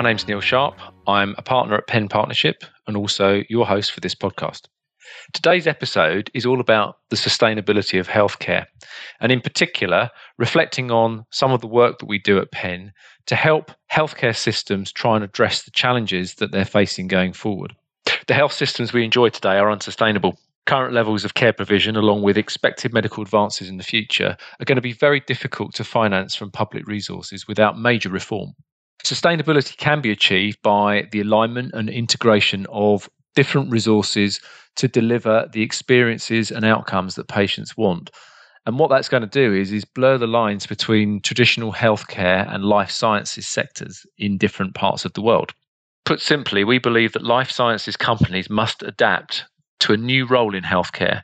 My 0.00 0.08
name's 0.08 0.26
Neil 0.26 0.40
Sharp. 0.40 0.76
I'm 1.06 1.34
a 1.36 1.42
partner 1.42 1.74
at 1.74 1.86
PEN 1.86 2.08
Partnership 2.08 2.64
and 2.86 2.96
also 2.96 3.42
your 3.50 3.66
host 3.66 3.92
for 3.92 4.00
this 4.00 4.14
podcast. 4.14 4.62
Today's 5.34 5.66
episode 5.66 6.30
is 6.32 6.46
all 6.46 6.58
about 6.58 6.96
the 7.10 7.16
sustainability 7.16 8.00
of 8.00 8.08
healthcare, 8.08 8.64
and 9.20 9.30
in 9.30 9.42
particular, 9.42 10.08
reflecting 10.38 10.90
on 10.90 11.26
some 11.28 11.52
of 11.52 11.60
the 11.60 11.66
work 11.66 11.98
that 11.98 12.08
we 12.08 12.18
do 12.18 12.38
at 12.38 12.50
PEN 12.50 12.92
to 13.26 13.36
help 13.36 13.72
healthcare 13.92 14.34
systems 14.34 14.90
try 14.90 15.16
and 15.16 15.22
address 15.22 15.64
the 15.64 15.70
challenges 15.70 16.36
that 16.36 16.50
they're 16.50 16.64
facing 16.64 17.06
going 17.06 17.34
forward. 17.34 17.76
The 18.26 18.32
health 18.32 18.54
systems 18.54 18.94
we 18.94 19.04
enjoy 19.04 19.28
today 19.28 19.58
are 19.58 19.70
unsustainable. 19.70 20.38
Current 20.64 20.94
levels 20.94 21.26
of 21.26 21.34
care 21.34 21.52
provision, 21.52 21.94
along 21.94 22.22
with 22.22 22.38
expected 22.38 22.94
medical 22.94 23.22
advances 23.22 23.68
in 23.68 23.76
the 23.76 23.84
future, 23.84 24.38
are 24.60 24.64
going 24.64 24.76
to 24.76 24.80
be 24.80 24.94
very 24.94 25.20
difficult 25.20 25.74
to 25.74 25.84
finance 25.84 26.34
from 26.34 26.50
public 26.50 26.86
resources 26.86 27.46
without 27.46 27.78
major 27.78 28.08
reform. 28.08 28.54
Sustainability 29.04 29.76
can 29.76 30.00
be 30.00 30.10
achieved 30.10 30.60
by 30.62 31.08
the 31.12 31.20
alignment 31.20 31.72
and 31.74 31.88
integration 31.88 32.66
of 32.70 33.08
different 33.34 33.70
resources 33.70 34.40
to 34.76 34.88
deliver 34.88 35.48
the 35.52 35.62
experiences 35.62 36.50
and 36.50 36.64
outcomes 36.64 37.14
that 37.14 37.28
patients 37.28 37.76
want. 37.76 38.10
And 38.66 38.78
what 38.78 38.90
that's 38.90 39.08
going 39.08 39.22
to 39.22 39.26
do 39.26 39.54
is, 39.54 39.72
is 39.72 39.84
blur 39.84 40.18
the 40.18 40.26
lines 40.26 40.66
between 40.66 41.20
traditional 41.20 41.72
healthcare 41.72 42.52
and 42.52 42.64
life 42.64 42.90
sciences 42.90 43.46
sectors 43.46 44.04
in 44.18 44.36
different 44.36 44.74
parts 44.74 45.04
of 45.04 45.12
the 45.14 45.22
world. 45.22 45.52
Put 46.04 46.20
simply, 46.20 46.64
we 46.64 46.78
believe 46.78 47.12
that 47.12 47.24
life 47.24 47.50
sciences 47.50 47.96
companies 47.96 48.50
must 48.50 48.82
adapt 48.82 49.44
to 49.80 49.92
a 49.92 49.96
new 49.96 50.26
role 50.26 50.54
in 50.54 50.62
healthcare. 50.62 51.22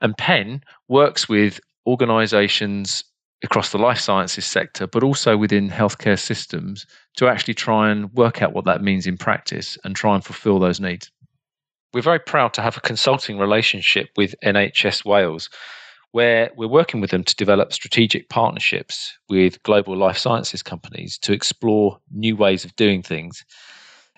And 0.00 0.16
PEN 0.16 0.62
works 0.88 1.28
with 1.28 1.58
organizations 1.86 3.02
across 3.44 3.70
the 3.70 3.78
life 3.78 3.98
sciences 3.98 4.44
sector, 4.44 4.86
but 4.86 5.02
also 5.02 5.36
within 5.36 5.70
healthcare 5.70 6.18
systems 6.18 6.86
to 7.16 7.28
actually 7.28 7.54
try 7.54 7.90
and 7.90 8.12
work 8.14 8.42
out 8.42 8.52
what 8.52 8.64
that 8.64 8.82
means 8.82 9.06
in 9.06 9.16
practice 9.16 9.78
and 9.84 9.94
try 9.94 10.14
and 10.14 10.24
fulfill 10.24 10.58
those 10.58 10.80
needs. 10.80 11.10
We're 11.92 12.02
very 12.02 12.18
proud 12.18 12.54
to 12.54 12.62
have 12.62 12.76
a 12.76 12.80
consulting 12.80 13.38
relationship 13.38 14.08
with 14.16 14.34
NHS 14.44 15.04
Wales, 15.04 15.48
where 16.10 16.50
we're 16.56 16.68
working 16.68 17.00
with 17.00 17.10
them 17.10 17.24
to 17.24 17.36
develop 17.36 17.72
strategic 17.72 18.28
partnerships 18.28 19.16
with 19.28 19.62
global 19.62 19.96
life 19.96 20.18
sciences 20.18 20.62
companies 20.62 21.18
to 21.18 21.32
explore 21.32 21.98
new 22.10 22.36
ways 22.36 22.64
of 22.64 22.74
doing 22.76 23.02
things. 23.02 23.44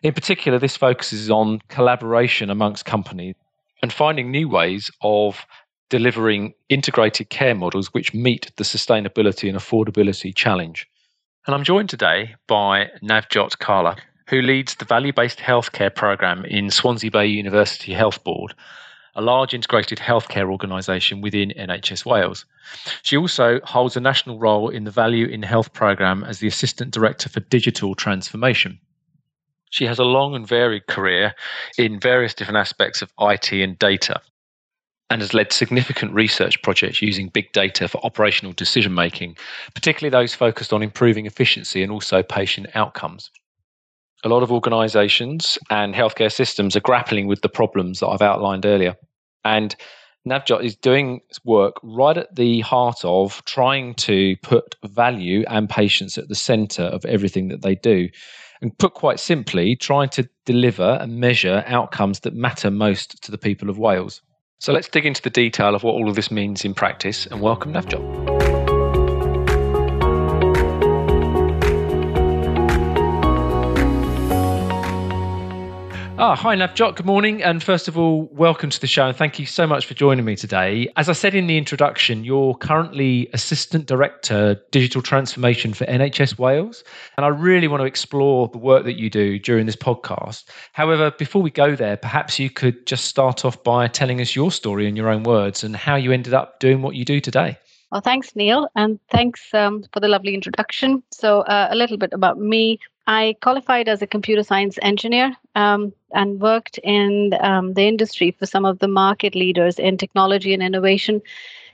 In 0.03 0.13
particular, 0.13 0.59
this 0.59 0.77
focuses 0.77 1.31
on 1.31 1.61
collaboration 1.69 2.49
amongst 2.51 2.85
companies 2.85 3.35
and 3.83 3.93
finding 3.93 4.31
new 4.31 4.49
ways 4.49 4.91
of 5.03 5.45
delivering 5.89 6.55
integrated 6.69 7.31
care 7.31 7.55
models 7.55 7.93
which 7.95 8.15
meet 8.15 8.51
the 8.57 8.65
sustainability 8.65 9.49
and 9.49 9.57
affordability 9.57 10.35
challenge. 10.35 10.89
And 11.47 11.55
I'm 11.55 11.65
joined 11.65 11.89
today 11.89 12.35
by 12.49 12.91
Navjot 13.03 13.59
Kalra, 13.59 13.97
who 14.29 14.43
leads 14.43 14.75
the 14.75 14.85
value 14.85 15.13
based 15.13 15.39
healthcare 15.39 15.95
program 15.95 16.45
in 16.45 16.71
Swansea 16.71 17.11
Bay 17.11 17.27
University 17.27 17.93
Health 17.93 18.25
Board, 18.25 18.55
a 19.15 19.23
large 19.23 19.55
integrated 19.55 19.99
healthcare 19.99 20.51
organisation 20.51 21.21
within 21.21 21.53
NHS 21.57 22.05
Wales. 22.05 22.45
She 23.03 23.17
also 23.17 23.61
holds 23.63 23.97
a 23.97 24.01
national 24.01 24.41
role 24.41 24.69
in 24.69 24.85
the 24.85 24.91
Value 24.91 25.27
in 25.27 25.43
Health 25.43 25.73
program 25.73 26.25
as 26.25 26.41
the 26.41 26.49
Assistant 26.49 26.93
Director 26.93 27.29
for 27.29 27.41
Digital 27.41 27.95
Transformation. 27.95 28.81
She 29.71 29.85
has 29.85 29.99
a 29.99 30.05
long 30.05 30.35
and 30.35 30.47
varied 30.47 30.87
career 30.87 31.35
in 31.79 32.01
various 32.01 32.35
different 32.35 32.59
aspects 32.59 33.03
of 33.03 33.13
IT 33.21 33.53
and 33.53 33.79
data 33.79 34.21
and 35.11 35.21
has 35.21 35.35
led 35.35 35.53
significant 35.53 36.13
research 36.13 36.61
projects 36.63 37.01
using 37.01 37.29
big 37.29 37.53
data 37.53 37.89
for 37.89 38.05
operational 38.05 38.53
decision 38.53 38.93
making, 38.95 39.37
particularly 39.75 40.11
those 40.11 40.35
focused 40.35 40.73
on 40.73 40.83
improving 40.83 41.27
efficiency 41.27 41.83
and 41.83 41.93
also 41.93 42.23
patient 42.23 42.67
outcomes 42.75 43.31
a 44.25 44.29
lot 44.29 44.43
of 44.43 44.51
organizations 44.51 45.59
and 45.71 45.95
healthcare 45.95 46.33
systems 46.33 46.75
are 46.75 46.81
grappling 46.81 47.27
with 47.29 47.43
the 47.43 47.49
problems 47.49 48.01
that 48.01 48.09
I've 48.09 48.23
outlined 48.23 48.67
earlier. 48.67 48.97
And 49.45 49.75
Navjot 50.27 50.65
is 50.65 50.75
doing 50.75 51.21
work 51.45 51.77
right 51.85 52.17
at 52.17 52.35
the 52.35 52.61
heart 52.63 53.05
of 53.05 53.45
trying 53.45 53.95
to 53.95 54.37
put 54.43 54.75
value 54.85 55.45
and 55.49 55.71
patients 55.71 56.19
at 56.19 56.29
the 56.29 56.35
center 56.35 56.83
of 56.83 57.05
everything 57.05 57.49
that 57.49 57.63
they 57.63 57.77
do. 57.77 58.09
And 58.63 58.77
put 58.79 58.95
quite 58.95 59.21
simply, 59.21 59.77
trying 59.77 60.09
to 60.11 60.29
deliver 60.47 60.99
and 61.01 61.21
measure 61.21 61.63
outcomes 61.67 62.21
that 62.21 62.35
matter 62.35 62.71
most 62.71 63.23
to 63.23 63.31
the 63.31 63.39
people 63.39 63.69
of 63.69 63.79
Wales. 63.79 64.23
So 64.59 64.73
let's 64.73 64.89
dig 64.89 65.05
into 65.05 65.23
the 65.23 65.31
detail 65.31 65.75
of 65.75 65.83
what 65.83 65.93
all 65.93 66.09
of 66.09 66.17
this 66.17 66.31
means 66.31 66.65
in 66.65 66.75
practice 66.75 67.27
and 67.27 67.41
welcome 67.41 67.75
Navjot. 67.75 68.36
Ah, 76.19 76.35
hi, 76.35 76.57
Navjot. 76.57 76.97
Good 76.97 77.05
morning. 77.05 77.43
And 77.43 77.63
first 77.63 77.89
of 77.89 77.99
all, 77.99 78.27
welcome 78.33 78.71
to 78.71 78.81
the 78.81 78.87
show. 78.87 79.07
And 79.07 79.15
thank 79.15 79.39
you 79.39 79.45
so 79.45 79.67
much 79.67 79.85
for 79.85 79.93
joining 79.93 80.25
me 80.25 80.35
today. 80.35 80.91
As 80.97 81.11
I 81.11 81.13
said 81.13 81.35
in 81.35 81.47
the 81.47 81.59
introduction, 81.59 82.25
you're 82.25 82.55
currently 82.55 83.29
Assistant 83.35 83.85
Director 83.85 84.59
Digital 84.71 85.03
Transformation 85.03 85.75
for 85.75 85.85
NHS 85.85 86.39
Wales. 86.39 86.85
And 87.19 87.27
I 87.27 87.29
really 87.29 87.69
want 87.69 87.83
to 87.83 87.85
explore 87.85 88.49
the 88.49 88.57
work 88.57 88.85
that 88.85 88.99
you 88.99 89.11
do 89.11 89.39
during 89.39 89.67
this 89.67 89.77
podcast. 89.77 90.45
However, 90.73 91.11
before 91.11 91.43
we 91.43 91.51
go 91.51 91.77
there, 91.77 91.99
perhaps 91.99 92.39
you 92.39 92.49
could 92.49 92.87
just 92.87 93.05
start 93.05 93.45
off 93.45 93.63
by 93.63 93.87
telling 93.87 94.19
us 94.23 94.35
your 94.35 94.51
story 94.51 94.87
in 94.87 94.97
your 94.97 95.11
own 95.11 95.23
words 95.23 95.63
and 95.63 95.77
how 95.77 95.97
you 95.97 96.13
ended 96.13 96.33
up 96.33 96.61
doing 96.61 96.81
what 96.81 96.95
you 96.95 97.05
do 97.05 97.21
today. 97.21 97.59
Well, 97.93 98.01
thanks, 98.01 98.35
Neil, 98.35 98.69
and 98.75 98.99
thanks 99.11 99.53
um, 99.53 99.85
for 99.93 100.01
the 100.01 100.09
lovely 100.09 100.35
introduction. 100.35 101.03
So, 101.13 101.41
uh, 101.43 101.69
a 101.71 101.77
little 101.77 101.99
bit 101.99 102.15
about 102.15 102.39
me. 102.39 102.81
I 103.07 103.37
qualified 103.41 103.89
as 103.89 104.03
a 104.03 104.07
computer 104.07 104.43
science 104.43 104.79
engineer 104.83 105.37
um, 105.55 105.93
and 106.13 106.41
worked 106.41 106.79
in 106.79 107.35
um, 107.41 107.75
the 107.75 107.87
industry 107.87 108.33
for 108.33 108.47
some 108.47 108.65
of 108.65 108.81
the 108.81 108.89
market 108.89 109.37
leaders 109.37 109.79
in 109.79 109.97
technology 109.97 110.53
and 110.53 110.63
innovation, 110.63 111.23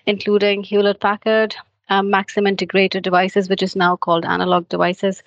including 0.04 0.62
Hewlett 0.62 1.00
Packard, 1.00 1.56
um, 1.88 2.10
Maxim 2.10 2.46
Integrated 2.46 3.02
Devices, 3.02 3.48
which 3.48 3.62
is 3.62 3.74
now 3.74 3.96
called 3.96 4.26
Analog 4.26 4.68
Devices, 4.68 5.22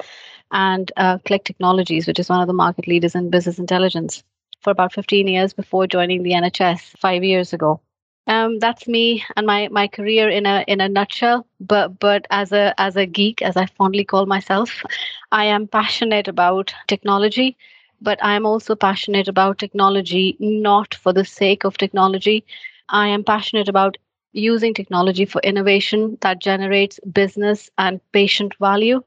and 0.51 0.91
uh, 0.95 1.17
Qlik 1.19 1.43
Technologies, 1.43 2.05
which 2.05 2.19
is 2.19 2.29
one 2.29 2.41
of 2.41 2.47
the 2.47 2.53
market 2.53 2.87
leaders 2.87 3.15
in 3.15 3.31
business 3.31 3.57
intelligence, 3.57 4.23
for 4.61 4.69
about 4.69 4.93
15 4.93 5.27
years 5.27 5.53
before 5.53 5.87
joining 5.87 6.21
the 6.21 6.31
NHS 6.33 6.97
five 6.97 7.23
years 7.23 7.51
ago. 7.51 7.81
Um, 8.27 8.59
that's 8.59 8.87
me 8.87 9.23
and 9.35 9.45
my 9.47 9.67
my 9.71 9.87
career 9.87 10.29
in 10.29 10.45
a 10.45 10.63
in 10.67 10.81
a 10.81 10.89
nutshell. 10.89 11.45
But 11.59 11.99
but 11.99 12.25
as 12.31 12.51
a 12.51 12.73
as 12.79 12.95
a 12.95 13.05
geek, 13.05 13.41
as 13.41 13.55
I 13.57 13.65
fondly 13.65 14.03
call 14.03 14.25
myself, 14.25 14.83
I 15.31 15.45
am 15.45 15.67
passionate 15.67 16.27
about 16.27 16.73
technology. 16.87 17.57
But 18.01 18.23
I 18.23 18.35
am 18.35 18.45
also 18.45 18.75
passionate 18.75 19.27
about 19.27 19.57
technology 19.59 20.35
not 20.39 20.93
for 20.95 21.13
the 21.13 21.25
sake 21.25 21.63
of 21.63 21.77
technology. 21.77 22.43
I 22.89 23.07
am 23.07 23.23
passionate 23.23 23.69
about 23.69 23.97
using 24.33 24.73
technology 24.73 25.25
for 25.25 25.41
innovation 25.41 26.17
that 26.21 26.41
generates 26.41 26.99
business 27.11 27.69
and 27.77 27.99
patient 28.11 28.53
value. 28.59 29.03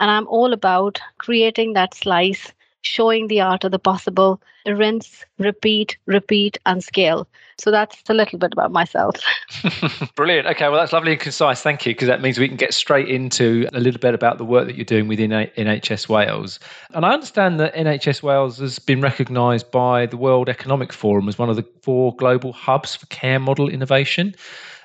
And 0.00 0.10
I'm 0.10 0.26
all 0.28 0.52
about 0.52 1.00
creating 1.18 1.72
that 1.74 1.94
slice 1.94 2.52
showing 2.82 3.28
the 3.28 3.40
art 3.40 3.64
of 3.64 3.70
the 3.70 3.78
possible, 3.78 4.40
rinse, 4.66 5.24
repeat, 5.38 5.96
repeat, 6.06 6.58
and 6.66 6.82
scale. 6.82 7.26
So 7.58 7.70
that's 7.70 8.02
a 8.08 8.14
little 8.14 8.38
bit 8.38 8.52
about 8.52 8.72
myself. 8.72 9.16
Brilliant. 10.16 10.46
Okay, 10.48 10.68
well, 10.68 10.78
that's 10.78 10.92
lovely 10.92 11.12
and 11.12 11.20
concise. 11.20 11.62
Thank 11.62 11.86
you, 11.86 11.94
because 11.94 12.08
that 12.08 12.20
means 12.20 12.38
we 12.38 12.48
can 12.48 12.56
get 12.56 12.74
straight 12.74 13.08
into 13.08 13.68
a 13.72 13.80
little 13.80 14.00
bit 14.00 14.14
about 14.14 14.38
the 14.38 14.44
work 14.44 14.66
that 14.66 14.76
you're 14.76 14.84
doing 14.84 15.08
within 15.08 15.30
NHS 15.30 16.08
Wales. 16.08 16.58
And 16.90 17.04
I 17.04 17.12
understand 17.12 17.60
that 17.60 17.74
NHS 17.74 18.22
Wales 18.22 18.58
has 18.58 18.78
been 18.78 19.00
recognised 19.00 19.70
by 19.70 20.06
the 20.06 20.16
World 20.16 20.48
Economic 20.48 20.92
Forum 20.92 21.28
as 21.28 21.38
one 21.38 21.50
of 21.50 21.56
the 21.56 21.66
four 21.82 22.14
global 22.16 22.52
hubs 22.52 22.96
for 22.96 23.06
care 23.06 23.38
model 23.38 23.68
innovation. 23.68 24.34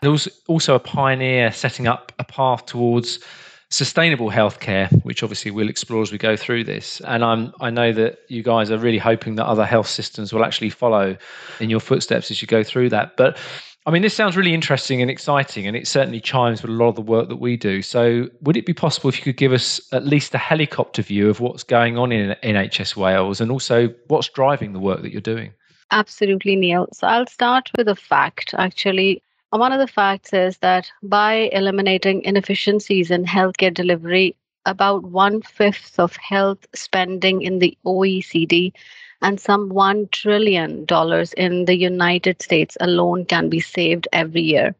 And 0.01 0.11
was 0.11 0.27
also 0.47 0.75
a 0.75 0.79
pioneer 0.79 1.51
setting 1.51 1.87
up 1.87 2.11
a 2.19 2.23
path 2.23 2.67
towards 2.67 3.19
sustainable 3.69 4.29
healthcare, 4.29 4.89
which 5.03 5.23
obviously 5.23 5.51
we'll 5.51 5.69
explore 5.69 6.01
as 6.01 6.11
we 6.11 6.17
go 6.17 6.35
through 6.35 6.63
this. 6.63 7.01
And 7.01 7.23
I'm 7.23 7.53
I 7.59 7.69
know 7.69 7.91
that 7.93 8.19
you 8.29 8.43
guys 8.43 8.71
are 8.71 8.77
really 8.77 8.97
hoping 8.97 9.35
that 9.35 9.45
other 9.45 9.65
health 9.65 9.87
systems 9.87 10.33
will 10.33 10.45
actually 10.45 10.69
follow 10.69 11.17
in 11.59 11.69
your 11.69 11.79
footsteps 11.79 12.31
as 12.31 12.41
you 12.41 12.47
go 12.47 12.63
through 12.63 12.89
that. 12.89 13.17
But 13.17 13.37
I 13.87 13.89
mean, 13.89 14.01
this 14.01 14.13
sounds 14.13 14.35
really 14.35 14.53
interesting 14.53 15.01
and 15.01 15.09
exciting, 15.09 15.65
and 15.65 15.77
it 15.77 15.87
certainly 15.87 16.19
chimes 16.19 16.61
with 16.61 16.71
a 16.71 16.73
lot 16.73 16.89
of 16.89 16.95
the 16.95 17.01
work 17.01 17.29
that 17.29 17.37
we 17.37 17.55
do. 17.55 17.81
So, 17.81 18.27
would 18.41 18.57
it 18.57 18.65
be 18.65 18.73
possible 18.73 19.07
if 19.07 19.17
you 19.17 19.23
could 19.23 19.37
give 19.37 19.53
us 19.53 19.79
at 19.93 20.05
least 20.05 20.35
a 20.35 20.37
helicopter 20.37 21.01
view 21.01 21.29
of 21.29 21.39
what's 21.39 21.63
going 21.63 21.97
on 21.97 22.11
in 22.11 22.35
NHS 22.43 22.97
Wales 22.97 23.39
and 23.39 23.49
also 23.49 23.87
what's 24.07 24.27
driving 24.27 24.73
the 24.73 24.79
work 24.79 25.03
that 25.03 25.13
you're 25.13 25.21
doing? 25.21 25.53
Absolutely, 25.91 26.57
Neil. 26.57 26.89
So, 26.91 27.07
I'll 27.07 27.27
start 27.27 27.71
with 27.77 27.87
a 27.87 27.95
fact. 27.95 28.53
Actually, 28.57 29.23
one 29.51 29.71
of 29.71 29.79
the 29.79 29.87
facts 29.87 30.33
is 30.33 30.57
that 30.57 30.91
by 31.01 31.49
eliminating 31.53 32.23
inefficiencies 32.23 33.11
in 33.11 33.25
healthcare 33.25 33.73
delivery, 33.73 34.35
about 34.65 35.03
one 35.03 35.41
fifth 35.41 35.97
of 35.97 36.15
health 36.17 36.67
spending 36.75 37.41
in 37.41 37.59
the 37.59 37.77
OECD 37.85 38.73
and 39.21 39.39
some 39.39 39.69
$1 39.69 40.11
trillion 40.11 40.85
in 41.37 41.65
the 41.65 41.75
United 41.75 42.41
States 42.41 42.77
alone 42.81 43.25
can 43.25 43.49
be 43.49 43.61
saved 43.61 44.07
every 44.11 44.41
year. 44.41 44.75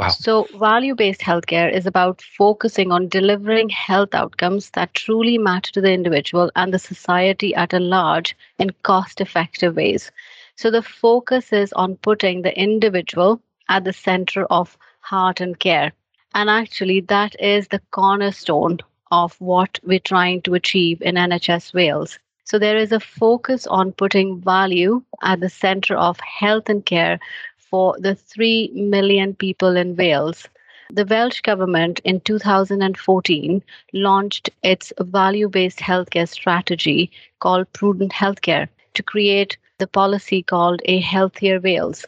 Wow. 0.00 0.08
So, 0.08 0.48
value 0.58 0.94
based 0.96 1.20
healthcare 1.20 1.72
is 1.72 1.86
about 1.86 2.20
focusing 2.20 2.90
on 2.90 3.08
delivering 3.08 3.68
health 3.68 4.12
outcomes 4.12 4.70
that 4.70 4.92
truly 4.94 5.38
matter 5.38 5.70
to 5.72 5.80
the 5.80 5.92
individual 5.92 6.50
and 6.56 6.74
the 6.74 6.80
society 6.80 7.54
at 7.54 7.72
a 7.72 7.78
large 7.78 8.34
in 8.58 8.70
cost 8.82 9.20
effective 9.20 9.76
ways. 9.76 10.10
So, 10.56 10.70
the 10.70 10.82
focus 10.82 11.52
is 11.52 11.72
on 11.74 11.96
putting 11.98 12.42
the 12.42 12.58
individual 12.58 13.40
at 13.68 13.84
the 13.84 13.92
center 13.92 14.44
of 14.46 14.76
heart 15.00 15.40
and 15.40 15.58
care. 15.58 15.92
And 16.34 16.50
actually, 16.50 17.00
that 17.02 17.34
is 17.40 17.68
the 17.68 17.80
cornerstone 17.90 18.78
of 19.10 19.40
what 19.40 19.78
we're 19.82 20.00
trying 20.00 20.42
to 20.42 20.54
achieve 20.54 21.00
in 21.02 21.14
NHS 21.14 21.72
Wales. 21.74 22.18
So, 22.44 22.58
there 22.58 22.76
is 22.76 22.92
a 22.92 23.00
focus 23.00 23.66
on 23.66 23.92
putting 23.92 24.40
value 24.40 25.02
at 25.22 25.40
the 25.40 25.48
center 25.48 25.96
of 25.96 26.18
health 26.20 26.68
and 26.68 26.84
care 26.84 27.18
for 27.58 27.96
the 27.98 28.14
3 28.14 28.70
million 28.74 29.34
people 29.34 29.76
in 29.76 29.96
Wales. 29.96 30.48
The 30.90 31.06
Welsh 31.06 31.40
Government 31.40 32.00
in 32.04 32.20
2014 32.20 33.62
launched 33.92 34.50
its 34.62 34.92
value 35.00 35.48
based 35.48 35.78
healthcare 35.78 36.28
strategy 36.28 37.10
called 37.40 37.72
Prudent 37.72 38.12
Healthcare 38.12 38.68
to 38.94 39.02
create 39.02 39.56
the 39.78 39.86
policy 39.86 40.42
called 40.42 40.82
A 40.84 41.00
Healthier 41.00 41.60
Wales. 41.60 42.04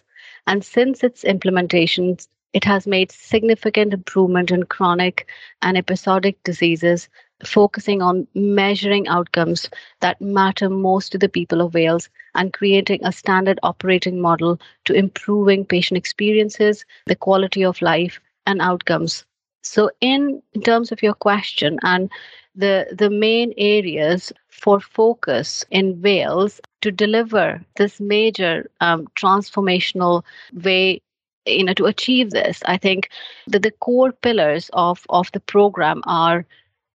And 0.46 0.64
since 0.64 1.02
its 1.02 1.24
implementation, 1.24 2.16
it 2.52 2.64
has 2.64 2.86
made 2.86 3.10
significant 3.12 3.92
improvement 3.92 4.50
in 4.50 4.64
chronic 4.64 5.28
and 5.62 5.76
episodic 5.76 6.42
diseases 6.42 7.08
focusing 7.44 8.00
on 8.00 8.26
measuring 8.34 9.06
outcomes 9.08 9.68
that 10.00 10.20
matter 10.20 10.70
most 10.70 11.12
to 11.12 11.18
the 11.18 11.28
people 11.28 11.60
of 11.60 11.74
Wales 11.74 12.08
and 12.34 12.52
creating 12.52 13.00
a 13.04 13.12
standard 13.12 13.58
operating 13.62 14.20
model 14.20 14.58
to 14.86 14.94
improving 14.94 15.64
patient 15.64 15.98
experiences, 15.98 16.84
the 17.06 17.16
quality 17.16 17.64
of 17.64 17.82
life, 17.82 18.20
and 18.46 18.60
outcomes. 18.62 19.24
So, 19.62 19.90
in, 20.00 20.42
in 20.54 20.62
terms 20.62 20.92
of 20.92 21.02
your 21.02 21.14
question 21.14 21.78
and 21.82 22.10
the, 22.56 22.86
the 22.92 23.10
main 23.10 23.52
areas 23.58 24.32
for 24.48 24.80
focus 24.80 25.64
in 25.70 26.00
Wales 26.02 26.60
to 26.82 26.90
deliver 26.90 27.60
this 27.76 28.00
major 28.00 28.70
um, 28.80 29.06
transformational 29.16 30.24
way 30.52 31.00
you 31.46 31.64
know 31.64 31.74
to 31.74 31.86
achieve 31.86 32.30
this 32.30 32.62
i 32.66 32.76
think 32.76 33.08
that 33.46 33.62
the 33.62 33.70
core 33.70 34.12
pillars 34.12 34.70
of 34.72 35.06
of 35.10 35.30
the 35.32 35.40
program 35.40 36.02
are 36.06 36.44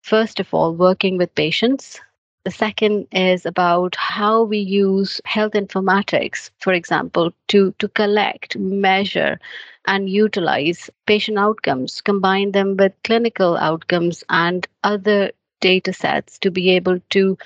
First 0.01 0.39
of 0.39 0.53
all, 0.53 0.73
working 0.73 1.17
with 1.17 1.35
patients. 1.35 1.99
The 2.45 2.51
second 2.51 3.07
is 3.11 3.45
about 3.45 3.95
how 3.95 4.43
we 4.43 4.57
use 4.57 5.21
health 5.25 5.53
informatics, 5.53 6.49
for 6.59 6.73
example, 6.73 7.31
to, 7.49 7.73
to 7.79 7.87
collect, 7.89 8.57
measure, 8.57 9.39
and 9.85 10.09
utilize 10.09 10.89
patient 11.05 11.37
outcomes, 11.37 12.01
combine 12.01 12.51
them 12.51 12.77
with 12.77 12.93
clinical 13.03 13.57
outcomes 13.57 14.23
and 14.29 14.67
other 14.83 15.31
data 15.59 15.93
sets 15.93 16.37
to 16.39 16.51
be 16.51 16.69
able 16.71 16.99
to 17.09 17.37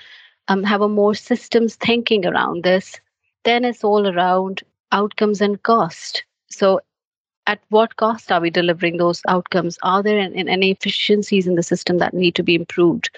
um, 0.47 0.63
have 0.63 0.81
a 0.81 0.89
more 0.89 1.15
systems 1.15 1.75
thinking 1.75 2.25
around 2.25 2.63
this. 2.63 2.99
Then 3.43 3.65
it's 3.65 3.83
all 3.83 4.07
around 4.07 4.63
outcomes 4.91 5.41
and 5.41 5.61
cost. 5.63 6.23
So 6.49 6.81
at 7.47 7.59
what 7.69 7.95
cost 7.97 8.31
are 8.31 8.39
we 8.41 8.49
delivering 8.49 8.97
those 8.97 9.21
outcomes? 9.27 9.77
Are 9.83 10.01
there 10.01 10.19
any 10.19 10.71
efficiencies 10.71 11.47
in 11.47 11.55
the 11.55 11.63
system 11.63 11.97
that 11.97 12.13
need 12.13 12.35
to 12.35 12.43
be 12.43 12.55
improved? 12.55 13.09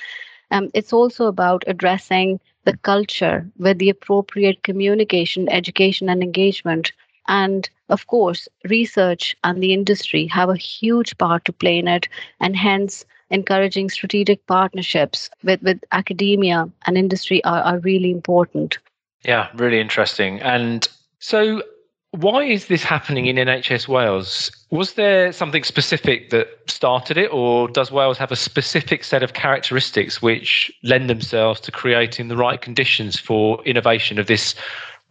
Um, 0.52 0.70
it's 0.74 0.94
also 0.94 1.28
about 1.28 1.64
addressing 1.68 2.40
the 2.64 2.78
culture 2.78 3.48
with 3.58 3.78
the 3.78 3.90
appropriate 3.90 4.64
communication, 4.64 5.48
education, 5.50 6.10
and 6.10 6.24
engagement. 6.24 6.92
And 7.28 7.70
of 7.90 8.08
course, 8.08 8.48
research 8.70 9.36
and 9.44 9.62
the 9.62 9.74
industry 9.74 10.26
have 10.28 10.50
a 10.50 10.56
huge 10.56 11.18
part 11.18 11.46
to 11.46 11.54
play 11.54 11.78
in 11.78 11.88
it, 11.88 12.08
and 12.40 12.56
hence 12.56 13.06
encouraging 13.30 13.90
strategic 13.90 14.46
partnerships 14.48 15.30
with, 15.44 15.62
with 15.62 15.84
academia 15.92 16.70
and 16.86 16.98
industry 16.98 17.44
are, 17.44 17.62
are 17.62 17.80
really 17.80 18.12
important. 18.12 18.78
Yeah, 19.24 19.50
really 19.56 19.80
interesting. 19.80 20.40
And 20.42 20.88
so 21.20 21.64
why 22.12 22.44
is 22.44 22.68
this 22.68 22.84
happening 22.84 23.26
in 23.26 23.36
NHS 23.36 23.88
Wales? 23.88 24.52
Was 24.72 24.94
there 24.94 25.32
something 25.32 25.64
specific 25.64 26.30
that 26.30 26.48
started 26.68 27.18
it, 27.18 27.32
or 27.32 27.68
does 27.68 27.92
Wales 27.92 28.18
have 28.18 28.32
a 28.32 28.36
specific 28.36 29.04
set 29.04 29.24
of 29.24 29.34
characteristics 29.34 30.22
which 30.22 30.72
lend 30.84 31.10
themselves 31.10 31.60
to 31.62 31.72
creating 31.72 32.28
the 32.28 32.38
right 32.38 32.62
conditions 32.62 33.20
for 33.20 33.62
innovation 33.66 34.18
of 34.18 34.28
this 34.28 34.56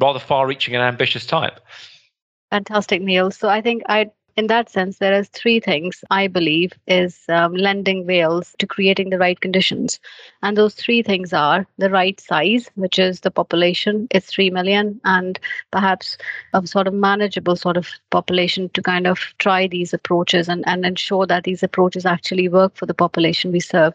rather 0.01 0.19
far 0.19 0.47
reaching 0.47 0.75
and 0.75 0.83
ambitious 0.83 1.27
type? 1.27 1.61
Fantastic, 2.51 3.03
Neil. 3.03 3.31
So 3.31 3.49
I 3.49 3.61
think 3.61 3.83
I'd 3.87 4.11
in 4.37 4.49
that 4.49 4.69
sense, 4.69 4.99
there 4.99 5.13
is 5.13 5.29
three 5.29 5.61
things 5.61 6.05
I 6.11 6.27
believe 6.27 6.73
is 6.87 7.25
um, 7.29 7.55
lending 7.55 8.07
Wales 8.07 8.55
to 8.59 8.67
creating 8.67 9.11
the 9.11 9.19
right 9.19 9.39
conditions, 9.41 10.01
and 10.43 10.57
those 10.57 10.75
three 10.75 11.03
things 11.03 11.33
are 11.33 11.67
the 11.79 11.91
right 11.91 12.19
size, 12.21 12.71
which 12.75 12.99
is 12.99 13.21
the 13.21 13.31
population. 13.31 14.09
It's 14.11 14.27
three 14.27 14.51
million, 14.51 15.01
and 15.05 15.39
perhaps 15.71 16.19
a 16.53 16.67
sort 16.67 16.89
of 16.89 16.95
manageable 16.95 17.57
sort 17.57 17.77
of 17.77 17.89
population 18.11 18.69
to 18.71 18.83
kind 18.83 19.07
of 19.07 19.19
try 19.39 19.67
these 19.67 19.95
approaches 19.95 20.49
and 20.49 20.65
and 20.67 20.85
ensure 20.85 21.27
that 21.27 21.45
these 21.45 21.63
approaches 21.63 22.05
actually 22.05 22.49
work 22.49 22.77
for 22.77 22.87
the 22.87 22.95
population 22.95 23.53
we 23.53 23.61
serve. 23.61 23.95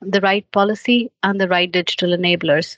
The 0.00 0.20
right 0.20 0.50
policy 0.52 1.10
and 1.22 1.40
the 1.40 1.48
right 1.48 1.70
digital 1.70 2.10
enablers. 2.10 2.76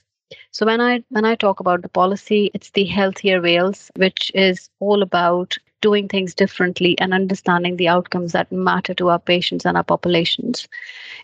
So 0.51 0.65
when 0.67 0.81
I 0.81 1.05
when 1.11 1.25
I 1.25 1.35
talk 1.35 1.61
about 1.61 1.83
the 1.83 1.89
policy, 1.89 2.51
it's 2.55 2.71
the 2.71 2.85
healthier 2.85 3.41
Wales, 3.43 3.91
which 3.97 4.33
is 4.35 4.71
all 4.81 5.03
about 5.03 5.59
doing 5.83 6.09
things 6.09 6.35
differently 6.35 6.99
and 6.99 7.13
understanding 7.13 7.77
the 7.77 7.89
outcomes 7.89 8.33
that 8.33 8.51
matter 8.51 8.95
to 8.95 9.11
our 9.11 9.19
patients 9.19 9.67
and 9.67 9.77
our 9.77 9.85
populations. 9.85 10.67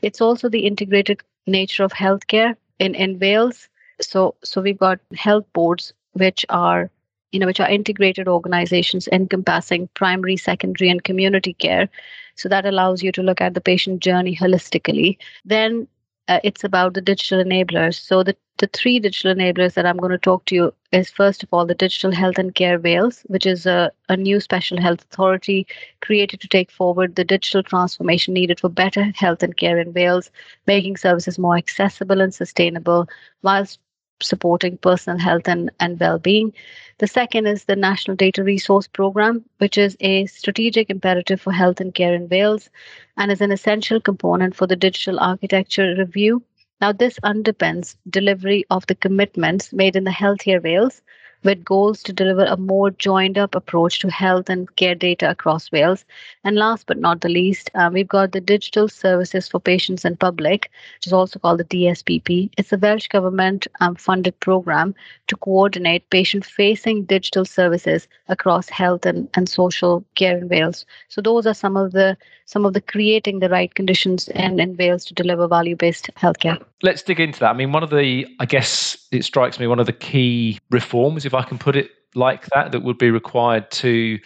It's 0.03 0.21
also 0.21 0.51
the 0.51 0.67
integrated 0.67 1.23
nature 1.47 1.85
of 1.85 1.93
healthcare 1.93 2.55
in, 2.79 2.95
in 2.95 3.19
Wales. 3.19 3.69
So 4.03 4.35
so 4.45 4.61
we've 4.61 4.79
got 4.79 5.01
health 5.17 5.47
boards 5.55 5.93
which 6.13 6.45
are 6.51 6.91
you 7.33 7.41
know 7.41 7.47
which 7.47 7.61
are 7.61 7.69
integrated 7.69 8.29
organizations 8.29 9.09
encompassing 9.09 9.89
primary 9.95 10.37
secondary 10.37 10.91
and 10.91 11.05
community 11.05 11.53
care 11.53 11.89
so 12.37 12.49
that 12.49 12.65
allows 12.65 13.03
you 13.03 13.13
to 13.13 13.23
look 13.23 13.41
at 13.41 13.55
the 13.55 13.61
patient 13.61 14.01
journey 14.01 14.35
holistically 14.37 15.19
then 15.45 15.87
uh, 16.29 16.41
it's 16.45 16.63
about 16.65 16.95
the 16.95 17.01
digital 17.01 17.43
enablers. 17.43 18.01
So 18.01 18.23
the, 18.23 18.37
the 18.59 18.69
three 18.69 19.01
digital 19.01 19.35
enablers 19.35 19.75
that 19.75 19.87
I'm 19.87 19.97
going 19.97 20.13
to 20.13 20.19
talk 20.19 20.45
to 20.47 20.55
you 20.55 20.75
is 20.93 21.11
first 21.11 21.43
of 21.43 21.49
all 21.53 21.67
the 21.67 21.75
Digital 21.75 22.13
Health 22.13 22.39
and 22.39 22.55
Care 22.55 22.79
Wales, 22.79 23.23
which 23.27 23.47
is 23.47 23.67
a, 23.67 23.91
a 24.09 24.17
new 24.17 24.41
special 24.41 24.81
health 24.81 25.03
authority 25.11 25.67
created 26.01 26.41
to 26.41 26.49
take 26.49 26.71
forward 26.71 27.17
the 27.17 27.25
digital 27.25 27.63
transformation 27.63 28.35
needed 28.35 28.61
for 28.61 28.69
better 28.69 29.05
health 29.15 29.43
and 29.43 29.57
care 29.57 29.79
in 29.79 29.93
Wales, 29.93 30.31
making 30.67 30.97
services 30.97 31.39
more 31.39 31.57
accessible 31.57 32.21
and 32.21 32.35
sustainable 32.35 33.09
whilst 33.43 33.81
supporting 34.23 34.77
personal 34.79 35.19
health 35.19 35.49
and, 35.49 35.71
and 35.81 35.99
well-being. 36.01 36.53
The 36.99 37.07
second 37.07 37.47
is 37.47 37.65
the 37.65 37.77
National 37.77 38.17
Data 38.17 38.43
Resource 38.43 38.87
Programme, 38.89 39.45
which 39.59 39.79
is 39.79 39.97
a 40.01 40.27
strategic 40.27 40.91
imperative 40.91 41.41
for 41.41 41.53
health 41.53 41.81
and 41.81 41.95
care 41.95 42.15
in 42.15 42.29
Wales 42.29 42.71
and 43.17 43.31
is 43.31 43.41
an 43.41 43.53
essential 43.53 44.01
component 44.01 44.57
for 44.57 44.67
the 44.67 44.77
digital 44.77 45.21
architecture 45.21 45.95
review. 45.97 46.43
Now, 46.81 46.93
this 46.93 47.19
underpins 47.21 47.97
delivery 48.09 48.65
of 48.71 48.87
the 48.87 48.95
commitments 48.95 49.73
made 49.73 49.97
in 49.97 50.05
the 50.05 50.11
Healthier 50.13 50.61
Wales 50.61 51.03
with 51.45 51.65
goals 51.65 52.03
to 52.03 52.13
deliver 52.13 52.45
a 52.45 52.57
more 52.57 52.91
joined 52.91 53.39
up 53.39 53.55
approach 53.55 53.99
to 54.01 54.11
health 54.11 54.49
and 54.49 54.75
care 54.77 54.95
data 54.95 55.31
across 55.31 55.71
Wales. 55.71 56.05
And 56.45 56.57
last 56.57 56.87
but 56.87 56.99
not 56.99 57.21
the 57.21 57.29
least, 57.29 57.71
uh, 57.75 57.91
we've 57.93 58.09
got 58.09 58.33
the 58.33 58.41
Digital 58.41 58.89
Services 58.89 59.49
for 59.49 59.61
Patients 59.61 60.05
and 60.05 60.19
Public, 60.19 60.71
which 60.97 61.07
is 61.07 61.13
also 61.13 61.39
called 61.39 61.61
the 61.61 61.65
DSPP. 61.65 62.51
It's 62.57 62.73
a 62.73 62.79
Welsh 62.79 63.09
Government 63.09 63.67
um, 63.81 63.95
funded 63.95 64.39
program 64.41 64.95
to 65.29 65.37
coordinate 65.37 66.09
patient 66.11 66.45
facing 66.45 67.05
digital 67.05 67.45
services 67.45 68.09
across 68.29 68.69
health 68.69 69.07
and, 69.07 69.29
and 69.35 69.49
social 69.49 70.05
care 70.15 70.37
in 70.39 70.49
Wales. 70.49 70.87
So 71.09 71.21
those 71.21 71.47
are 71.47 71.55
some 71.55 71.77
of 71.77 71.93
the 71.93 72.17
some 72.49 72.65
of 72.65 72.73
the 72.73 72.81
creating 72.81 73.41
the 73.41 73.49
right 73.51 73.75
conditions 73.75 74.27
in, 74.29 74.59
in 74.59 74.75
Wales 74.79 75.05
to 75.05 75.13
deliver 75.13 75.47
value 75.47 75.77
based 75.77 76.09
healthcare. 76.17 76.59
Let's 76.83 77.03
dig 77.03 77.21
into 77.21 77.41
that. 77.41 77.51
I 77.51 77.53
mean, 77.53 77.73
one 77.73 77.83
of 77.83 77.91
the, 77.91 78.27
I 78.41 78.47
guess 78.47 79.07
it 79.13 79.23
strikes 79.23 79.61
me, 79.61 79.67
one 79.67 79.79
of 79.79 79.85
the 79.85 79.93
key 79.93 80.59
reforms, 80.71 81.27
if 81.29 81.35
I 81.35 81.45
can 81.45 81.59
put 81.59 81.77
it 81.77 81.91
like 82.15 82.47
that, 82.55 82.73
that 82.73 82.83
would 82.83 82.99
be 82.99 83.11
required 83.11 83.71
to 83.71 84.19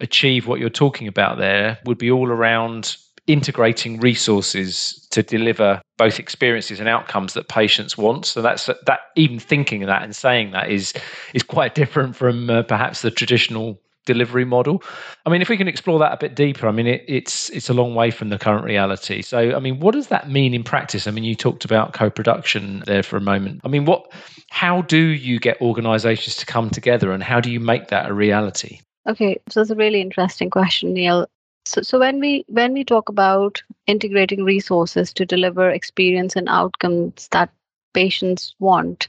achieve 0.00 0.46
what 0.46 0.60
you're 0.60 0.68
talking 0.68 1.08
about 1.08 1.38
there 1.38 1.78
would 1.86 1.98
be 1.98 2.10
all 2.10 2.28
around 2.28 2.96
integrating 3.26 4.00
resources 4.00 5.06
to 5.10 5.22
deliver 5.22 5.80
both 5.98 6.18
experiences 6.18 6.80
and 6.80 6.88
outcomes 6.88 7.34
that 7.34 7.48
patients 7.48 7.96
want. 7.96 8.24
So 8.26 8.42
that's 8.42 8.66
that 8.66 9.00
even 9.16 9.38
thinking 9.38 9.82
of 9.82 9.86
that 9.86 10.02
and 10.02 10.16
saying 10.16 10.50
that 10.52 10.70
is 10.70 10.94
is 11.34 11.42
quite 11.42 11.74
different 11.82 12.16
from 12.16 12.50
uh, 12.50 12.62
perhaps 12.62 13.02
the 13.02 13.10
traditional 13.10 13.80
delivery 14.08 14.44
model. 14.44 14.82
I 15.24 15.30
mean, 15.30 15.42
if 15.42 15.48
we 15.48 15.56
can 15.56 15.68
explore 15.68 15.98
that 16.00 16.12
a 16.12 16.16
bit 16.16 16.34
deeper, 16.34 16.66
I 16.66 16.72
mean, 16.72 16.88
it, 16.88 17.04
it's 17.06 17.50
it's 17.50 17.68
a 17.68 17.74
long 17.74 17.94
way 17.94 18.10
from 18.10 18.30
the 18.30 18.38
current 18.38 18.64
reality. 18.64 19.22
So, 19.22 19.54
I 19.54 19.60
mean, 19.60 19.78
what 19.78 19.92
does 19.92 20.08
that 20.08 20.28
mean 20.28 20.54
in 20.54 20.64
practice? 20.64 21.06
I 21.06 21.12
mean, 21.12 21.24
you 21.24 21.36
talked 21.36 21.64
about 21.64 21.92
co-production 21.92 22.82
there 22.86 23.04
for 23.04 23.16
a 23.16 23.20
moment. 23.20 23.60
I 23.64 23.68
mean, 23.68 23.84
what, 23.84 24.10
how 24.50 24.82
do 24.82 24.96
you 24.96 25.38
get 25.38 25.60
organisations 25.60 26.36
to 26.36 26.46
come 26.46 26.70
together, 26.70 27.12
and 27.12 27.22
how 27.22 27.40
do 27.40 27.52
you 27.52 27.60
make 27.60 27.88
that 27.88 28.10
a 28.10 28.14
reality? 28.14 28.80
Okay, 29.06 29.38
so 29.48 29.60
it's 29.60 29.70
a 29.70 29.76
really 29.76 30.00
interesting 30.00 30.50
question, 30.50 30.94
Neil. 30.94 31.28
So, 31.66 31.82
so 31.82 31.98
when 31.98 32.18
we 32.18 32.44
when 32.48 32.72
we 32.72 32.84
talk 32.84 33.10
about 33.10 33.62
integrating 33.86 34.42
resources 34.44 35.12
to 35.12 35.26
deliver 35.26 35.70
experience 35.70 36.34
and 36.34 36.48
outcomes 36.48 37.28
that 37.32 37.50
patients 37.92 38.54
want, 38.58 39.08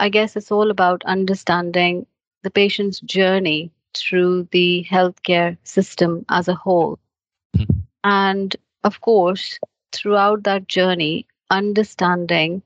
I 0.00 0.08
guess 0.08 0.36
it's 0.36 0.52
all 0.52 0.70
about 0.70 1.02
understanding 1.06 2.06
the 2.44 2.50
patient's 2.50 3.00
journey 3.00 3.70
through 3.96 4.48
the 4.52 4.86
healthcare 4.90 5.56
system 5.64 6.24
as 6.28 6.48
a 6.48 6.54
whole. 6.54 6.98
Mm-hmm. 7.56 7.80
And 8.04 8.56
of 8.84 9.00
course, 9.00 9.58
throughout 9.92 10.44
that 10.44 10.68
journey, 10.68 11.26
understanding 11.50 12.62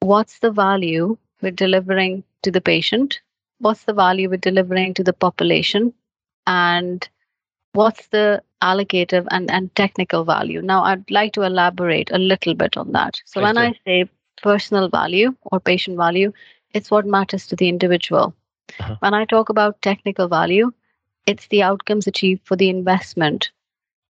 what's 0.00 0.38
the 0.38 0.50
value 0.50 1.16
we're 1.42 1.50
delivering 1.50 2.24
to 2.42 2.50
the 2.50 2.60
patient, 2.60 3.20
what's 3.58 3.84
the 3.84 3.94
value 3.94 4.28
we're 4.28 4.36
delivering 4.36 4.94
to 4.94 5.04
the 5.04 5.12
population, 5.12 5.92
and 6.46 7.08
what's 7.72 8.06
the 8.08 8.42
allocative 8.62 9.26
and, 9.30 9.50
and 9.50 9.74
technical 9.74 10.24
value. 10.24 10.62
Now, 10.62 10.84
I'd 10.84 11.10
like 11.10 11.32
to 11.34 11.42
elaborate 11.42 12.10
a 12.10 12.18
little 12.18 12.54
bit 12.54 12.76
on 12.76 12.92
that. 12.92 13.20
So, 13.24 13.42
when 13.42 13.58
I 13.58 13.74
say 13.86 14.08
personal 14.42 14.88
value 14.88 15.34
or 15.44 15.60
patient 15.60 15.96
value, 15.96 16.32
it's 16.74 16.90
what 16.90 17.06
matters 17.06 17.46
to 17.48 17.56
the 17.56 17.68
individual. 17.68 18.34
Uh-huh. 18.80 18.96
When 19.00 19.14
I 19.14 19.24
talk 19.24 19.48
about 19.48 19.82
technical 19.82 20.28
value, 20.28 20.72
it's 21.26 21.46
the 21.48 21.62
outcomes 21.62 22.06
achieved 22.06 22.42
for 22.44 22.56
the 22.56 22.68
investment. 22.68 23.50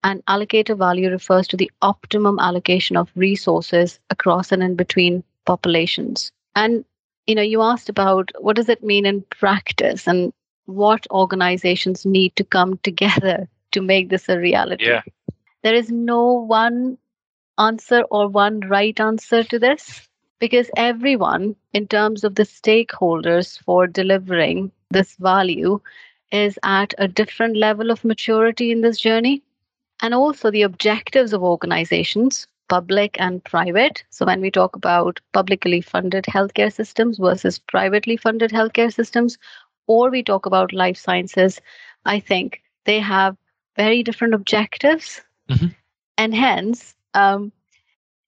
And 0.03 0.23
allocator 0.25 0.77
value 0.77 1.09
refers 1.09 1.47
to 1.47 1.57
the 1.57 1.71
optimum 1.81 2.39
allocation 2.39 2.95
of 2.95 3.11
resources 3.15 3.99
across 4.09 4.51
and 4.51 4.61
in 4.61 4.75
between 4.75 5.23
populations. 5.45 6.31
And 6.55 6.85
you 7.25 7.35
know, 7.35 7.41
you 7.41 7.61
asked 7.61 7.89
about 7.89 8.31
what 8.39 8.55
does 8.55 8.69
it 8.69 8.83
mean 8.83 9.05
in 9.05 9.21
practice 9.29 10.07
and 10.07 10.31
what 10.65 11.05
organizations 11.11 12.05
need 12.05 12.35
to 12.37 12.43
come 12.43 12.77
together 12.83 13.47
to 13.71 13.81
make 13.81 14.09
this 14.09 14.29
a 14.29 14.39
reality. 14.39 14.85
Yeah. 14.85 15.01
There 15.63 15.75
is 15.75 15.91
no 15.91 16.31
one 16.31 16.97
answer 17.57 18.03
or 18.09 18.27
one 18.27 18.61
right 18.61 18.97
answer 18.99 19.43
to 19.43 19.59
this 19.59 20.07
because 20.39 20.69
everyone, 20.77 21.55
in 21.73 21.87
terms 21.87 22.23
of 22.23 22.35
the 22.35 22.43
stakeholders 22.43 23.59
for 23.63 23.87
delivering 23.87 24.71
this 24.91 25.15
value, 25.15 25.79
is 26.31 26.59
at 26.63 26.93
a 26.97 27.07
different 27.07 27.57
level 27.57 27.91
of 27.91 28.03
maturity 28.03 28.71
in 28.71 28.81
this 28.81 28.99
journey. 28.99 29.41
And 30.01 30.13
also 30.13 30.51
the 30.51 30.61
objectives 30.61 31.33
of 31.33 31.41
organizations, 31.41 32.47
public 32.69 33.19
and 33.19 33.43
private. 33.43 34.03
So 34.09 34.25
when 34.25 34.41
we 34.41 34.51
talk 34.51 34.75
about 34.75 35.19
publicly 35.33 35.81
funded 35.81 36.25
healthcare 36.25 36.71
systems 36.71 37.17
versus 37.17 37.57
privately 37.57 38.17
funded 38.17 38.51
healthcare 38.51 38.93
systems, 38.93 39.37
or 39.87 40.09
we 40.11 40.21
talk 40.21 40.45
about 40.45 40.73
life 40.73 40.97
sciences, 40.97 41.59
I 42.05 42.19
think 42.19 42.61
they 42.85 42.99
have 42.99 43.37
very 43.75 44.03
different 44.03 44.33
objectives. 44.33 45.21
Mm-hmm. 45.49 45.67
And 46.17 46.35
hence, 46.35 46.95
um, 47.13 47.51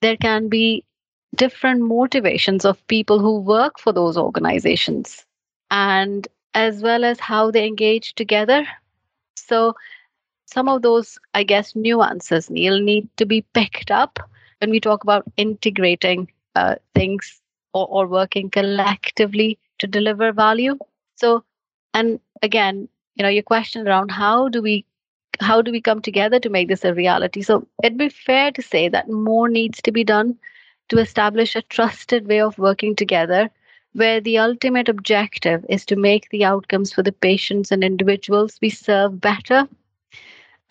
there 0.01 0.17
can 0.17 0.47
be 0.47 0.83
different 1.35 1.81
motivations 1.81 2.65
of 2.65 2.85
people 2.87 3.19
who 3.19 3.39
work 3.39 3.79
for 3.79 3.93
those 3.93 4.17
organizations 4.17 5.25
and 5.71 6.27
as 6.53 6.81
well 6.81 7.03
as 7.05 7.19
how 7.19 7.51
they 7.51 7.65
engage 7.67 8.13
together. 8.15 8.65
So, 9.35 9.75
some 10.47 10.67
of 10.67 10.81
those, 10.81 11.19
I 11.35 11.43
guess, 11.43 11.75
nuances, 11.75 12.49
Neil, 12.49 12.79
need 12.81 13.07
to 13.17 13.25
be 13.25 13.43
picked 13.53 13.91
up 13.91 14.19
when 14.59 14.71
we 14.71 14.79
talk 14.79 15.03
about 15.03 15.23
integrating 15.37 16.31
uh, 16.55 16.75
things 16.95 17.39
or, 17.73 17.87
or 17.87 18.07
working 18.07 18.49
collectively 18.49 19.59
to 19.77 19.87
deliver 19.87 20.31
value. 20.31 20.77
So, 21.17 21.43
and 21.93 22.19
again, 22.41 22.89
you 23.15 23.23
know, 23.23 23.29
your 23.29 23.43
question 23.43 23.87
around 23.87 24.09
how 24.09 24.49
do 24.49 24.61
we 24.61 24.85
how 25.39 25.61
do 25.61 25.71
we 25.71 25.81
come 25.81 26.01
together 26.01 26.39
to 26.39 26.49
make 26.49 26.67
this 26.67 26.83
a 26.83 26.93
reality? 26.93 27.41
So 27.41 27.67
it'd 27.83 27.97
be 27.97 28.09
fair 28.09 28.51
to 28.51 28.61
say 28.61 28.89
that 28.89 29.09
more 29.09 29.47
needs 29.47 29.81
to 29.83 29.91
be 29.91 30.03
done 30.03 30.37
to 30.89 30.97
establish 30.97 31.55
a 31.55 31.61
trusted 31.63 32.27
way 32.27 32.41
of 32.41 32.57
working 32.57 32.95
together 32.95 33.49
where 33.93 34.21
the 34.21 34.37
ultimate 34.37 34.87
objective 34.87 35.65
is 35.69 35.85
to 35.85 35.95
make 35.95 36.29
the 36.29 36.45
outcomes 36.45 36.93
for 36.93 37.01
the 37.01 37.11
patients 37.11 37.71
and 37.71 37.83
individuals 37.83 38.59
we 38.61 38.69
serve 38.69 39.19
better. 39.19 39.67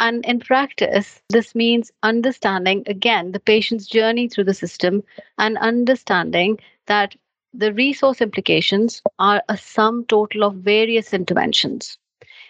And 0.00 0.24
in 0.24 0.38
practice, 0.38 1.20
this 1.28 1.54
means 1.54 1.90
understanding 2.04 2.84
again 2.86 3.32
the 3.32 3.40
patient's 3.40 3.86
journey 3.86 4.28
through 4.28 4.44
the 4.44 4.54
system 4.54 5.02
and 5.38 5.58
understanding 5.58 6.60
that 6.86 7.16
the 7.52 7.72
resource 7.72 8.20
implications 8.20 9.02
are 9.18 9.42
a 9.48 9.56
sum 9.56 10.04
total 10.04 10.44
of 10.44 10.56
various 10.56 11.12
interventions. 11.12 11.98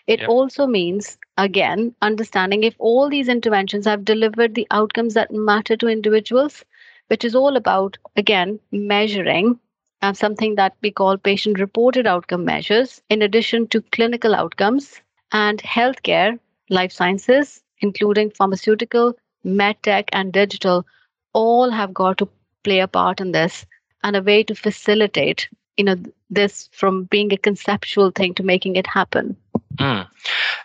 It 0.06 0.20
yep. 0.20 0.28
also 0.28 0.66
means, 0.66 1.18
again, 1.36 1.94
understanding 2.02 2.64
if 2.64 2.74
all 2.78 3.08
these 3.08 3.28
interventions 3.28 3.86
have 3.86 4.04
delivered 4.04 4.54
the 4.54 4.66
outcomes 4.70 5.14
that 5.14 5.30
matter 5.30 5.76
to 5.76 5.88
individuals, 5.88 6.64
which 7.08 7.24
is 7.24 7.34
all 7.34 7.56
about, 7.56 7.98
again, 8.16 8.58
measuring 8.72 9.58
uh, 10.02 10.12
something 10.12 10.54
that 10.56 10.74
we 10.82 10.90
call 10.90 11.16
patient 11.18 11.58
reported 11.58 12.06
outcome 12.06 12.44
measures, 12.44 13.02
in 13.10 13.22
addition 13.22 13.66
to 13.68 13.82
clinical 13.92 14.34
outcomes 14.34 15.00
and 15.32 15.62
healthcare, 15.62 16.38
life 16.70 16.92
sciences, 16.92 17.62
including 17.80 18.30
pharmaceutical, 18.30 19.14
medtech, 19.44 20.08
and 20.12 20.32
digital, 20.32 20.86
all 21.32 21.70
have 21.70 21.92
got 21.94 22.18
to 22.18 22.28
play 22.64 22.80
a 22.80 22.88
part 22.88 23.20
in 23.20 23.32
this 23.32 23.66
and 24.02 24.16
a 24.16 24.22
way 24.22 24.42
to 24.42 24.54
facilitate 24.54 25.48
you 25.76 25.84
know 25.84 25.96
this 26.30 26.68
from 26.72 27.04
being 27.04 27.32
a 27.32 27.36
conceptual 27.38 28.10
thing 28.10 28.34
to 28.34 28.42
making 28.42 28.76
it 28.76 28.86
happen 28.86 29.36
Mm. 29.78 30.08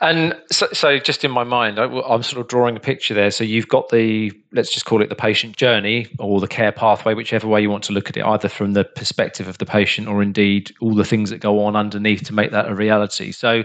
And 0.01 0.36
so, 0.51 0.67
so, 0.74 0.98
just 0.98 1.24
in 1.24 1.32
my 1.32 1.43
mind, 1.43 1.79
I, 1.79 1.86
am 1.86 2.24
sort 2.24 2.41
of 2.41 2.48
drawing 2.48 2.75
a 2.75 2.79
picture 2.79 3.13
there. 3.13 3.29
So 3.32 3.43
you've 3.43 3.67
got 3.67 3.89
the, 3.89 4.32
let's 4.51 4.72
just 4.72 4.86
call 4.86 5.01
it 5.01 5.10
the 5.10 5.15
patient 5.15 5.55
journey 5.55 6.08
or 6.20 6.39
the 6.39 6.48
care 6.48 6.72
pathway, 6.72 7.13
whichever 7.13 7.48
way 7.48 7.62
you 7.62 7.70
want 7.70 7.84
to 7.86 7.93
look 7.93 8.10
at 8.10 8.17
it, 8.17 8.25
either 8.25 8.50
from 8.50 8.74
the 8.74 8.84
perspective 8.84 9.48
of 9.48 9.60
the 9.60 9.65
patient 9.65 10.08
or 10.08 10.24
indeed 10.24 10.74
all 10.82 10.96
the 10.96 11.05
things 11.05 11.29
that 11.29 11.39
go 11.39 11.63
on 11.63 11.75
underneath 11.75 12.24
to 12.24 12.34
make 12.34 12.51
that 12.51 12.70
a 12.70 12.75
reality. 12.75 13.32
So 13.32 13.63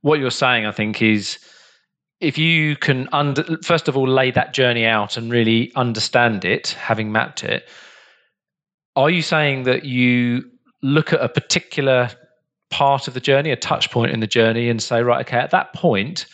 what 0.00 0.18
you're 0.18 0.30
saying, 0.30 0.64
I 0.64 0.72
think, 0.72 1.02
is 1.02 1.38
if 2.20 2.38
you 2.38 2.76
can, 2.76 3.08
under, 3.12 3.58
first 3.62 3.86
of 3.86 3.96
all, 3.96 4.08
lay 4.08 4.30
that 4.30 4.54
journey 4.54 4.86
out 4.86 5.16
and 5.16 5.30
really 5.30 5.72
understand 5.76 6.44
it, 6.44 6.68
having 6.68 7.12
mapped 7.12 7.44
it, 7.44 7.68
are 8.96 9.10
you 9.10 9.22
saying 9.22 9.64
that 9.64 9.84
you 9.84 10.50
look 10.82 11.12
at 11.12 11.20
a 11.20 11.28
particular 11.28 12.10
part 12.70 13.08
of 13.08 13.14
the 13.14 13.20
journey, 13.20 13.50
a 13.50 13.56
touch 13.56 13.90
point 13.90 14.12
in 14.12 14.20
the 14.20 14.26
journey, 14.26 14.68
and 14.68 14.82
say, 14.82 15.02
right, 15.02 15.26
okay, 15.26 15.38
at 15.38 15.50
that 15.50 15.72
point, 15.74 16.26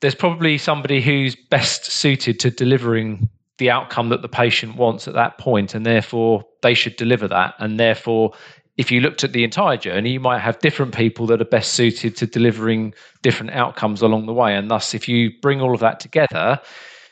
there's 0.00 0.14
probably 0.14 0.58
somebody 0.58 1.00
who's 1.00 1.34
best 1.34 1.86
suited 1.86 2.38
to 2.40 2.50
delivering 2.50 3.28
the 3.58 3.70
outcome 3.70 4.10
that 4.10 4.22
the 4.22 4.28
patient 4.28 4.76
wants 4.76 5.08
at 5.08 5.14
that 5.14 5.38
point, 5.38 5.74
and 5.74 5.86
therefore 5.86 6.44
they 6.62 6.74
should 6.74 6.96
deliver 6.96 7.26
that. 7.28 7.54
And 7.58 7.80
therefore, 7.80 8.32
if 8.76 8.90
you 8.90 9.00
looked 9.00 9.24
at 9.24 9.32
the 9.32 9.44
entire 9.44 9.78
journey, 9.78 10.10
you 10.10 10.20
might 10.20 10.40
have 10.40 10.58
different 10.58 10.94
people 10.94 11.26
that 11.28 11.40
are 11.40 11.46
best 11.46 11.72
suited 11.72 12.16
to 12.16 12.26
delivering 12.26 12.92
different 13.22 13.52
outcomes 13.52 14.02
along 14.02 14.26
the 14.26 14.34
way. 14.34 14.54
And 14.54 14.70
thus, 14.70 14.94
if 14.94 15.08
you 15.08 15.30
bring 15.40 15.60
all 15.60 15.72
of 15.72 15.80
that 15.80 15.98
together, 16.00 16.60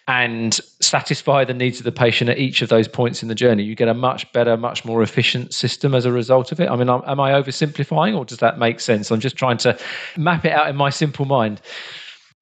and 0.07 0.61
satisfy 0.81 1.45
the 1.45 1.55
needs 1.55 1.79
of 1.79 1.85
the 1.85 1.93
patient 1.93 2.29
at 2.29 2.39
each 2.39 2.61
of 2.61 2.69
those 2.69 2.87
points 2.87 3.23
in 3.23 3.29
the 3.29 3.35
journey, 3.35 3.63
you 3.63 3.75
get 3.75 3.89
a 3.89 3.95
much 3.95 4.31
better, 4.33 4.57
much 4.57 4.85
more 4.85 5.03
efficient 5.03 5.55
system 5.55 5.95
as 5.95 6.05
a 6.05 6.13
result 6.13 6.53
of 6.53 6.61
it. 6.61 6.69
I 6.69 6.77
mean, 6.77 6.89
am 6.89 7.21
I 7.21 7.33
oversimplifying 7.33 8.17
or 8.17 8.25
does 8.25 8.39
that 8.39 8.59
make 8.59 8.81
sense? 8.81 9.11
I'm 9.11 9.21
just 9.21 9.37
trying 9.37 9.57
to 9.59 9.79
map 10.17 10.45
it 10.45 10.53
out 10.53 10.69
in 10.69 10.77
my 10.77 10.91
simple 10.91 11.25
mind. 11.25 11.61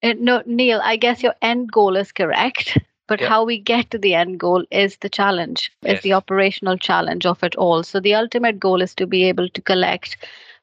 Uh, 0.01 0.13
no, 0.19 0.43
Neil, 0.45 0.81
I 0.83 0.97
guess 0.97 1.23
your 1.23 1.35
end 1.41 1.71
goal 1.71 1.95
is 1.95 2.11
correct. 2.11 2.77
But 3.07 3.19
yep. 3.19 3.29
how 3.29 3.43
we 3.43 3.59
get 3.59 3.91
to 3.91 3.97
the 3.97 4.13
end 4.13 4.39
goal 4.39 4.63
is 4.71 4.97
the 4.97 5.09
challenge, 5.09 5.71
yes. 5.81 5.97
is 5.97 6.03
the 6.03 6.13
operational 6.13 6.77
challenge 6.77 7.25
of 7.25 7.43
it 7.43 7.53
all. 7.57 7.83
So 7.83 7.99
the 7.99 8.15
ultimate 8.15 8.59
goal 8.59 8.81
is 8.81 8.95
to 8.95 9.05
be 9.05 9.25
able 9.25 9.49
to 9.49 9.61
collect 9.61 10.15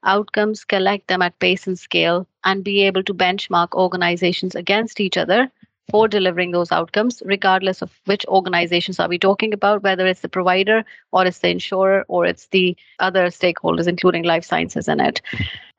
outcomes, 0.05 0.65
collect 0.65 1.09
them 1.09 1.21
at 1.21 1.39
pace 1.39 1.67
and 1.67 1.79
scale, 1.79 2.27
and 2.45 2.65
be 2.65 2.81
able 2.83 3.03
to 3.05 3.13
benchmark 3.13 3.73
organizations 3.75 4.55
against 4.55 5.01
each 5.01 5.19
other 5.19 5.51
for 5.91 6.09
delivering 6.09 6.51
those 6.51 6.73
outcomes, 6.73 7.23
regardless 7.25 7.83
of 7.83 7.91
which 8.07 8.25
organizations 8.27 8.99
are 9.01 9.09
we 9.09 9.19
talking 9.19 9.53
about, 9.53 9.83
whether 9.83 10.07
it's 10.07 10.21
the 10.21 10.29
provider 10.29 10.85
or 11.13 11.27
it's 11.27 11.41
the 11.41 11.51
insurer 11.51 12.05
or 12.09 12.27
it's 12.27 12.47
the 12.49 12.77
other 12.99 13.27
stakeholders, 13.27 13.89
including 13.89 14.25
life 14.25 14.45
sciences 14.45 14.89
in 14.89 15.01
it. 15.01 15.21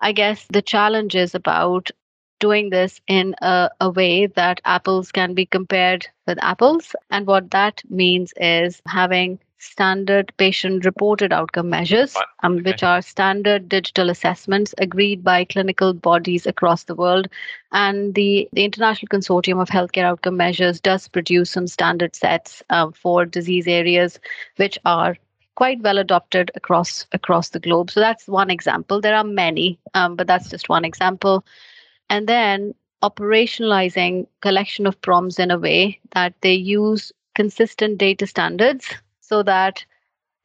I 0.02 0.12
guess 0.12 0.48
the 0.52 0.62
challenge 0.62 1.16
is 1.16 1.36
about 1.36 1.92
doing 2.40 2.70
this 2.72 3.00
in 3.08 3.36
a, 3.42 3.70
a 3.80 3.90
way 3.90 4.26
that 4.26 4.60
apples 4.66 5.12
can 5.12 5.34
be 5.34 5.46
compared 5.46 6.08
with 6.28 6.40
apples. 6.42 6.96
And 7.10 7.28
what 7.28 7.52
that 7.52 7.82
means 7.90 8.34
is 8.36 8.82
having 8.88 9.40
standard 9.62 10.34
patient 10.38 10.84
reported 10.86 11.32
outcome 11.32 11.70
measures, 11.70 12.16
um, 12.42 12.56
okay. 12.56 12.72
which 12.72 12.84
are 12.84 13.02
standard 13.02 13.70
digital 13.70 14.10
assessments 14.10 14.74
agreed 14.80 15.24
by 15.24 15.46
clinical 15.46 15.94
bodies 15.94 16.48
across 16.48 16.86
the 16.86 16.96
world. 16.96 17.28
And 17.72 18.16
the, 18.16 18.50
the 18.54 18.66
International 18.66 19.08
Consortium 19.08 19.62
of 19.62 19.70
Healthcare 19.70 20.04
Outcome 20.04 20.36
Measures 20.36 20.82
does 20.82 21.08
produce 21.08 21.52
some 21.52 21.68
standard 21.68 22.16
sets 22.16 22.64
um, 22.72 22.92
for 22.92 23.24
disease 23.24 23.68
areas, 23.68 24.20
which 24.56 24.80
are 24.84 25.16
quite 25.56 25.80
well 25.82 26.00
adopted 26.00 26.50
across 26.56 27.06
across 27.12 27.50
the 27.50 27.60
globe. 27.60 27.92
So 27.92 28.00
that's 28.00 28.28
one 28.28 28.50
example. 28.50 29.00
There 29.00 29.16
are 29.16 29.24
many, 29.24 29.80
um, 29.94 30.16
but 30.16 30.26
that's 30.26 30.50
just 30.50 30.70
one 30.70 30.86
example. 30.86 31.46
And 32.10 32.28
then 32.28 32.74
operationalizing 33.04 34.26
collection 34.42 34.88
of 34.88 35.00
PROMs 35.02 35.38
in 35.38 35.52
a 35.52 35.60
way 35.60 36.00
that 36.16 36.34
they 36.42 36.54
use 36.54 37.12
consistent 37.36 38.00
data 38.00 38.26
standards 38.26 38.90
so 39.32 39.44
that 39.44 39.86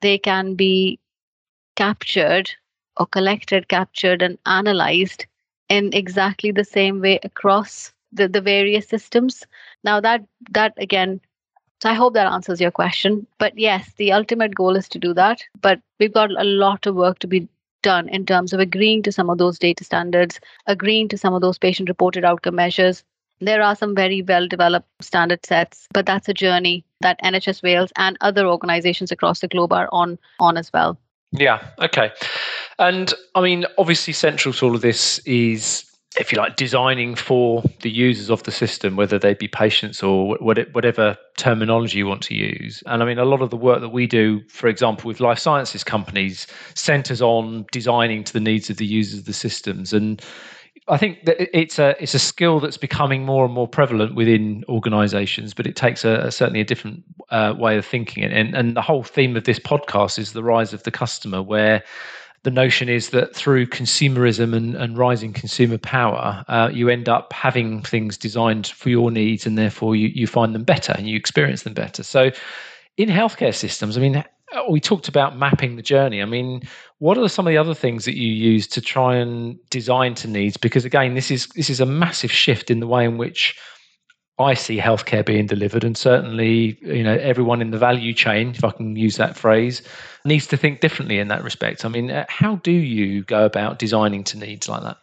they 0.00 0.18
can 0.18 0.54
be 0.54 0.98
captured 1.76 2.50
or 2.96 3.06
collected, 3.06 3.68
captured, 3.68 4.22
and 4.22 4.38
analyzed 4.46 5.26
in 5.68 5.90
exactly 5.92 6.52
the 6.52 6.64
same 6.64 7.00
way 7.00 7.18
across 7.22 7.92
the, 8.12 8.28
the 8.28 8.40
various 8.40 8.88
systems. 8.88 9.44
Now 9.84 10.00
that 10.00 10.24
that 10.50 10.74
again, 10.78 11.20
so 11.82 11.90
I 11.90 11.94
hope 11.94 12.14
that 12.14 12.32
answers 12.32 12.60
your 12.60 12.70
question. 12.70 13.26
But 13.38 13.58
yes, 13.58 13.92
the 13.96 14.12
ultimate 14.12 14.54
goal 14.54 14.76
is 14.76 14.88
to 14.90 14.98
do 14.98 15.12
that. 15.14 15.42
But 15.60 15.80
we've 16.00 16.14
got 16.14 16.30
a 16.30 16.44
lot 16.44 16.86
of 16.86 16.94
work 16.94 17.18
to 17.20 17.26
be 17.26 17.48
done 17.82 18.08
in 18.08 18.24
terms 18.24 18.52
of 18.52 18.60
agreeing 18.60 19.02
to 19.02 19.12
some 19.12 19.28
of 19.30 19.38
those 19.38 19.58
data 19.58 19.84
standards, 19.84 20.40
agreeing 20.66 21.08
to 21.08 21.18
some 21.18 21.34
of 21.34 21.42
those 21.42 21.58
patient 21.58 21.88
reported 21.88 22.24
outcome 22.24 22.54
measures. 22.54 23.04
There 23.40 23.62
are 23.62 23.76
some 23.76 23.94
very 23.94 24.22
well 24.22 24.48
developed 24.48 24.88
standard 25.00 25.44
sets, 25.44 25.88
but 25.92 26.06
that's 26.06 26.28
a 26.28 26.34
journey 26.34 26.84
that 27.00 27.20
NHS 27.22 27.62
Wales 27.62 27.92
and 27.96 28.16
other 28.20 28.46
organizations 28.46 29.12
across 29.12 29.40
the 29.40 29.48
globe 29.48 29.72
are 29.72 29.88
on 29.92 30.18
on 30.40 30.56
as 30.56 30.72
well. 30.72 30.98
Yeah, 31.32 31.66
okay. 31.78 32.12
And 32.78 33.12
I 33.34 33.40
mean, 33.40 33.66
obviously, 33.78 34.12
central 34.12 34.54
to 34.54 34.66
all 34.66 34.74
of 34.74 34.80
this 34.80 35.18
is, 35.20 35.84
if 36.18 36.32
you 36.32 36.38
like, 36.38 36.56
designing 36.56 37.14
for 37.14 37.62
the 37.82 37.90
users 37.90 38.30
of 38.30 38.42
the 38.44 38.52
system, 38.52 38.96
whether 38.96 39.18
they 39.18 39.34
be 39.34 39.48
patients 39.48 40.02
or 40.02 40.36
whatever 40.40 41.16
terminology 41.36 41.98
you 41.98 42.06
want 42.06 42.22
to 42.22 42.34
use. 42.34 42.82
And 42.86 43.02
I 43.02 43.06
mean, 43.06 43.18
a 43.18 43.24
lot 43.24 43.42
of 43.42 43.50
the 43.50 43.56
work 43.56 43.80
that 43.80 43.90
we 43.90 44.06
do, 44.06 44.40
for 44.48 44.68
example, 44.68 45.08
with 45.08 45.20
life 45.20 45.38
sciences 45.38 45.84
companies, 45.84 46.46
centers 46.74 47.20
on 47.20 47.66
designing 47.70 48.24
to 48.24 48.32
the 48.32 48.40
needs 48.40 48.70
of 48.70 48.78
the 48.78 48.86
users 48.86 49.20
of 49.20 49.26
the 49.26 49.34
systems. 49.34 49.92
And 49.92 50.22
I 50.88 50.96
think 50.98 51.24
that 51.24 51.58
it's 51.58 51.78
a 51.78 52.00
it's 52.00 52.14
a 52.14 52.18
skill 52.18 52.60
that's 52.60 52.76
becoming 52.76 53.24
more 53.24 53.44
and 53.44 53.52
more 53.52 53.66
prevalent 53.66 54.14
within 54.14 54.64
organisations, 54.68 55.52
but 55.52 55.66
it 55.66 55.74
takes 55.74 56.04
a, 56.04 56.20
a 56.20 56.30
certainly 56.30 56.60
a 56.60 56.64
different 56.64 57.02
uh, 57.30 57.54
way 57.58 57.76
of 57.76 57.84
thinking. 57.84 58.22
And 58.22 58.54
and 58.54 58.76
the 58.76 58.82
whole 58.82 59.02
theme 59.02 59.36
of 59.36 59.44
this 59.44 59.58
podcast 59.58 60.18
is 60.18 60.32
the 60.32 60.44
rise 60.44 60.72
of 60.72 60.84
the 60.84 60.92
customer, 60.92 61.42
where 61.42 61.82
the 62.44 62.52
notion 62.52 62.88
is 62.88 63.10
that 63.10 63.34
through 63.34 63.66
consumerism 63.66 64.54
and, 64.54 64.76
and 64.76 64.96
rising 64.96 65.32
consumer 65.32 65.78
power, 65.78 66.44
uh, 66.46 66.70
you 66.72 66.88
end 66.88 67.08
up 67.08 67.32
having 67.32 67.82
things 67.82 68.16
designed 68.16 68.68
for 68.68 68.88
your 68.88 69.10
needs, 69.10 69.44
and 69.44 69.58
therefore 69.58 69.96
you 69.96 70.08
you 70.14 70.28
find 70.28 70.54
them 70.54 70.62
better 70.62 70.92
and 70.96 71.08
you 71.08 71.16
experience 71.16 71.64
them 71.64 71.74
better. 71.74 72.04
So, 72.04 72.30
in 72.96 73.08
healthcare 73.08 73.54
systems, 73.54 73.98
I 73.98 74.00
mean, 74.00 74.24
we 74.70 74.80
talked 74.80 75.08
about 75.08 75.36
mapping 75.36 75.76
the 75.76 75.82
journey. 75.82 76.22
I 76.22 76.24
mean, 76.24 76.62
what 76.98 77.18
are 77.18 77.28
some 77.28 77.46
of 77.46 77.50
the 77.50 77.58
other 77.58 77.74
things 77.74 78.04
that 78.04 78.16
you 78.16 78.28
use 78.28 78.66
to 78.68 78.80
try 78.80 79.16
and 79.16 79.58
design 79.70 80.14
to 80.16 80.28
needs? 80.28 80.56
Because 80.56 80.84
again, 80.84 81.14
this 81.14 81.30
is 81.30 81.48
this 81.48 81.70
is 81.70 81.80
a 81.80 81.86
massive 81.86 82.32
shift 82.32 82.70
in 82.70 82.80
the 82.80 82.86
way 82.86 83.04
in 83.04 83.18
which 83.18 83.56
I 84.38 84.54
see 84.54 84.78
healthcare 84.78 85.24
being 85.24 85.46
delivered, 85.46 85.82
and 85.82 85.96
certainly, 85.96 86.78
you 86.82 87.02
know, 87.02 87.16
everyone 87.16 87.62
in 87.62 87.70
the 87.70 87.78
value 87.78 88.12
chain, 88.12 88.50
if 88.50 88.62
I 88.64 88.70
can 88.70 88.94
use 88.94 89.16
that 89.16 89.36
phrase, 89.36 89.82
needs 90.24 90.46
to 90.48 90.56
think 90.56 90.80
differently 90.80 91.18
in 91.18 91.28
that 91.28 91.42
respect. 91.42 91.84
I 91.84 91.88
mean, 91.88 92.10
uh, 92.10 92.26
how 92.28 92.56
do 92.56 92.72
you 92.72 93.24
go 93.24 93.46
about 93.46 93.78
designing 93.78 94.24
to 94.24 94.38
needs 94.38 94.68
like 94.68 94.82
that? 94.82 94.98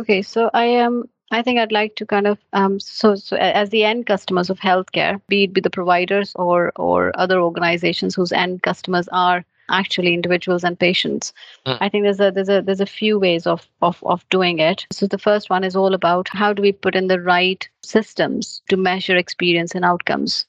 Okay, 0.00 0.22
so 0.22 0.48
I 0.54 0.64
am. 0.64 1.04
I 1.32 1.42
think 1.42 1.58
I'd 1.58 1.72
like 1.72 1.96
to 1.96 2.06
kind 2.06 2.26
of 2.26 2.38
um, 2.52 2.78
so 2.78 3.14
so 3.14 3.36
as 3.36 3.70
the 3.70 3.84
end 3.84 4.06
customers 4.06 4.50
of 4.50 4.60
healthcare, 4.60 5.20
be 5.28 5.44
it 5.44 5.54
be 5.54 5.62
the 5.62 5.70
providers 5.70 6.32
or 6.36 6.72
or 6.76 7.10
other 7.14 7.40
organizations 7.40 8.14
whose 8.14 8.32
end 8.32 8.62
customers 8.62 9.08
are 9.12 9.44
actually 9.70 10.12
individuals 10.12 10.62
and 10.62 10.78
patients. 10.78 11.32
Mm. 11.66 11.78
I 11.80 11.88
think 11.88 12.04
there's 12.04 12.20
a 12.20 12.30
there's 12.30 12.50
a 12.50 12.60
there's 12.60 12.80
a 12.80 12.86
few 12.86 13.18
ways 13.18 13.46
of, 13.46 13.66
of 13.80 14.02
of 14.04 14.28
doing 14.28 14.58
it. 14.58 14.86
So 14.92 15.06
the 15.06 15.18
first 15.18 15.48
one 15.48 15.64
is 15.64 15.74
all 15.74 15.94
about 15.94 16.28
how 16.28 16.52
do 16.52 16.62
we 16.62 16.72
put 16.72 16.94
in 16.94 17.08
the 17.08 17.20
right 17.20 17.66
systems 17.82 18.62
to 18.68 18.76
measure 18.76 19.16
experience 19.16 19.74
and 19.74 19.84
outcomes. 19.84 20.44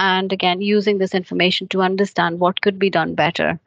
And 0.00 0.32
again, 0.32 0.60
using 0.60 0.98
this 0.98 1.14
information 1.14 1.68
to 1.68 1.82
understand 1.82 2.40
what 2.40 2.60
could 2.60 2.78
be 2.78 2.90
done 2.90 3.14
better. 3.14 3.58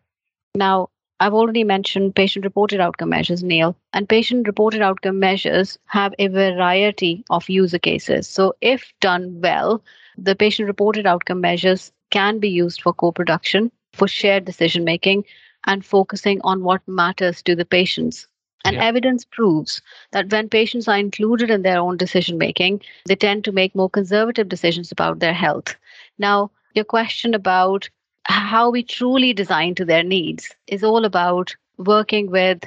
Now, 0.56 0.90
I've 1.22 1.36
already 1.36 1.64
mentioned 1.64 2.16
patient 2.16 2.46
reported 2.46 2.80
outcome 2.80 3.10
measures, 3.10 3.44
Neil, 3.44 3.76
and 3.94 4.10
patient 4.10 4.48
reported 4.48 4.82
outcome 4.82 5.20
measures 5.20 5.78
have 5.86 6.16
a 6.18 6.28
variety 6.28 7.24
of 7.30 7.48
user 7.48 7.78
cases. 7.78 8.28
So, 8.28 8.56
if 8.60 8.92
done 9.02 9.40
well, 9.40 9.84
the 10.18 10.36
patient 10.36 10.68
reported 10.68 11.06
outcome 11.06 11.40
measures 11.40 11.92
can 12.10 12.40
be 12.40 12.50
used 12.50 12.82
for 12.82 12.92
co 12.92 13.12
production 13.12 13.72
for 13.94 14.08
shared 14.08 14.46
decision 14.46 14.84
making 14.84 15.26
and 15.68 15.86
focusing 15.86 16.42
on 16.44 16.64
what 16.64 16.82
matters 16.88 17.44
to 17.44 17.56
the 17.56 17.66
patients. 17.66 18.28
And 18.66 18.78
yeah. 18.78 18.86
evidence 18.86 19.24
proves 19.24 19.80
that 20.14 20.32
when 20.32 20.50
patients 20.50 20.88
are 20.88 20.98
included 20.98 21.52
in 21.52 21.62
their 21.62 21.78
own 21.78 21.98
decision 21.98 22.40
making, 22.40 22.82
they 23.06 23.16
tend 23.16 23.46
to 23.46 23.52
make 23.52 23.76
more 23.76 23.92
conservative 23.92 24.50
decisions 24.50 24.92
about 24.92 25.20
their 25.20 25.36
health. 25.36 25.76
Now, 26.18 26.50
your 26.74 26.86
question 26.86 27.36
about 27.36 27.92
how 28.26 28.70
we 28.70 28.84
truly 28.84 29.34
design 29.34 29.76
to 29.76 29.86
their 29.86 30.04
needs 30.04 30.56
is 30.68 30.84
all 30.84 31.06
about 31.06 31.56
working 31.78 32.30
with, 32.30 32.64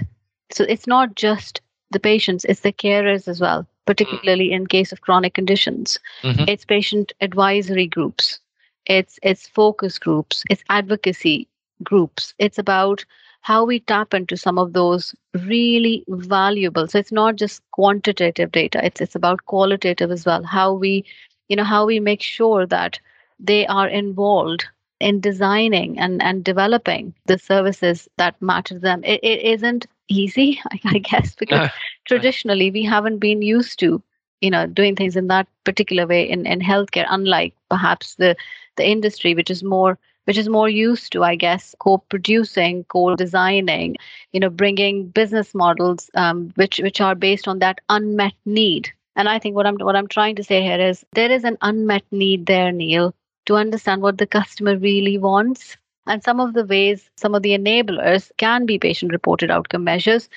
so 0.52 0.64
it's 0.64 0.86
not 0.86 1.14
just 1.14 1.60
the 1.90 2.00
patients, 2.00 2.44
it's 2.44 2.60
the 2.60 2.72
carers 2.72 3.28
as 3.28 3.40
well, 3.40 3.66
particularly 3.86 4.52
in 4.52 4.66
case 4.66 4.92
of 4.92 5.00
chronic 5.00 5.34
conditions. 5.34 5.98
Mm-hmm. 6.22 6.44
It's 6.48 6.64
patient 6.64 7.12
advisory 7.20 7.86
groups 7.86 8.40
it's 8.86 9.18
it's 9.22 9.46
focus 9.46 9.98
groups 9.98 10.44
it's 10.50 10.64
advocacy 10.68 11.48
groups 11.82 12.34
it's 12.38 12.58
about 12.58 13.04
how 13.40 13.64
we 13.64 13.80
tap 13.80 14.14
into 14.14 14.36
some 14.36 14.58
of 14.58 14.72
those 14.72 15.14
really 15.34 16.04
valuable 16.08 16.86
so 16.86 16.98
it's 16.98 17.12
not 17.12 17.36
just 17.36 17.62
quantitative 17.72 18.52
data 18.52 18.84
it's 18.84 19.00
it's 19.00 19.14
about 19.14 19.44
qualitative 19.46 20.10
as 20.10 20.24
well 20.24 20.42
how 20.42 20.72
we 20.72 21.04
you 21.48 21.56
know 21.56 21.64
how 21.64 21.84
we 21.86 21.98
make 22.00 22.22
sure 22.22 22.66
that 22.66 22.98
they 23.38 23.66
are 23.66 23.88
involved 23.88 24.66
in 25.00 25.20
designing 25.20 25.98
and 25.98 26.22
and 26.22 26.44
developing 26.44 27.14
the 27.26 27.38
services 27.38 28.08
that 28.16 28.40
matter 28.40 28.74
to 28.74 28.80
them. 28.80 29.02
It, 29.04 29.20
it 29.22 29.42
isn't 29.42 29.86
easy 30.08 30.60
I, 30.72 30.80
I 30.84 30.98
guess 30.98 31.34
because 31.38 31.70
traditionally 32.06 32.70
we 32.70 32.84
haven't 32.84 33.18
been 33.18 33.42
used 33.42 33.78
to 33.80 34.02
you 34.40 34.50
know 34.50 34.66
doing 34.66 34.96
things 34.96 35.16
in 35.16 35.28
that 35.28 35.46
particular 35.64 36.06
way 36.06 36.28
in 36.28 36.46
in 36.46 36.60
healthcare 36.60 37.06
unlike 37.08 37.54
perhaps 37.70 38.16
the 38.16 38.36
the 38.76 38.86
industry 38.86 39.34
which 39.34 39.50
is 39.50 39.62
more 39.62 39.98
which 40.24 40.38
is 40.38 40.48
more 40.48 40.68
used 40.68 41.12
to 41.12 41.22
i 41.22 41.34
guess 41.34 41.74
co-producing 41.78 42.84
co-designing 42.84 43.96
you 44.32 44.40
know 44.40 44.50
bringing 44.50 45.06
business 45.08 45.54
models 45.54 46.10
um, 46.14 46.52
which 46.56 46.78
which 46.78 47.00
are 47.00 47.14
based 47.14 47.48
on 47.48 47.58
that 47.58 47.80
unmet 47.88 48.34
need. 48.44 48.90
And 49.16 49.28
i 49.28 49.38
think 49.38 49.54
what 49.54 49.66
i'm 49.66 49.76
what 49.76 49.96
i'm 49.96 50.08
trying 50.08 50.36
to 50.36 50.44
say 50.44 50.60
here 50.60 50.80
is 50.80 51.04
there 51.12 51.30
is 51.30 51.44
an 51.44 51.56
unmet 51.62 52.02
need 52.10 52.46
there 52.46 52.72
neil 52.72 53.14
to 53.46 53.56
understand 53.56 54.02
what 54.02 54.18
the 54.18 54.26
customer 54.26 54.76
really 54.76 55.18
wants. 55.18 55.76
And 56.06 56.22
some 56.22 56.40
of 56.40 56.52
the 56.52 56.64
ways 56.64 57.10
some 57.16 57.34
of 57.34 57.42
the 57.42 57.56
enablers 57.56 58.30
can 58.36 58.66
be 58.66 58.78
patient 58.78 59.12
reported 59.12 59.50
outcome 59.50 59.84
measures 59.84 60.28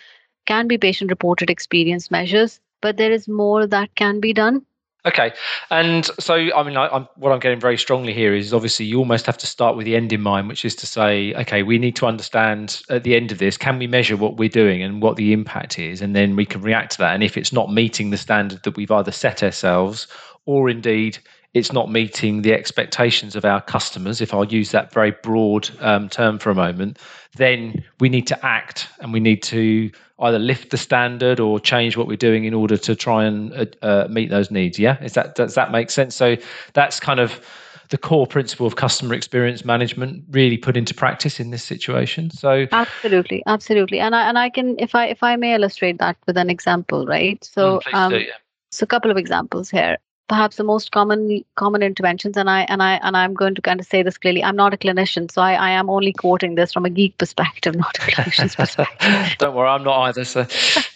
can 0.46 0.68
be 0.68 0.78
patient 0.78 1.12
reported 1.12 1.50
experience 1.50 2.10
measures 2.10 2.62
but 2.82 2.98
there 2.98 3.12
is 3.12 3.28
more 3.28 3.68
that 3.68 3.94
can 3.96 4.20
be 4.20 4.34
done. 4.34 4.66
Okay, 5.06 5.32
and 5.70 6.06
so 6.20 6.34
I 6.36 6.64
mean, 6.64 6.76
I, 6.76 6.88
I'm, 6.90 7.08
what 7.16 7.32
I'm 7.32 7.40
getting 7.40 7.62
very 7.62 7.78
strongly 7.78 8.14
here 8.14 8.36
is 8.36 8.54
obviously 8.54 8.86
you 8.86 9.00
almost 9.00 9.26
have 9.26 9.38
to 9.38 9.48
start 9.48 9.78
with 9.78 9.86
the 9.86 9.96
end 9.96 10.12
in 10.12 10.22
mind, 10.22 10.50
which 10.50 10.66
is 10.66 10.76
to 10.76 10.88
say, 10.88 11.34
okay, 11.36 11.64
we 11.64 11.78
need 11.78 11.96
to 11.98 12.08
understand 12.08 12.82
at 12.90 13.04
the 13.04 13.16
end 13.16 13.32
of 13.32 13.38
this, 13.38 13.58
can 13.58 13.80
we 13.80 13.88
measure 13.88 14.18
what 14.18 14.36
we're 14.36 14.50
doing 14.50 14.84
and 14.84 15.02
what 15.02 15.16
the 15.16 15.32
impact 15.32 15.80
is, 15.80 16.02
and 16.02 16.14
then 16.14 16.36
we 16.36 16.46
can 16.46 16.62
react 16.62 16.94
to 16.94 16.98
that. 16.98 17.14
And 17.14 17.24
if 17.24 17.38
it's 17.38 17.54
not 17.54 17.72
meeting 17.72 18.10
the 18.10 18.18
standard 18.18 18.64
that 18.64 18.76
we've 18.76 18.92
either 18.92 19.14
set 19.14 19.44
ourselves, 19.44 20.08
or 20.46 20.70
indeed 20.70 21.20
it's 21.54 21.72
not 21.72 21.92
meeting 21.92 22.42
the 22.42 22.54
expectations 22.54 23.36
of 23.36 23.46
our 23.46 23.62
customers, 23.62 24.22
if 24.22 24.34
I'll 24.34 24.46
use 24.46 24.72
that 24.72 24.92
very 24.92 25.12
broad 25.12 25.70
um, 25.80 26.10
term 26.10 26.40
for 26.40 26.50
a 26.50 26.56
moment, 26.56 27.00
then 27.36 27.84
we 28.00 28.10
need 28.10 28.28
to 28.28 28.46
act 28.46 28.90
and 29.00 29.14
we 29.14 29.20
need 29.20 29.42
to 29.44 29.92
either 30.20 30.40
lift 30.40 30.72
the 30.72 30.78
standard 30.78 31.40
or 31.40 31.60
change 31.60 31.96
what 31.96 32.08
we're 32.08 32.18
doing 32.18 32.46
in 32.46 32.54
order 32.54 32.78
to 32.78 32.96
try 32.96 33.24
and 33.24 33.54
uh, 33.54 33.66
uh, 33.82 34.08
meet 34.10 34.30
those 34.30 34.52
needs. 34.52 34.78
Yeah, 34.78 35.02
is 35.04 35.14
that 35.14 35.36
does 35.36 35.56
that 35.56 35.72
make 35.72 35.90
sense? 35.90 36.16
So 36.16 36.38
that's 36.74 37.00
kind 37.00 37.20
of 37.20 37.42
the 37.90 37.98
core 37.98 38.28
principle 38.28 38.68
of 38.68 38.76
customer 38.76 39.14
experience 39.14 39.64
management 39.64 40.24
really 40.32 40.58
put 40.58 40.76
into 40.76 40.94
practice 40.94 41.40
in 41.40 41.52
this 41.52 41.64
situation 41.64 42.30
so 42.30 42.68
absolutely 42.74 43.42
absolutely 43.46 43.98
and 43.98 44.14
i 44.14 44.28
and 44.28 44.38
i 44.38 44.50
can 44.50 44.78
if 44.78 44.94
i 44.94 45.06
if 45.06 45.24
i 45.24 45.38
may 45.38 45.56
illustrate 45.56 45.98
that 46.00 46.18
with 46.28 46.36
an 46.36 46.50
example 46.50 47.06
right 47.06 47.42
so 47.46 47.80
mm, 47.80 47.94
um, 47.94 48.12
do, 48.12 48.20
yeah. 48.20 48.34
so 48.72 48.84
a 48.84 48.88
couple 48.88 49.10
of 49.10 49.16
examples 49.16 49.70
here 49.70 49.98
perhaps 50.28 50.58
the 50.58 50.64
most 50.64 50.92
common 50.92 51.44
common 51.56 51.82
interventions 51.82 52.38
and 52.38 52.50
i 52.50 52.62
and 52.64 52.84
i 52.84 52.96
and 53.04 53.16
i'm 53.16 53.34
going 53.34 53.56
to 53.56 53.62
kind 53.62 53.80
of 53.80 53.86
say 53.86 54.04
this 54.04 54.18
clearly 54.18 54.44
i'm 54.44 54.56
not 54.56 54.74
a 54.74 54.78
clinician 54.78 55.32
so 55.32 55.42
i, 55.42 55.54
I 55.54 55.70
am 55.72 55.90
only 55.90 56.14
quoting 56.14 56.56
this 56.56 56.74
from 56.74 56.86
a 56.86 56.90
geek 56.90 57.18
perspective 57.18 57.76
not 57.76 57.98
a 57.98 58.02
clinician's 58.02 58.56
perspective 58.62 59.36
don't 59.38 59.56
worry 59.56 59.70
i'm 59.70 59.84
not 59.84 60.02
either 60.04 60.26
so 60.26 60.46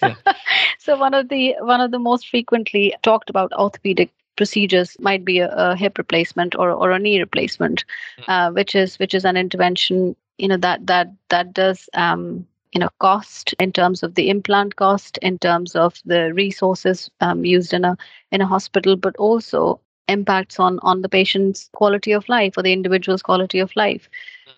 yeah. 0.02 0.16
so 0.80 0.98
one 0.98 1.14
of 1.14 1.30
the 1.30 1.56
one 1.60 1.82
of 1.82 1.92
the 1.92 2.00
most 2.00 2.28
frequently 2.28 2.94
talked 3.04 3.30
about 3.30 3.54
orthopedic 3.54 4.12
procedures 4.36 4.98
might 5.00 5.24
be 5.24 5.40
a, 5.40 5.50
a 5.50 5.76
hip 5.76 5.98
replacement 5.98 6.56
or, 6.56 6.72
or 6.72 6.92
a 6.92 7.00
knee 7.00 7.20
replacement 7.20 7.86
mm. 8.20 8.24
uh, 8.28 8.52
which 8.52 8.76
is 8.76 8.98
which 9.00 9.14
is 9.14 9.26
an 9.26 9.38
intervention 9.38 10.16
you 10.38 10.48
know 10.48 10.58
that 10.58 10.86
that 10.88 11.12
that 11.30 11.54
does 11.54 11.90
um, 11.94 12.46
you 12.74 12.80
know 12.80 12.90
cost 13.00 13.54
in 13.60 13.72
terms 13.72 14.04
of 14.04 14.16
the 14.16 14.30
implant 14.30 14.76
cost 14.76 15.18
in 15.22 15.38
terms 15.40 15.76
of 15.76 16.02
the 16.06 16.34
resources 16.34 17.10
um, 17.20 17.46
used 17.46 17.74
in 17.74 17.86
a 17.86 17.98
in 18.32 18.42
a 18.42 18.48
hospital 18.48 18.96
but 18.96 19.16
also 19.18 19.80
impacts 20.08 20.60
on 20.60 20.80
on 20.82 21.02
the 21.02 21.10
patient's 21.10 21.70
quality 21.74 22.12
of 22.12 22.28
life 22.30 22.58
or 22.58 22.64
the 22.64 22.74
individual's 22.74 23.22
quality 23.22 23.60
of 23.60 23.76
life. 23.76 24.10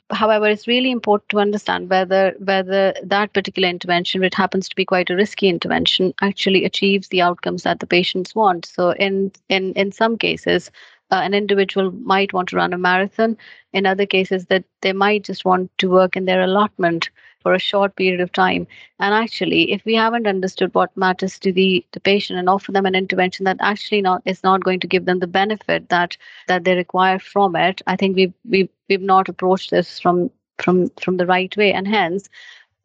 However 0.09 0.47
it's 0.47 0.67
really 0.67 0.91
important 0.91 1.29
to 1.29 1.39
understand 1.39 1.89
whether 1.89 2.33
whether 2.39 2.93
that 3.03 3.33
particular 3.33 3.67
intervention 3.67 4.21
which 4.21 4.35
happens 4.35 4.69
to 4.69 4.75
be 4.75 4.85
quite 4.85 5.09
a 5.09 5.15
risky 5.15 5.47
intervention 5.47 6.13
actually 6.21 6.65
achieves 6.65 7.07
the 7.07 7.21
outcomes 7.21 7.63
that 7.63 7.79
the 7.79 7.87
patients 7.87 8.35
want. 8.35 8.65
So 8.65 8.91
in 8.91 9.31
in 9.49 9.73
in 9.73 9.91
some 9.91 10.17
cases 10.17 10.71
uh, 11.11 11.21
an 11.23 11.33
individual 11.33 11.91
might 11.91 12.33
want 12.33 12.49
to 12.49 12.55
run 12.55 12.73
a 12.73 12.77
marathon. 12.77 13.37
In 13.71 13.85
other 13.85 14.05
cases 14.05 14.47
that 14.47 14.63
they 14.81 14.93
might 14.93 15.23
just 15.23 15.45
want 15.45 15.71
to 15.77 15.89
work 15.89 16.15
in 16.15 16.25
their 16.25 16.41
allotment 16.41 17.09
for 17.43 17.53
a 17.53 17.59
short 17.59 17.95
period 17.95 18.21
of 18.21 18.31
time. 18.31 18.65
And 18.99 19.13
actually, 19.13 19.71
if 19.71 19.85
we 19.85 19.93
haven't 19.93 20.27
understood 20.27 20.73
what 20.73 20.95
matters 20.97 21.37
to 21.39 21.51
the, 21.51 21.85
the 21.91 21.99
patient 21.99 22.39
and 22.39 22.49
offer 22.49 22.71
them 22.71 22.85
an 22.85 22.95
intervention 22.95 23.43
that 23.45 23.57
actually 23.59 24.01
not 24.01 24.21
is 24.25 24.43
not 24.43 24.63
going 24.63 24.79
to 24.79 24.87
give 24.87 25.05
them 25.05 25.19
the 25.19 25.27
benefit 25.27 25.89
that 25.89 26.17
that 26.47 26.63
they 26.63 26.75
require 26.75 27.19
from 27.19 27.55
it, 27.55 27.81
I 27.85 27.95
think 27.95 28.15
we've 28.15 28.33
we've 28.49 28.69
we've 28.89 29.01
not 29.01 29.29
approached 29.29 29.69
this 29.71 29.99
from 29.99 30.31
from 30.57 30.89
from 31.01 31.17
the 31.17 31.27
right 31.27 31.55
way. 31.57 31.73
And 31.73 31.87
hence 31.87 32.29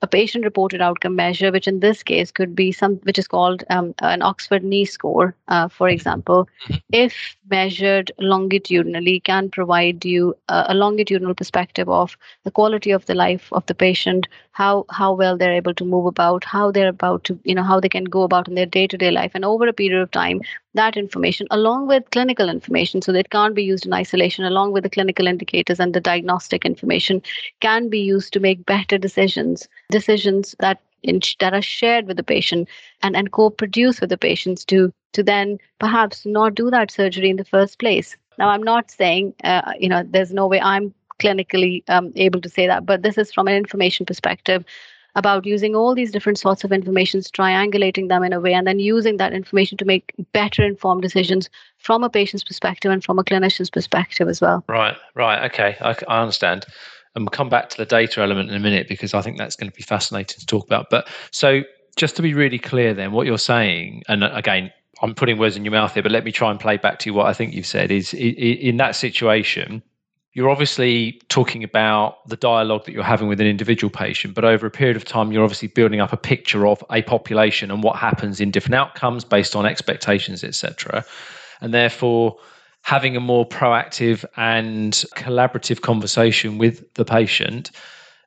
a 0.01 0.07
patient 0.07 0.45
reported 0.45 0.81
outcome 0.81 1.17
measure, 1.17 1.51
which 1.51 1.67
in 1.67 1.81
this 1.81 2.03
case 2.03 2.31
could 2.31 2.55
be 2.55 2.71
some, 2.71 2.97
which 3.03 3.19
is 3.19 3.27
called 3.27 3.65
um, 3.71 3.95
an 4.01 4.23
Oxford 4.23 4.63
knee 4.63 4.85
score, 4.85 5.35
uh, 5.49 5.69
for 5.69 5.89
example, 5.89 6.49
mm-hmm. 6.69 6.77
if 6.93 7.37
measured 7.51 8.13
longitudinally, 8.19 9.21
can 9.21 9.51
provide 9.51 10.05
you 10.05 10.37
a, 10.49 10.67
a, 10.69 10.75
longitudinal 10.75 11.35
perspective 11.35 11.89
of 11.89 12.17
the 12.45 12.51
quality 12.51 12.93
of 12.93 13.07
the 13.07 13.15
life 13.15 13.49
of 13.53 13.67
the 13.67 13.75
patient, 13.75 14.29
how 14.59 14.85
how 14.91 15.09
well 15.19 15.37
they're 15.41 15.59
able 15.59 15.75
to 15.81 15.85
move 15.85 16.07
about, 16.07 16.47
how 16.53 16.71
they're 16.77 16.95
about 16.95 17.23
to, 17.25 17.39
you 17.45 17.55
know, 17.55 17.67
how 17.71 17.79
they 17.81 17.91
can 17.97 18.09
go 18.17 18.23
about 18.23 18.49
in 18.49 18.57
their 18.57 18.71
day-to-day 18.77 19.11
life, 19.17 19.33
and 19.35 19.45
over 19.45 19.69
a 19.69 19.73
period 19.81 20.03
of 20.03 20.11
time, 20.11 20.41
that 20.75 20.97
information 20.97 21.47
along 21.59 21.87
with 21.87 22.11
clinical 22.17 22.49
information, 22.55 23.03
so 23.03 23.13
that 23.13 23.27
it 23.27 23.31
can't 23.31 23.55
be 23.61 23.63
used 23.63 23.87
in 23.87 23.95
isolation, 24.01 24.45
along 24.45 24.73
with 24.73 24.83
the 24.83 24.95
clinical 24.99 25.29
indicators 25.35 25.79
and 25.79 25.95
the 25.95 26.05
diagnostic 26.11 26.65
information, 26.65 27.23
can 27.61 27.89
be 27.89 28.01
used 28.01 28.33
to 28.33 28.41
make 28.41 28.67
better 28.67 28.99
decisions 28.99 29.69
decisions 29.91 30.55
that 30.59 30.81
in, 31.03 31.21
that 31.41 31.55
are 31.55 31.63
shared 31.63 32.07
with 32.07 32.17
the 32.17 32.29
patient 32.35 32.69
and, 33.03 33.17
and 33.17 33.31
co-produce 33.31 34.01
with 34.01 34.11
the 34.11 34.23
patients 34.29 34.65
to 34.65 34.93
to 35.13 35.23
then 35.23 35.59
perhaps 35.79 36.27
not 36.27 36.55
do 36.55 36.71
that 36.71 36.91
surgery 36.91 37.31
in 37.31 37.37
the 37.37 37.45
first 37.57 37.79
place. 37.79 38.17
Now, 38.39 38.49
I'm 38.49 38.63
not 38.63 38.91
saying 38.91 39.35
uh, 39.45 39.73
you 39.79 39.89
know 39.89 40.03
there's 40.15 40.33
no 40.33 40.49
way 40.49 40.61
I'm 40.61 40.95
clinically 41.19 41.83
um, 41.89 42.13
able 42.17 42.41
to 42.41 42.49
say 42.49 42.67
that, 42.67 42.87
but 42.87 43.03
this 43.03 43.19
is 43.19 43.33
from 43.33 43.49
an 43.49 43.55
information 43.55 44.07
perspective 44.07 44.65
about 45.15 45.47
using 45.47 45.75
all 45.75 45.95
these 45.95 46.13
different 46.13 46.39
sorts 46.39 46.63
of 46.63 46.71
informations, 46.71 47.31
triangulating 47.31 48.09
them 48.09 48.23
in 48.23 48.33
a 48.33 48.39
way, 48.39 48.55
and 48.55 48.67
then 48.67 48.79
using 48.79 49.17
that 49.17 49.33
information 49.33 49.77
to 49.79 49.85
make 49.85 50.15
better 50.33 50.63
informed 50.63 51.03
decisions 51.03 51.51
from 51.79 52.05
a 52.05 52.11
patient's 52.11 52.45
perspective 52.45 52.93
and 52.93 53.03
from 53.03 53.19
a 53.19 53.25
clinician's 53.25 53.71
perspective 53.71 54.29
as 54.29 54.41
well. 54.41 54.65
Right, 54.69 54.97
right, 55.15 55.51
okay, 55.51 55.77
I, 55.81 55.97
I 56.07 56.23
understand 56.23 56.67
and 57.15 57.25
we'll 57.25 57.31
come 57.31 57.49
back 57.49 57.69
to 57.71 57.77
the 57.77 57.85
data 57.85 58.21
element 58.21 58.51
in 58.51 58.55
a 58.55 58.61
minute 58.61 58.87
because 58.89 59.13
I 59.13 59.23
think 59.23 59.39
that's 59.39 59.57
going 59.57 59.71
to 59.71 59.77
be 59.77 59.83
fascinating 59.83 60.39
to 60.39 60.47
talk 60.47 60.65
about. 60.67 60.89
But 60.89 61.09
so 61.33 61.63
just 61.97 62.17
to 62.17 62.23
be 62.23 62.33
really 62.33 62.59
clear, 62.59 62.95
then 62.95 63.13
what 63.13 63.27
you're 63.27 63.39
saying, 63.39 64.05
and 64.09 64.23
again, 64.23 64.71
I'm 65.03 65.15
putting 65.15 65.39
words 65.39 65.57
in 65.57 65.65
your 65.65 65.73
mouth 65.73 65.95
here, 65.95 66.03
but 66.03 66.13
let 66.13 66.25
me 66.25 66.33
try 66.33 66.51
and 66.51 66.61
play 66.61 66.77
back 66.77 67.01
to 67.01 67.11
you 67.11 67.15
what 67.15 67.27
I 67.27 67.33
think 67.33 67.55
you've 67.55 67.67
said 67.67 67.91
is 67.91 68.15
in 68.15 68.77
that 68.77 68.95
situation, 68.95 69.83
you're 70.35 70.51
obviously 70.51 71.21
talking 71.29 71.65
about 71.65 72.27
the 72.29 72.37
dialogue 72.37 72.85
that 72.85 72.93
you're 72.93 73.03
having 73.03 73.29
with 73.29 73.41
an 73.41 73.47
individual 73.47 73.91
patient, 73.91 74.35
but 74.35 74.45
over 74.45 74.67
a 74.67 74.71
period 74.71 74.97
of 74.97 75.05
time, 75.05 75.33
you're 75.33 75.43
obviously 75.43 75.69
building 75.69 76.01
up 76.01 76.13
a 76.13 76.17
picture 76.17 76.67
of 76.67 76.85
a 76.91 77.03
population 77.03 77.71
and 77.71 77.83
what 77.83 77.97
happens 77.97 78.41
in 78.41 78.51
different 78.51 78.75
outcomes 78.75 79.25
based 79.25 79.57
on 79.57 79.67
expectations, 79.67 80.45
etc. 80.45 81.05
And 81.61 81.75
therefore, 81.75 82.37
having 82.83 83.17
a 83.17 83.21
more 83.21 83.47
proactive 83.47 84.25
and 84.37 84.93
collaborative 85.17 85.81
conversation 85.81 86.59
with 86.59 86.93
the 86.95 87.05
patient 87.05 87.71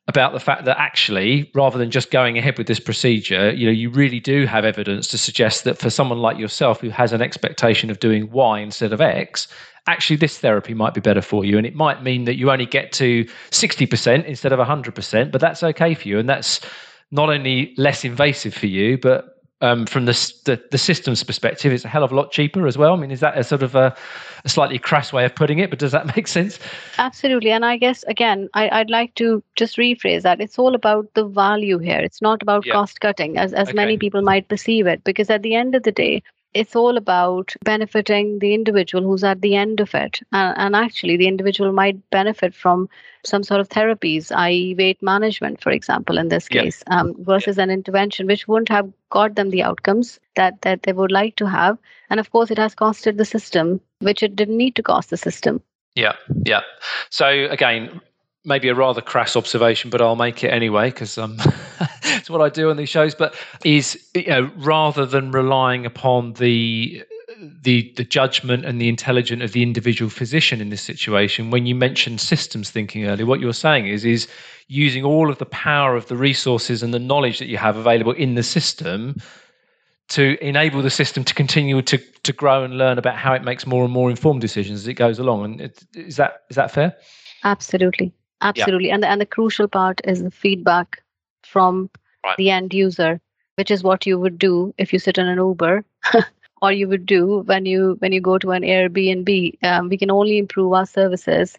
about 0.07 0.33
the 0.33 0.39
fact 0.39 0.65
that 0.65 0.77
actually 0.79 1.49
rather 1.53 1.77
than 1.77 1.91
just 1.91 2.11
going 2.11 2.37
ahead 2.37 2.57
with 2.57 2.67
this 2.67 2.79
procedure 2.79 3.51
you 3.51 3.65
know 3.65 3.71
you 3.71 3.89
really 3.89 4.19
do 4.19 4.45
have 4.45 4.65
evidence 4.65 5.07
to 5.07 5.17
suggest 5.17 5.63
that 5.63 5.77
for 5.77 5.89
someone 5.89 6.17
like 6.17 6.37
yourself 6.37 6.81
who 6.81 6.89
has 6.89 7.13
an 7.13 7.21
expectation 7.21 7.89
of 7.89 7.99
doing 7.99 8.29
y 8.31 8.59
instead 8.59 8.91
of 8.91 8.99
x 8.99 9.47
actually 9.91 10.15
this 10.15 10.37
therapy 10.39 10.73
might 10.73 10.93
be 10.93 11.01
better 11.01 11.21
for 11.21 11.43
you 11.43 11.57
and 11.57 11.67
it 11.67 11.75
might 11.75 12.01
mean 12.01 12.25
that 12.25 12.37
you 12.37 12.49
only 12.49 12.65
get 12.65 12.91
to 12.93 13.25
60% 13.51 14.25
instead 14.25 14.53
of 14.53 14.59
100% 14.59 15.31
but 15.31 15.41
that's 15.41 15.61
okay 15.61 15.93
for 15.93 16.07
you 16.07 16.17
and 16.17 16.29
that's 16.29 16.61
not 17.11 17.29
only 17.29 17.73
less 17.77 18.05
invasive 18.05 18.53
for 18.53 18.67
you 18.67 18.97
but 18.97 19.41
um, 19.61 19.85
from 19.85 20.05
the, 20.05 20.13
the, 20.45 20.61
the 20.71 20.77
systems 20.77 21.23
perspective, 21.23 21.71
it's 21.71 21.85
a 21.85 21.87
hell 21.87 22.03
of 22.03 22.11
a 22.11 22.15
lot 22.15 22.31
cheaper 22.31 22.65
as 22.65 22.77
well. 22.77 22.93
I 22.93 22.95
mean, 22.95 23.11
is 23.11 23.19
that 23.19 23.37
a 23.37 23.43
sort 23.43 23.61
of 23.61 23.75
a, 23.75 23.95
a 24.43 24.49
slightly 24.49 24.79
crass 24.79 25.13
way 25.13 25.23
of 25.23 25.35
putting 25.35 25.59
it? 25.59 25.69
But 25.69 25.79
does 25.79 25.91
that 25.91 26.07
make 26.15 26.27
sense? 26.27 26.59
Absolutely. 26.97 27.51
And 27.51 27.63
I 27.63 27.77
guess 27.77 28.03
again, 28.07 28.49
I, 28.55 28.79
would 28.79 28.89
like 28.89 29.13
to 29.15 29.43
just 29.55 29.77
rephrase 29.77 30.23
that. 30.23 30.41
It's 30.41 30.57
all 30.57 30.73
about 30.73 31.13
the 31.13 31.25
value 31.25 31.77
here. 31.77 31.99
It's 31.99 32.21
not 32.21 32.41
about 32.41 32.65
yeah. 32.65 32.73
cost 32.73 33.01
cutting, 33.01 33.37
as 33.37 33.53
as 33.53 33.69
okay. 33.69 33.75
many 33.75 33.97
people 33.97 34.23
might 34.23 34.47
perceive 34.47 34.87
it. 34.87 35.03
Because 35.03 35.29
at 35.29 35.43
the 35.43 35.53
end 35.53 35.75
of 35.75 35.83
the 35.83 35.91
day, 35.91 36.23
it's 36.53 36.75
all 36.75 36.97
about 36.97 37.53
benefiting 37.63 38.39
the 38.39 38.53
individual 38.53 39.03
who's 39.03 39.23
at 39.23 39.41
the 39.41 39.55
end 39.55 39.79
of 39.79 39.93
it. 39.95 40.19
And, 40.31 40.57
and, 40.57 40.75
actually, 40.75 41.17
the 41.17 41.27
individual 41.27 41.71
might 41.71 42.09
benefit 42.09 42.53
from 42.53 42.89
some 43.23 43.43
sort 43.43 43.61
of 43.61 43.69
therapies, 43.69 44.31
i.e., 44.35 44.75
weight 44.77 45.01
management, 45.01 45.61
for 45.61 45.71
example, 45.71 46.17
in 46.17 46.27
this 46.27 46.49
case, 46.49 46.83
um, 46.87 47.15
versus 47.19 47.57
an 47.57 47.69
intervention 47.69 48.27
which 48.27 48.47
wouldn't 48.47 48.69
have 48.69 48.91
got 49.09 49.35
them 49.35 49.49
the 49.49 49.63
outcomes 49.63 50.19
that, 50.35 50.61
that 50.61 50.83
they 50.83 50.93
would 50.93 51.11
like 51.11 51.35
to 51.37 51.47
have. 51.47 51.77
And 52.09 52.19
of 52.19 52.31
course, 52.31 52.51
it 52.51 52.57
has 52.57 52.75
costed 52.75 53.17
the 53.17 53.25
system, 53.25 53.79
which 53.99 54.23
it 54.23 54.35
didn't 54.35 54.57
need 54.57 54.75
to 54.75 54.83
cost 54.83 55.09
the 55.09 55.17
system. 55.17 55.61
Yeah, 55.95 56.15
yeah. 56.45 56.61
So 57.09 57.27
again, 57.27 58.01
maybe 58.43 58.69
a 58.69 58.75
rather 58.75 59.01
crass 59.01 59.35
observation, 59.35 59.89
but 59.89 60.01
I'll 60.01 60.15
make 60.15 60.43
it 60.43 60.49
anyway 60.49 60.89
because 60.89 61.17
um, 61.17 61.37
it's 62.03 62.29
what 62.29 62.41
I 62.41 62.49
do 62.49 62.69
on 62.69 62.77
these 62.77 62.89
shows. 62.89 63.15
But 63.15 63.35
is 63.63 64.01
you 64.15 64.27
know 64.27 64.51
rather 64.57 65.05
than 65.05 65.31
relying 65.31 65.85
upon 65.85 66.33
the 66.33 67.03
the 67.61 67.91
the 67.95 68.03
judgment 68.03 68.65
and 68.65 68.81
the 68.81 68.89
intelligence 68.89 69.43
of 69.43 69.51
the 69.51 69.63
individual 69.63 70.09
physician 70.09 70.61
in 70.61 70.69
this 70.69 70.81
situation, 70.81 71.51
when 71.51 71.65
you 71.65 71.75
mentioned 71.75 72.19
systems 72.21 72.69
thinking 72.69 73.05
earlier, 73.05 73.25
what 73.25 73.39
you're 73.39 73.53
saying 73.53 73.87
is 73.87 74.05
is 74.05 74.27
using 74.67 75.03
all 75.03 75.29
of 75.29 75.37
the 75.37 75.45
power 75.45 75.95
of 75.95 76.07
the 76.07 76.15
resources 76.15 76.81
and 76.81 76.93
the 76.93 76.99
knowledge 76.99 77.39
that 77.39 77.47
you 77.47 77.57
have 77.57 77.75
available 77.77 78.13
in 78.13 78.35
the 78.35 78.43
system 78.43 79.15
to 80.07 80.37
enable 80.45 80.81
the 80.81 80.89
system 80.89 81.23
to 81.23 81.33
continue 81.33 81.81
to 81.81 81.97
to 82.23 82.33
grow 82.33 82.63
and 82.63 82.77
learn 82.77 82.97
about 82.97 83.15
how 83.15 83.33
it 83.33 83.43
makes 83.43 83.65
more 83.65 83.83
and 83.83 83.93
more 83.93 84.09
informed 84.09 84.41
decisions 84.41 84.81
as 84.81 84.87
it 84.87 84.95
goes 84.95 85.19
along. 85.19 85.45
And 85.45 85.61
it, 85.61 85.83
is 85.95 86.17
that 86.17 86.43
is 86.49 86.55
that 86.55 86.71
fair? 86.71 86.95
Absolutely. 87.43 88.13
Absolutely. 88.41 88.87
Yeah. 88.87 88.95
And, 88.95 89.03
the, 89.03 89.07
and 89.07 89.21
the 89.21 89.25
crucial 89.25 89.67
part 89.67 90.01
is 90.03 90.23
the 90.23 90.31
feedback 90.31 91.03
from 91.43 91.89
right. 92.23 92.37
the 92.37 92.49
end 92.49 92.73
user, 92.73 93.21
which 93.55 93.71
is 93.71 93.83
what 93.83 94.05
you 94.05 94.19
would 94.19 94.37
do 94.37 94.73
if 94.77 94.93
you 94.93 94.99
sit 94.99 95.17
in 95.17 95.27
an 95.27 95.37
Uber. 95.37 95.83
or 96.61 96.71
you 96.71 96.87
would 96.87 97.05
do 97.05 97.39
when 97.47 97.65
you 97.65 97.95
when 97.99 98.11
you 98.11 98.21
go 98.21 98.37
to 98.37 98.51
an 98.51 98.61
Airbnb. 98.63 99.63
Um, 99.63 99.89
we 99.89 99.97
can 99.97 100.11
only 100.11 100.37
improve 100.37 100.73
our 100.73 100.85
services 100.85 101.57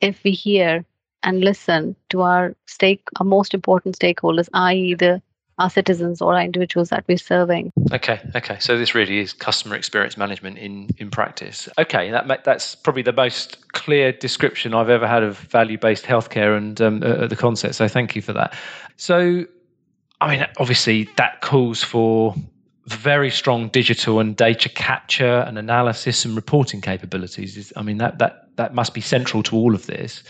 if 0.00 0.22
we 0.24 0.30
hear 0.30 0.84
and 1.22 1.40
listen 1.40 1.96
to 2.10 2.22
our 2.22 2.54
stake, 2.66 3.02
our 3.18 3.26
most 3.26 3.54
important 3.54 3.98
stakeholders, 3.98 4.48
i.e., 4.52 4.94
the 4.94 5.20
our 5.58 5.70
citizens 5.70 6.20
or 6.20 6.34
our 6.34 6.42
individuals 6.42 6.88
that 6.88 7.04
we're 7.06 7.16
serving. 7.16 7.72
Okay, 7.92 8.20
okay. 8.34 8.56
So 8.58 8.76
this 8.76 8.94
really 8.94 9.18
is 9.18 9.32
customer 9.32 9.76
experience 9.76 10.16
management 10.16 10.58
in 10.58 10.90
in 10.98 11.10
practice. 11.10 11.68
Okay, 11.78 12.10
that 12.10 12.44
that's 12.44 12.74
probably 12.74 13.02
the 13.02 13.12
most 13.12 13.68
clear 13.72 14.12
description 14.12 14.74
I've 14.74 14.90
ever 14.90 15.06
had 15.06 15.22
of 15.22 15.38
value 15.38 15.78
based 15.78 16.04
healthcare 16.04 16.56
and 16.56 16.80
um, 16.80 17.02
uh, 17.02 17.26
the 17.26 17.36
concept. 17.36 17.76
So 17.76 17.88
thank 17.88 18.16
you 18.16 18.22
for 18.22 18.32
that. 18.32 18.54
So, 18.96 19.44
I 20.20 20.36
mean, 20.36 20.46
obviously 20.58 21.08
that 21.16 21.40
calls 21.40 21.82
for 21.82 22.34
very 22.86 23.30
strong 23.30 23.68
digital 23.68 24.20
and 24.20 24.36
data 24.36 24.68
capture 24.68 25.44
and 25.46 25.58
analysis 25.58 26.24
and 26.24 26.36
reporting 26.36 26.80
capabilities. 26.80 27.72
I 27.76 27.82
mean, 27.82 27.98
that 27.98 28.18
that 28.18 28.48
that 28.56 28.74
must 28.74 28.94
be 28.94 29.00
central 29.00 29.42
to 29.44 29.56
all 29.56 29.74
of 29.74 29.86
this. 29.86 30.22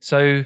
So 0.00 0.44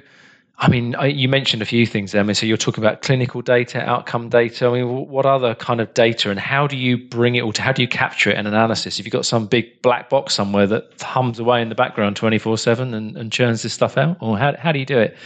I 0.59 0.69
mean, 0.69 0.95
I, 0.95 1.07
you 1.07 1.29
mentioned 1.29 1.61
a 1.61 1.67
few 1.67 1.85
things 1.85 2.13
there. 2.13 2.21
I 2.21 2.25
mean, 2.25 2.35
so 2.35 2.47
you're 2.47 2.57
talking 2.57 2.83
about 2.83 3.03
clinical 3.03 3.43
data, 3.43 3.83
outcome 3.83 4.31
data. 4.31 4.67
I 4.67 4.73
mean, 4.73 5.07
what 5.07 5.27
other 5.27 5.55
kind 5.55 5.83
of 5.83 5.93
data, 5.93 6.31
and 6.31 6.41
how 6.41 6.67
do 6.67 6.79
you 6.79 6.97
bring 6.97 7.35
it 7.35 7.43
all 7.43 7.53
to? 7.53 7.63
How 7.63 7.73
do 7.73 7.83
you 7.83 7.89
capture 7.89 8.31
it 8.31 8.39
in 8.39 8.47
analysis? 8.47 8.99
If 8.99 9.05
you've 9.05 9.13
got 9.13 9.27
some 9.27 9.47
big 9.47 9.83
black 9.83 10.09
box 10.09 10.35
somewhere 10.35 10.67
that 10.69 11.03
hums 11.03 11.39
away 11.39 11.61
in 11.61 11.69
the 11.69 11.75
background 11.75 12.17
24 12.17 12.57
seven 12.57 12.95
and 12.95 13.31
churns 13.31 13.63
this 13.63 13.75
stuff 13.75 13.99
out, 13.99 14.17
or 14.21 14.39
how 14.39 14.57
how 14.57 14.73
do 14.73 14.79
you 14.79 14.87
do 14.87 14.99
it? 14.99 15.17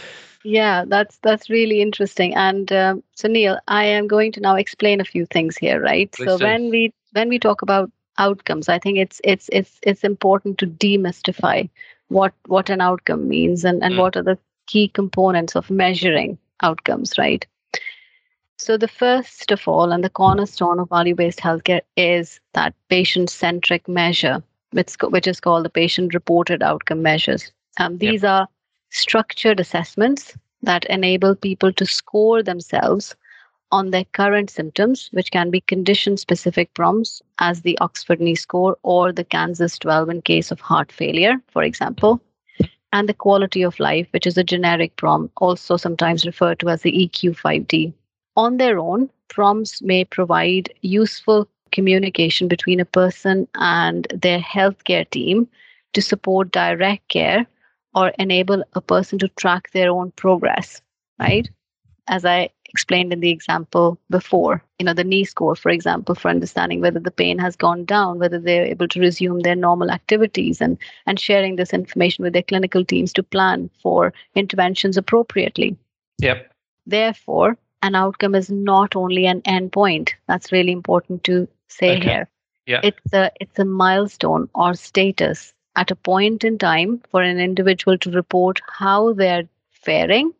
Yeah, 0.43 0.85
that's 0.85 1.17
that's 1.19 1.49
really 1.49 1.81
interesting. 1.81 2.35
And 2.35 2.71
um, 2.73 3.03
so, 3.15 3.27
Neil, 3.27 3.57
I 3.67 3.85
am 3.85 4.07
going 4.07 4.33
to 4.33 4.41
now 4.41 4.55
explain 4.55 4.99
a 4.99 5.05
few 5.05 5.25
things 5.25 5.57
here, 5.57 5.81
right? 5.81 6.11
Please 6.11 6.25
so 6.25 6.37
do. 6.37 6.43
when 6.43 6.69
we 6.69 6.93
when 7.13 7.29
we 7.29 7.39
talk 7.39 7.61
about 7.61 7.89
outcomes, 8.17 8.67
I 8.67 8.79
think 8.79 8.97
it's 8.97 9.21
it's 9.23 9.49
it's 9.53 9.79
it's 9.83 10.03
important 10.03 10.57
to 10.57 10.67
demystify 10.67 11.69
what 12.09 12.33
what 12.47 12.69
an 12.69 12.81
outcome 12.81 13.29
means 13.29 13.63
and 13.63 13.81
and 13.83 13.93
mm. 13.93 13.99
what 13.99 14.17
are 14.17 14.23
the 14.23 14.37
key 14.71 14.87
components 14.87 15.55
of 15.55 15.69
measuring 15.69 16.37
outcomes, 16.61 17.17
right? 17.17 17.45
So, 18.57 18.77
the 18.77 18.87
first 18.87 19.51
of 19.51 19.67
all, 19.67 19.91
and 19.91 20.03
the 20.03 20.09
cornerstone 20.09 20.79
of 20.79 20.89
value 20.89 21.15
based 21.15 21.39
healthcare 21.39 21.81
is 21.97 22.39
that 22.53 22.73
patient 22.89 23.29
centric 23.29 23.87
measure, 23.87 24.41
which, 24.71 24.93
which 25.09 25.27
is 25.27 25.39
called 25.39 25.65
the 25.65 25.69
patient 25.69 26.13
reported 26.13 26.63
outcome 26.63 27.01
measures. 27.01 27.51
Um, 27.79 27.97
these 27.97 28.23
yep. 28.23 28.31
are 28.31 28.47
structured 28.91 29.59
assessments 29.59 30.37
that 30.61 30.85
enable 30.85 31.35
people 31.35 31.73
to 31.73 31.85
score 31.85 32.43
themselves 32.43 33.15
on 33.71 33.89
their 33.89 34.05
current 34.13 34.49
symptoms, 34.49 35.09
which 35.11 35.31
can 35.31 35.49
be 35.49 35.61
condition 35.61 36.15
specific 36.17 36.73
PROMs, 36.75 37.21
as 37.39 37.61
the 37.61 37.77
Oxford 37.79 38.21
knee 38.21 38.35
score 38.35 38.77
or 38.83 39.11
the 39.11 39.23
Kansas 39.23 39.79
12 39.79 40.09
in 40.09 40.21
case 40.21 40.51
of 40.51 40.59
heart 40.59 40.91
failure, 40.91 41.35
for 41.47 41.63
example, 41.63 42.21
and 42.93 43.07
the 43.07 43.13
quality 43.13 43.61
of 43.61 43.79
life, 43.79 44.07
which 44.11 44.27
is 44.27 44.37
a 44.37 44.43
generic 44.43 44.95
PROM, 44.95 45.29
also 45.37 45.77
sometimes 45.77 46.25
referred 46.25 46.59
to 46.59 46.69
as 46.69 46.81
the 46.81 46.91
EQ5D. 46.91 47.93
On 48.35 48.57
their 48.57 48.79
own, 48.79 49.09
PROMs 49.29 49.81
may 49.81 50.05
provide 50.05 50.73
useful 50.81 51.47
communication 51.71 52.47
between 52.47 52.79
a 52.79 52.85
person 52.85 53.47
and 53.55 54.07
their 54.13 54.39
healthcare 54.39 55.09
team 55.09 55.47
to 55.93 56.01
support 56.01 56.51
direct 56.51 57.07
care 57.07 57.45
or 57.95 58.09
enable 58.19 58.63
a 58.73 58.81
person 58.81 59.19
to 59.19 59.27
track 59.29 59.71
their 59.71 59.89
own 59.91 60.11
progress, 60.11 60.81
right? 61.19 61.49
As 62.07 62.25
I 62.25 62.49
explained 62.71 63.13
in 63.13 63.19
the 63.19 63.29
example 63.29 63.97
before, 64.09 64.63
you 64.79 64.85
know, 64.85 64.93
the 64.93 65.03
knee 65.03 65.25
score, 65.25 65.55
for 65.55 65.69
example, 65.69 66.15
for 66.15 66.29
understanding 66.29 66.81
whether 66.81 66.99
the 66.99 67.11
pain 67.11 67.37
has 67.37 67.55
gone 67.55 67.85
down, 67.85 68.19
whether 68.19 68.39
they're 68.39 68.65
able 68.65 68.87
to 68.87 68.99
resume 68.99 69.41
their 69.41 69.55
normal 69.55 69.91
activities 69.91 70.61
and, 70.61 70.77
and 71.05 71.19
sharing 71.19 71.55
this 71.55 71.73
information 71.73 72.23
with 72.23 72.33
their 72.33 72.43
clinical 72.43 72.85
teams 72.85 73.13
to 73.13 73.23
plan 73.23 73.69
for 73.81 74.13
interventions 74.35 74.97
appropriately. 74.97 75.77
Yep. 76.19 76.51
Therefore, 76.85 77.57
an 77.83 77.95
outcome 77.95 78.35
is 78.35 78.49
not 78.49 78.95
only 78.95 79.25
an 79.25 79.41
endpoint. 79.41 80.11
That's 80.27 80.51
really 80.51 80.71
important 80.71 81.23
to 81.25 81.47
say 81.67 81.97
okay. 81.97 82.09
here. 82.09 82.29
Yeah. 82.67 82.81
It's 82.83 83.13
a 83.13 83.31
it's 83.39 83.59
a 83.59 83.65
milestone 83.65 84.49
or 84.53 84.75
status 84.75 85.53
at 85.75 85.91
a 85.91 85.95
point 85.95 86.43
in 86.43 86.57
time 86.57 87.01
for 87.09 87.21
an 87.21 87.39
individual 87.39 87.97
to 87.97 88.11
report 88.11 88.61
how 88.67 89.13
they're 89.13 89.47
faring 89.71 90.31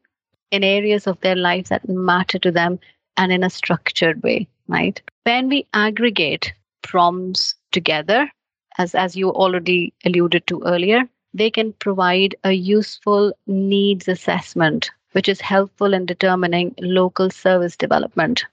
in 0.51 0.63
areas 0.63 1.07
of 1.07 1.19
their 1.21 1.35
lives 1.35 1.69
that 1.69 1.87
matter 1.87 2.37
to 2.39 2.51
them 2.51 2.79
and 3.17 3.31
in 3.31 3.43
a 3.43 3.49
structured 3.49 4.21
way, 4.23 4.47
right? 4.67 5.01
When 5.23 5.49
we 5.49 5.65
aggregate 5.73 6.53
PROMs 6.81 7.55
together, 7.71 8.29
as, 8.77 8.95
as 8.95 9.15
you 9.15 9.29
already 9.29 9.93
alluded 10.05 10.47
to 10.47 10.61
earlier, 10.63 11.03
they 11.33 11.49
can 11.49 11.73
provide 11.73 12.35
a 12.43 12.51
useful 12.51 13.33
needs 13.47 14.07
assessment, 14.07 14.91
which 15.13 15.29
is 15.29 15.41
helpful 15.41 15.93
in 15.93 16.05
determining 16.05 16.75
local 16.79 17.29
service 17.29 17.75
development. 17.75 18.45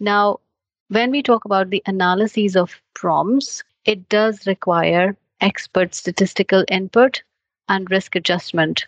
Now, 0.00 0.40
when 0.88 1.10
we 1.10 1.22
talk 1.22 1.44
about 1.44 1.70
the 1.70 1.82
analyses 1.86 2.56
of 2.56 2.80
PROMs, 2.94 3.62
it 3.84 4.08
does 4.08 4.46
require 4.46 5.16
expert 5.40 5.94
statistical 5.94 6.64
input 6.68 7.22
and 7.68 7.90
risk 7.90 8.16
adjustment 8.16 8.86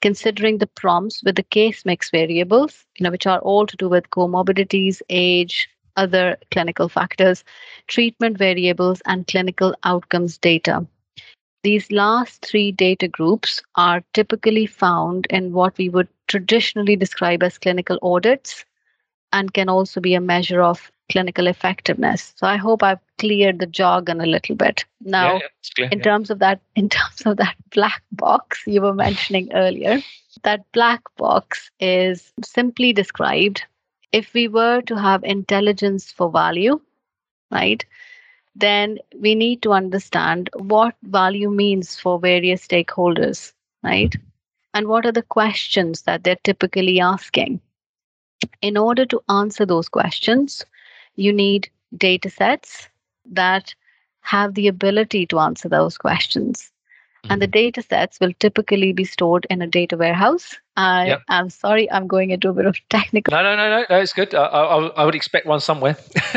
considering 0.00 0.58
the 0.58 0.66
PROMs 0.66 1.22
with 1.24 1.36
the 1.36 1.42
case 1.42 1.84
mix 1.84 2.10
variables, 2.10 2.84
you 2.96 3.04
know, 3.04 3.10
which 3.10 3.26
are 3.26 3.40
all 3.40 3.66
to 3.66 3.76
do 3.76 3.88
with 3.88 4.10
comorbidities, 4.10 5.02
age, 5.08 5.68
other 5.96 6.36
clinical 6.50 6.88
factors, 6.88 7.44
treatment 7.88 8.38
variables, 8.38 9.02
and 9.06 9.26
clinical 9.26 9.74
outcomes 9.84 10.38
data. 10.38 10.86
These 11.64 11.90
last 11.90 12.46
three 12.46 12.70
data 12.70 13.08
groups 13.08 13.60
are 13.74 14.04
typically 14.14 14.66
found 14.66 15.26
in 15.28 15.52
what 15.52 15.76
we 15.76 15.88
would 15.88 16.08
traditionally 16.28 16.94
describe 16.94 17.42
as 17.42 17.58
clinical 17.58 17.98
audits 18.00 18.64
and 19.32 19.52
can 19.52 19.68
also 19.68 20.00
be 20.00 20.14
a 20.14 20.20
measure 20.20 20.62
of 20.62 20.90
clinical 21.08 21.46
effectiveness. 21.46 22.34
So 22.36 22.46
I 22.46 22.56
hope 22.56 22.82
I've 22.82 23.00
cleared 23.18 23.58
the 23.58 23.66
jargon 23.66 24.20
a 24.20 24.26
little 24.26 24.54
bit. 24.54 24.84
Now, 25.00 25.34
yeah, 25.34 25.40
yeah, 25.78 25.88
in 25.90 25.98
yeah. 25.98 26.04
terms 26.04 26.30
of 26.30 26.38
that, 26.40 26.60
in 26.76 26.88
terms 26.88 27.22
of 27.24 27.36
that 27.38 27.56
black 27.70 28.02
box 28.12 28.62
you 28.66 28.82
were 28.82 28.94
mentioning 28.94 29.50
earlier, 29.54 30.00
that 30.42 30.70
black 30.72 31.02
box 31.16 31.70
is 31.80 32.32
simply 32.42 32.92
described 32.92 33.64
if 34.12 34.32
we 34.34 34.48
were 34.48 34.80
to 34.82 34.96
have 34.96 35.22
intelligence 35.24 36.10
for 36.10 36.30
value, 36.30 36.80
right? 37.50 37.84
Then 38.54 38.98
we 39.18 39.34
need 39.34 39.62
to 39.62 39.72
understand 39.72 40.50
what 40.54 40.94
value 41.02 41.50
means 41.50 41.98
for 41.98 42.18
various 42.18 42.66
stakeholders, 42.66 43.52
right? 43.82 44.14
And 44.74 44.88
what 44.88 45.06
are 45.06 45.12
the 45.12 45.22
questions 45.22 46.02
that 46.02 46.24
they're 46.24 46.44
typically 46.44 47.00
asking? 47.00 47.60
In 48.62 48.76
order 48.76 49.04
to 49.06 49.22
answer 49.28 49.66
those 49.66 49.88
questions, 49.88 50.64
you 51.18 51.32
need 51.32 51.68
data 51.96 52.30
sets 52.30 52.88
that 53.26 53.74
have 54.20 54.54
the 54.54 54.68
ability 54.68 55.26
to 55.26 55.38
answer 55.40 55.68
those 55.68 55.98
questions. 55.98 56.70
Mm-hmm. 57.24 57.32
And 57.32 57.42
the 57.42 57.46
mm-hmm. 57.46 57.64
data 57.64 57.82
sets 57.82 58.20
will 58.20 58.32
typically 58.38 58.92
be 58.92 59.04
stored 59.04 59.44
in 59.50 59.60
a 59.60 59.66
data 59.66 59.96
warehouse. 59.96 60.54
I, 60.76 61.08
yep. 61.08 61.22
I'm 61.28 61.50
sorry, 61.50 61.90
I'm 61.90 62.06
going 62.06 62.30
into 62.30 62.48
a 62.48 62.52
bit 62.52 62.66
of 62.66 62.78
technical. 62.88 63.32
No, 63.32 63.42
no, 63.42 63.56
no, 63.56 63.68
no, 63.68 63.84
no 63.90 63.98
it's 63.98 64.12
good. 64.12 64.32
I, 64.32 64.44
I, 64.44 64.86
I 64.86 65.04
would 65.04 65.16
expect 65.16 65.46
one 65.46 65.58
somewhere. 65.58 65.96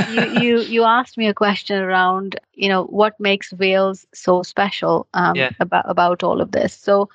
you, 0.10 0.22
you, 0.41 0.60
you 0.62 0.84
asked 0.84 1.15
me 1.15 1.28
a 1.28 1.34
question 1.34 1.80
around, 1.80 2.39
you 2.54 2.67
know, 2.67 2.86
what 2.86 3.20
makes 3.20 3.54
Wales 3.54 4.08
so 4.15 4.41
special 4.41 5.08
um, 5.13 5.36
yeah. 5.36 5.52
about 5.60 5.86
about 5.88 6.24
all 6.24 6.41
of 6.41 6.52
this. 6.52 6.74
So, 6.74 7.08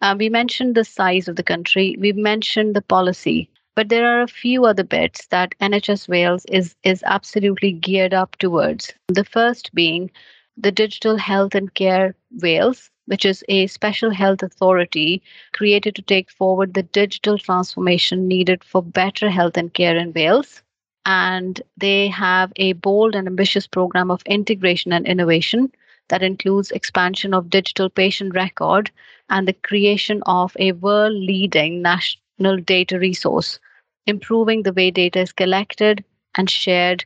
um, 0.00 0.18
we 0.18 0.28
mentioned 0.28 0.74
the 0.74 0.84
size 0.84 1.28
of 1.28 1.36
the 1.36 1.44
country. 1.44 1.96
We 2.00 2.12
mentioned 2.12 2.74
the 2.74 2.82
policy 2.82 3.48
but 3.76 3.88
there 3.88 4.06
are 4.06 4.22
a 4.22 4.28
few 4.28 4.64
other 4.64 4.84
bits 4.84 5.26
that 5.28 5.54
NHS 5.60 6.08
Wales 6.08 6.44
is, 6.46 6.76
is 6.84 7.02
absolutely 7.06 7.72
geared 7.72 8.14
up 8.14 8.36
towards. 8.36 8.92
The 9.08 9.24
first 9.24 9.74
being 9.74 10.10
the 10.56 10.70
Digital 10.70 11.16
Health 11.16 11.54
and 11.54 11.74
Care 11.74 12.14
Wales, 12.40 12.90
which 13.06 13.24
is 13.24 13.44
a 13.48 13.66
special 13.66 14.10
health 14.10 14.42
authority 14.42 15.22
created 15.52 15.94
to 15.96 16.02
take 16.02 16.30
forward 16.30 16.74
the 16.74 16.84
digital 16.84 17.38
transformation 17.38 18.28
needed 18.28 18.62
for 18.62 18.82
better 18.82 19.28
health 19.28 19.56
and 19.56 19.74
care 19.74 19.96
in 19.96 20.12
Wales. 20.12 20.62
And 21.04 21.60
they 21.76 22.08
have 22.08 22.52
a 22.56 22.72
bold 22.74 23.14
and 23.14 23.26
ambitious 23.26 23.66
program 23.66 24.10
of 24.10 24.22
integration 24.26 24.92
and 24.92 25.06
innovation 25.06 25.72
that 26.08 26.22
includes 26.22 26.70
expansion 26.70 27.34
of 27.34 27.50
digital 27.50 27.90
patient 27.90 28.34
record 28.34 28.90
and 29.28 29.48
the 29.48 29.52
creation 29.52 30.22
of 30.26 30.56
a 30.58 30.72
world 30.72 31.14
leading 31.14 31.82
national 31.82 32.58
data 32.64 32.98
resource, 32.98 33.58
improving 34.06 34.62
the 34.62 34.72
way 34.72 34.90
data 34.90 35.20
is 35.20 35.32
collected 35.32 36.04
and 36.36 36.48
shared 36.48 37.04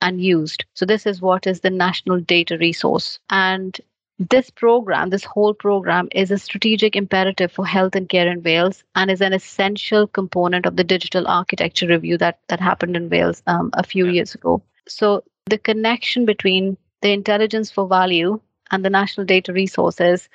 and 0.00 0.20
used. 0.20 0.64
So, 0.74 0.86
this 0.86 1.06
is 1.06 1.20
what 1.20 1.46
is 1.46 1.60
the 1.60 1.70
National 1.70 2.20
Data 2.20 2.56
Resource. 2.58 3.18
And 3.28 3.78
this 4.18 4.50
program, 4.50 5.10
this 5.10 5.24
whole 5.24 5.54
program, 5.54 6.08
is 6.12 6.30
a 6.30 6.38
strategic 6.38 6.96
imperative 6.96 7.52
for 7.52 7.66
health 7.66 7.94
and 7.94 8.08
care 8.08 8.30
in 8.30 8.42
Wales 8.42 8.84
and 8.94 9.10
is 9.10 9.20
an 9.20 9.32
essential 9.32 10.06
component 10.06 10.66
of 10.66 10.76
the 10.76 10.84
digital 10.84 11.26
architecture 11.26 11.86
review 11.86 12.18
that, 12.18 12.40
that 12.48 12.60
happened 12.60 12.96
in 12.96 13.08
Wales 13.08 13.42
um, 13.46 13.70
a 13.74 13.82
few 13.82 14.06
yeah. 14.06 14.12
years 14.12 14.34
ago. 14.34 14.62
So, 14.88 15.24
the 15.46 15.58
connection 15.58 16.24
between 16.24 16.76
the 17.02 17.12
intelligence 17.12 17.70
for 17.70 17.86
value 17.86 18.40
and 18.70 18.84
the 18.84 18.90
national 18.90 19.26
data 19.26 19.52
resources 19.52 20.28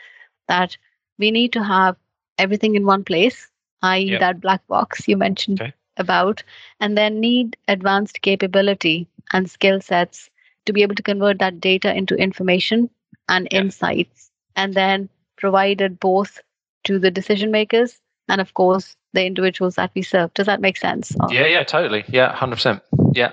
that 0.47 0.77
we 1.17 1.31
need 1.31 1.53
to 1.53 1.63
have 1.63 1.95
everything 2.37 2.75
in 2.75 2.85
one 2.85 3.03
place 3.03 3.49
i.e., 3.81 4.11
yep. 4.11 4.19
that 4.19 4.41
black 4.41 4.65
box 4.67 5.07
you 5.07 5.15
mentioned 5.15 5.61
okay. 5.61 5.73
About, 5.97 6.43
and 6.79 6.97
then 6.97 7.19
need 7.19 7.57
advanced 7.67 8.21
capability 8.21 9.07
and 9.33 9.49
skill 9.49 9.81
sets 9.81 10.29
to 10.65 10.73
be 10.73 10.81
able 10.81 10.95
to 10.95 11.03
convert 11.03 11.39
that 11.39 11.59
data 11.61 11.93
into 11.93 12.15
information 12.15 12.89
and 13.29 13.47
yep. 13.51 13.63
insights, 13.63 14.31
and 14.55 14.73
then 14.73 15.09
provided 15.37 15.99
both 15.99 16.41
to 16.83 16.99
the 16.99 17.11
decision 17.11 17.51
makers 17.51 17.99
and, 18.29 18.41
of 18.41 18.53
course, 18.53 18.95
the 19.13 19.25
individuals 19.25 19.75
that 19.75 19.91
we 19.95 20.01
serve. 20.01 20.33
Does 20.33 20.45
that 20.45 20.61
make 20.61 20.77
sense? 20.77 21.15
Yeah, 21.29 21.47
yeah, 21.47 21.63
totally. 21.63 22.03
Yeah, 22.07 22.35
100%. 22.35 22.81
Yeah. 23.13 23.31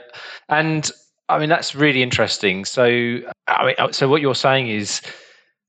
And 0.48 0.90
I 1.28 1.38
mean, 1.38 1.48
that's 1.48 1.74
really 1.74 2.02
interesting. 2.02 2.64
So, 2.64 3.20
I 3.48 3.66
mean, 3.66 3.92
so 3.92 4.08
what 4.08 4.20
you're 4.20 4.34
saying 4.34 4.68
is, 4.68 5.00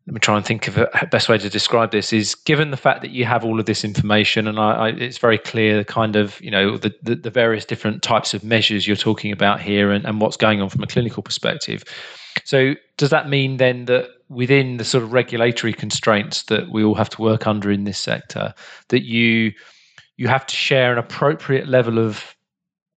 let 0.05 0.13
me 0.13 0.19
try 0.19 0.35
and 0.35 0.45
think 0.45 0.67
of 0.67 0.77
a 0.77 1.07
best 1.11 1.29
way 1.29 1.37
to 1.37 1.49
describe 1.49 1.91
this 1.91 2.11
is 2.11 2.35
given 2.35 2.71
the 2.71 2.77
fact 2.77 3.01
that 3.01 3.11
you 3.11 3.23
have 3.23 3.45
all 3.45 3.59
of 3.59 3.65
this 3.65 3.85
information 3.85 4.47
and 4.47 4.59
I, 4.59 4.71
I, 4.71 4.89
it's 4.89 5.17
very 5.17 5.37
clear 5.37 5.77
the 5.77 5.85
kind 5.85 6.17
of 6.17 6.41
you 6.41 6.51
know 6.51 6.77
the, 6.77 6.93
the, 7.01 7.15
the, 7.15 7.29
various 7.29 7.63
different 7.63 8.03
types 8.03 8.33
of 8.33 8.43
measures 8.43 8.85
you're 8.85 8.97
talking 8.97 9.31
about 9.31 9.61
here 9.61 9.91
and, 9.91 10.05
and 10.05 10.19
what's 10.19 10.35
going 10.35 10.61
on 10.61 10.69
from 10.69 10.83
a 10.83 10.87
clinical 10.87 11.23
perspective. 11.23 11.83
So 12.43 12.73
does 12.97 13.11
that 13.11 13.29
mean 13.29 13.57
then 13.57 13.85
that 13.85 14.09
within 14.27 14.77
the 14.77 14.83
sort 14.83 15.03
of 15.03 15.13
regulatory 15.13 15.73
constraints 15.73 16.43
that 16.43 16.69
we 16.69 16.83
all 16.83 16.95
have 16.95 17.09
to 17.11 17.21
work 17.21 17.47
under 17.47 17.71
in 17.71 17.85
this 17.85 17.97
sector 17.97 18.53
that 18.89 19.03
you 19.03 19.53
you 20.17 20.27
have 20.27 20.45
to 20.45 20.55
share 20.55 20.91
an 20.91 20.97
appropriate 20.97 21.67
level 21.67 21.97
of 21.97 22.35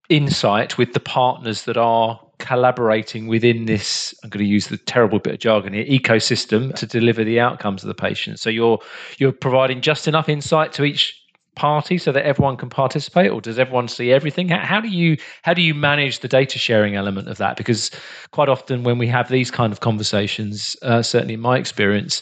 insight 0.09 0.77
with 0.77 0.93
the 0.93 0.99
partners 0.99 1.65
that 1.65 1.77
are 1.77 2.19
collaborating 2.39 3.28
within 3.28 3.65
this 3.65 4.13
i'm 4.24 4.30
going 4.30 4.43
to 4.43 4.50
use 4.50 4.67
the 4.67 4.78
terrible 4.78 5.19
bit 5.19 5.34
of 5.34 5.39
jargon 5.39 5.74
here 5.74 5.86
ecosystem 5.86 6.74
to 6.76 6.86
deliver 6.86 7.24
the 7.24 7.39
outcomes 7.39 7.84
of 7.84 7.88
the 7.88 7.93
patient. 7.93 8.39
So 8.39 8.50
you're 8.50 8.80
you're 9.17 9.32
providing 9.32 9.82
just 9.82 10.08
enough 10.08 10.30
insight 10.30 10.74
to 10.74 10.84
each 10.84 11.21
party 11.56 11.98
so 11.98 12.12
that 12.12 12.26
everyone 12.26 12.58
can 12.58 12.69
participate 12.69 13.32
or 13.32 13.39
does 13.39 13.58
everyone 13.58 13.88
see 13.88 14.12
everything? 14.12 14.50
How, 14.50 14.60
how, 14.60 14.82
do 14.82 14.89
you 14.89 15.17
how 15.43 15.54
do 15.54 15.62
you 15.62 15.74
manage 15.74 16.19
the 16.19 16.28
data 16.28 16.60
sharing 16.60 16.95
element 16.95 17.30
of 17.30 17.38
that? 17.38 17.56
Because 17.56 17.91
quite 18.32 18.50
often 18.50 18.84
when 18.84 18.98
we 18.98 19.08
have 19.08 19.30
these 19.30 19.52
kind 19.52 19.71
of 19.71 19.80
conversations 19.80 20.76
uh, 20.82 21.02
certainly 21.02 21.36
in 21.36 21.39
my 21.39 21.58
experience 21.58 22.21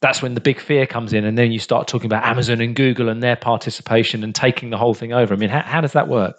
that's 0.00 0.20
when 0.20 0.34
the 0.34 0.40
big 0.40 0.60
fear 0.60 0.86
comes 0.86 1.14
in 1.14 1.24
and 1.24 1.38
then 1.38 1.50
you 1.50 1.58
start 1.58 1.88
talking 1.88 2.06
about 2.06 2.24
amazon 2.24 2.60
and 2.60 2.76
google 2.76 3.08
and 3.08 3.22
their 3.22 3.36
participation 3.36 4.22
and 4.22 4.34
taking 4.34 4.68
the 4.68 4.76
whole 4.76 4.92
thing 4.92 5.14
over. 5.14 5.32
I 5.32 5.36
mean 5.38 5.48
how, 5.48 5.62
how 5.62 5.80
does 5.80 5.92
that 5.92 6.08
work 6.08 6.36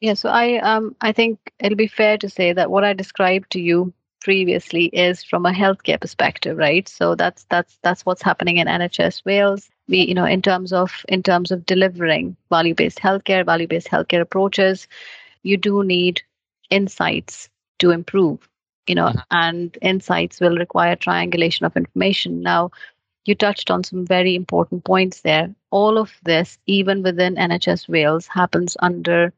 yeah 0.00 0.14
so 0.14 0.28
i 0.28 0.58
um 0.58 0.94
i 1.00 1.12
think 1.12 1.38
it'll 1.58 1.76
be 1.76 1.86
fair 1.86 2.18
to 2.18 2.28
say 2.28 2.52
that 2.52 2.70
what 2.70 2.84
i 2.84 2.92
described 2.92 3.50
to 3.50 3.60
you 3.60 3.92
previously 4.26 4.86
is 4.86 5.22
from 5.22 5.46
a 5.46 5.52
healthcare 5.52 6.00
perspective 6.00 6.56
right? 6.58 6.88
So 6.88 7.14
that's 7.14 7.46
that's 7.48 7.78
that's 7.82 8.04
what's 8.04 8.22
happening 8.22 8.56
in 8.56 8.66
nhs 8.66 9.24
wales. 9.24 9.70
We 9.86 9.98
you 9.98 10.14
know 10.14 10.24
in 10.24 10.42
terms 10.42 10.72
of 10.72 10.90
in 11.08 11.22
terms 11.22 11.52
of 11.52 11.64
delivering 11.64 12.36
value 12.50 12.74
based 12.74 12.98
healthcare 12.98 13.46
value 13.46 13.68
based 13.68 13.86
healthcare 13.86 14.20
approaches 14.20 14.88
you 15.44 15.56
do 15.56 15.84
need 15.84 16.22
insights 16.70 17.48
to 17.78 17.92
improve 17.92 18.48
you 18.88 18.96
know 18.96 19.10
mm-hmm. 19.10 19.20
and 19.30 19.78
insights 19.80 20.40
will 20.40 20.56
require 20.56 20.96
triangulation 20.96 21.64
of 21.64 21.76
information. 21.76 22.40
Now 22.40 22.72
you 23.26 23.36
touched 23.36 23.70
on 23.70 23.84
some 23.84 24.04
very 24.04 24.34
important 24.34 24.84
points 24.84 25.20
there. 25.20 25.54
All 25.70 25.98
of 25.98 26.18
this 26.24 26.58
even 26.66 27.04
within 27.04 27.36
nhs 27.36 27.88
wales 27.88 28.26
happens 28.26 28.76
under 28.80 29.32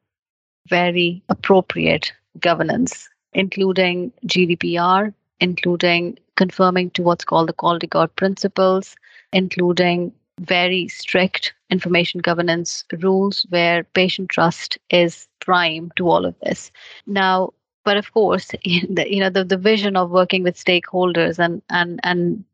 very 0.69 1.23
appropriate 1.29 2.13
governance 2.41 3.09
including 3.33 4.13
gdpr 4.27 5.13
including 5.41 6.19
confirming 6.37 6.91
to 6.91 7.03
what's 7.03 7.25
called 7.25 7.49
the 7.49 7.53
Caldicott 7.53 8.15
principles 8.17 8.97
including 9.33 10.13
very 10.41 10.89
strict 10.89 11.55
information 11.71 12.21
governance 12.21 12.85
rules 13.03 13.47
where 13.51 13.85
patient 13.85 14.29
trust 14.29 14.79
is 14.91 15.29
prime 15.41 15.91
to 15.97 16.09
all 16.09 16.25
of 16.25 16.35
this. 16.41 16.71
Now, 17.07 17.53
but 17.85 17.97
of 17.97 18.13
course, 18.13 18.51
you 18.63 19.21
know 19.21 19.31
the, 19.31 19.45
the 19.45 19.57
vision 19.57 19.97
of 19.97 20.11
working 20.11 20.43
with 20.43 20.63
stakeholders 20.63 21.39
and 21.39 21.63
and 21.71 22.01
and 22.03 22.45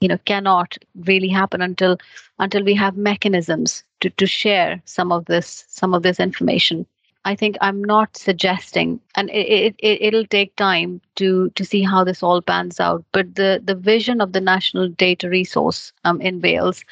you 0.00 0.08
know 0.08 0.18
cannot 0.24 0.76
really 1.06 1.28
happen 1.28 1.60
until 1.62 1.98
until 2.38 2.64
we 2.64 2.74
have 2.74 2.96
mechanisms 2.96 3.84
to 4.00 4.10
to 4.10 4.26
share 4.26 4.80
some 4.84 5.12
of 5.12 5.24
this 5.26 5.64
some 5.68 5.94
of 5.94 6.02
this 6.02 6.20
information. 6.20 6.86
I 7.24 7.34
think 7.34 7.56
I'm 7.60 7.82
not 7.82 8.16
suggesting, 8.16 9.00
and 9.14 9.30
it, 9.30 9.74
it 9.78 10.02
it'll 10.02 10.26
take 10.26 10.54
time 10.56 11.00
to 11.16 11.50
to 11.50 11.64
see 11.64 11.82
how 11.82 12.04
this 12.04 12.22
all 12.22 12.42
pans 12.42 12.80
out. 12.80 13.04
But 13.12 13.34
the 13.34 13.62
the 13.64 13.74
vision 13.74 14.20
of 14.20 14.32
the 14.32 14.40
national 14.40 14.88
data 14.88 15.30
resource 15.30 15.92
um, 16.04 16.20
in 16.20 16.40
Wales 16.40 16.84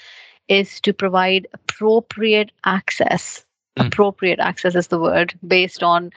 is 0.49 0.81
to 0.81 0.93
provide 0.93 1.47
appropriate 1.53 2.51
access. 2.65 3.45
Mm. 3.79 3.87
Appropriate 3.87 4.39
access 4.39 4.75
is 4.75 4.89
the 4.89 4.99
word 4.99 5.39
based 5.47 5.83
on 5.83 6.11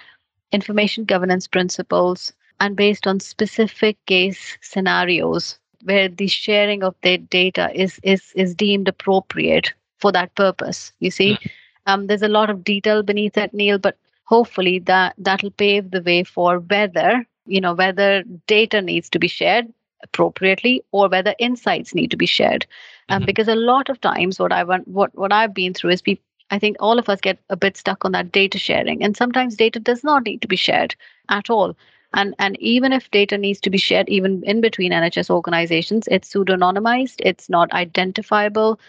information 0.52 1.06
governance 1.06 1.48
principles 1.48 2.34
and 2.60 2.76
based 2.76 3.08
on 3.08 3.20
specific 3.20 3.98
case 4.06 4.58
scenarios 4.62 5.60
where 5.84 6.08
the 6.08 6.28
sharing 6.28 6.84
of 6.84 6.96
their 7.02 7.18
data 7.18 7.70
is 7.74 8.00
is 8.04 8.32
is 8.36 8.56
deemed 8.56 8.88
appropriate 8.88 9.74
for 10.00 10.12
that 10.12 10.34
purpose. 10.36 10.92
You 11.00 11.12
see, 11.12 11.34
mm. 11.34 11.52
um, 11.86 12.08
there's 12.08 12.22
a 12.22 12.28
lot 12.28 12.50
of 12.50 12.64
detail 12.64 13.04
beneath 13.04 13.34
that, 13.34 13.54
Neil, 13.54 13.78
but 13.78 13.98
hopefully 14.26 14.80
that 14.80 15.16
that'll 15.18 15.52
pave 15.52 15.92
the 15.92 16.02
way 16.02 16.24
for 16.24 16.60
whether 16.60 17.26
you 17.46 17.62
know 17.62 17.74
whether 17.74 18.24
data 18.48 18.82
needs 18.82 19.10
to 19.10 19.20
be 19.20 19.28
shared 19.28 19.72
appropriately 20.04 20.84
or 20.92 21.08
whether 21.10 21.34
insights 21.40 21.96
need 21.96 22.12
to 22.12 22.18
be 22.18 22.26
shared 22.26 22.68
um, 23.10 23.20
mm-hmm. 23.20 23.26
because 23.26 23.48
a 23.48 23.56
lot 23.56 23.90
of 23.90 24.00
times 24.02 24.40
what 24.40 24.52
i 24.52 24.64
want 24.64 24.88
what 24.88 25.16
what 25.16 25.34
i've 25.34 25.54
been 25.54 25.74
through 25.74 25.92
is 25.92 26.02
people 26.02 26.24
I 26.52 26.60
think 26.60 26.78
all 26.80 27.00
of 27.00 27.10
us 27.10 27.20
get 27.22 27.40
a 27.50 27.56
bit 27.56 27.76
stuck 27.76 28.06
on 28.06 28.12
that 28.12 28.32
data 28.32 28.58
sharing. 28.58 29.04
And 29.04 29.18
sometimes 29.18 29.56
data 29.56 29.80
does 29.80 30.04
not 30.04 30.24
need 30.24 30.42
to 30.42 30.48
be 30.48 30.56
shared 30.56 30.96
at 31.30 31.50
all. 31.50 31.76
And, 32.14 32.34
and 32.40 32.60
even 32.62 32.94
if 32.94 33.12
data 33.12 33.38
needs 33.38 33.60
to 33.62 33.70
be 33.70 33.78
shared, 33.78 34.08
even 34.08 34.44
in 34.44 34.62
between 34.62 34.92
NHS 34.92 35.30
organizations, 35.30 36.08
it's 36.10 36.32
pseudonymized, 36.32 37.16
it's 37.20 37.50
not 37.50 37.72
identifiable. 37.74 38.80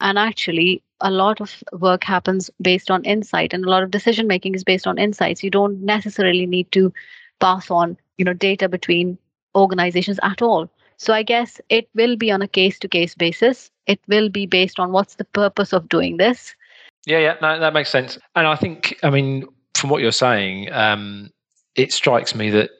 And 0.00 0.18
actually, 0.18 0.82
a 1.00 1.10
lot 1.10 1.40
of 1.40 1.62
work 1.72 2.04
happens 2.04 2.50
based 2.60 2.90
on 2.90 3.04
insight, 3.04 3.52
and 3.52 3.64
a 3.64 3.70
lot 3.70 3.82
of 3.82 3.90
decision 3.90 4.26
making 4.26 4.54
is 4.54 4.64
based 4.64 4.86
on 4.86 4.98
insights. 4.98 5.42
You 5.42 5.50
don't 5.50 5.80
necessarily 5.82 6.46
need 6.46 6.70
to 6.72 6.92
pass 7.40 7.70
on, 7.70 7.96
you 8.18 8.24
know, 8.24 8.32
data 8.32 8.68
between 8.68 9.18
organizations 9.54 10.20
at 10.22 10.42
all. 10.42 10.70
So 10.98 11.12
I 11.12 11.22
guess 11.22 11.60
it 11.68 11.88
will 11.94 12.16
be 12.16 12.30
on 12.30 12.42
a 12.42 12.48
case 12.48 12.78
to 12.80 12.88
case 12.88 13.14
basis. 13.14 13.70
It 13.86 14.00
will 14.08 14.28
be 14.28 14.46
based 14.46 14.80
on 14.80 14.92
what's 14.92 15.16
the 15.16 15.24
purpose 15.24 15.72
of 15.72 15.88
doing 15.88 16.16
this. 16.16 16.54
Yeah, 17.06 17.18
yeah, 17.18 17.36
no, 17.40 17.60
that 17.60 17.74
makes 17.74 17.90
sense. 17.90 18.18
And 18.34 18.46
I 18.46 18.56
think, 18.56 18.98
I 19.02 19.10
mean, 19.10 19.46
from 19.76 19.90
what 19.90 20.02
you're 20.02 20.12
saying, 20.12 20.72
um, 20.72 21.30
it 21.74 21.92
strikes 21.92 22.34
me 22.34 22.50
that 22.50 22.70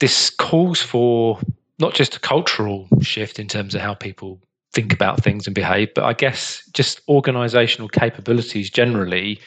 this 0.00 0.30
calls 0.30 0.80
for 0.80 1.38
not 1.78 1.94
just 1.94 2.16
a 2.16 2.20
cultural 2.20 2.88
shift 3.02 3.38
in 3.38 3.46
terms 3.46 3.74
of 3.74 3.80
how 3.80 3.94
people 3.94 4.40
think 4.72 4.92
about 4.92 5.22
things 5.22 5.46
and 5.46 5.54
behave, 5.54 5.92
but 5.94 6.04
I 6.04 6.12
guess 6.12 6.62
just 6.72 7.00
organizational 7.08 7.88
capabilities 7.88 8.70
generally 8.70 9.40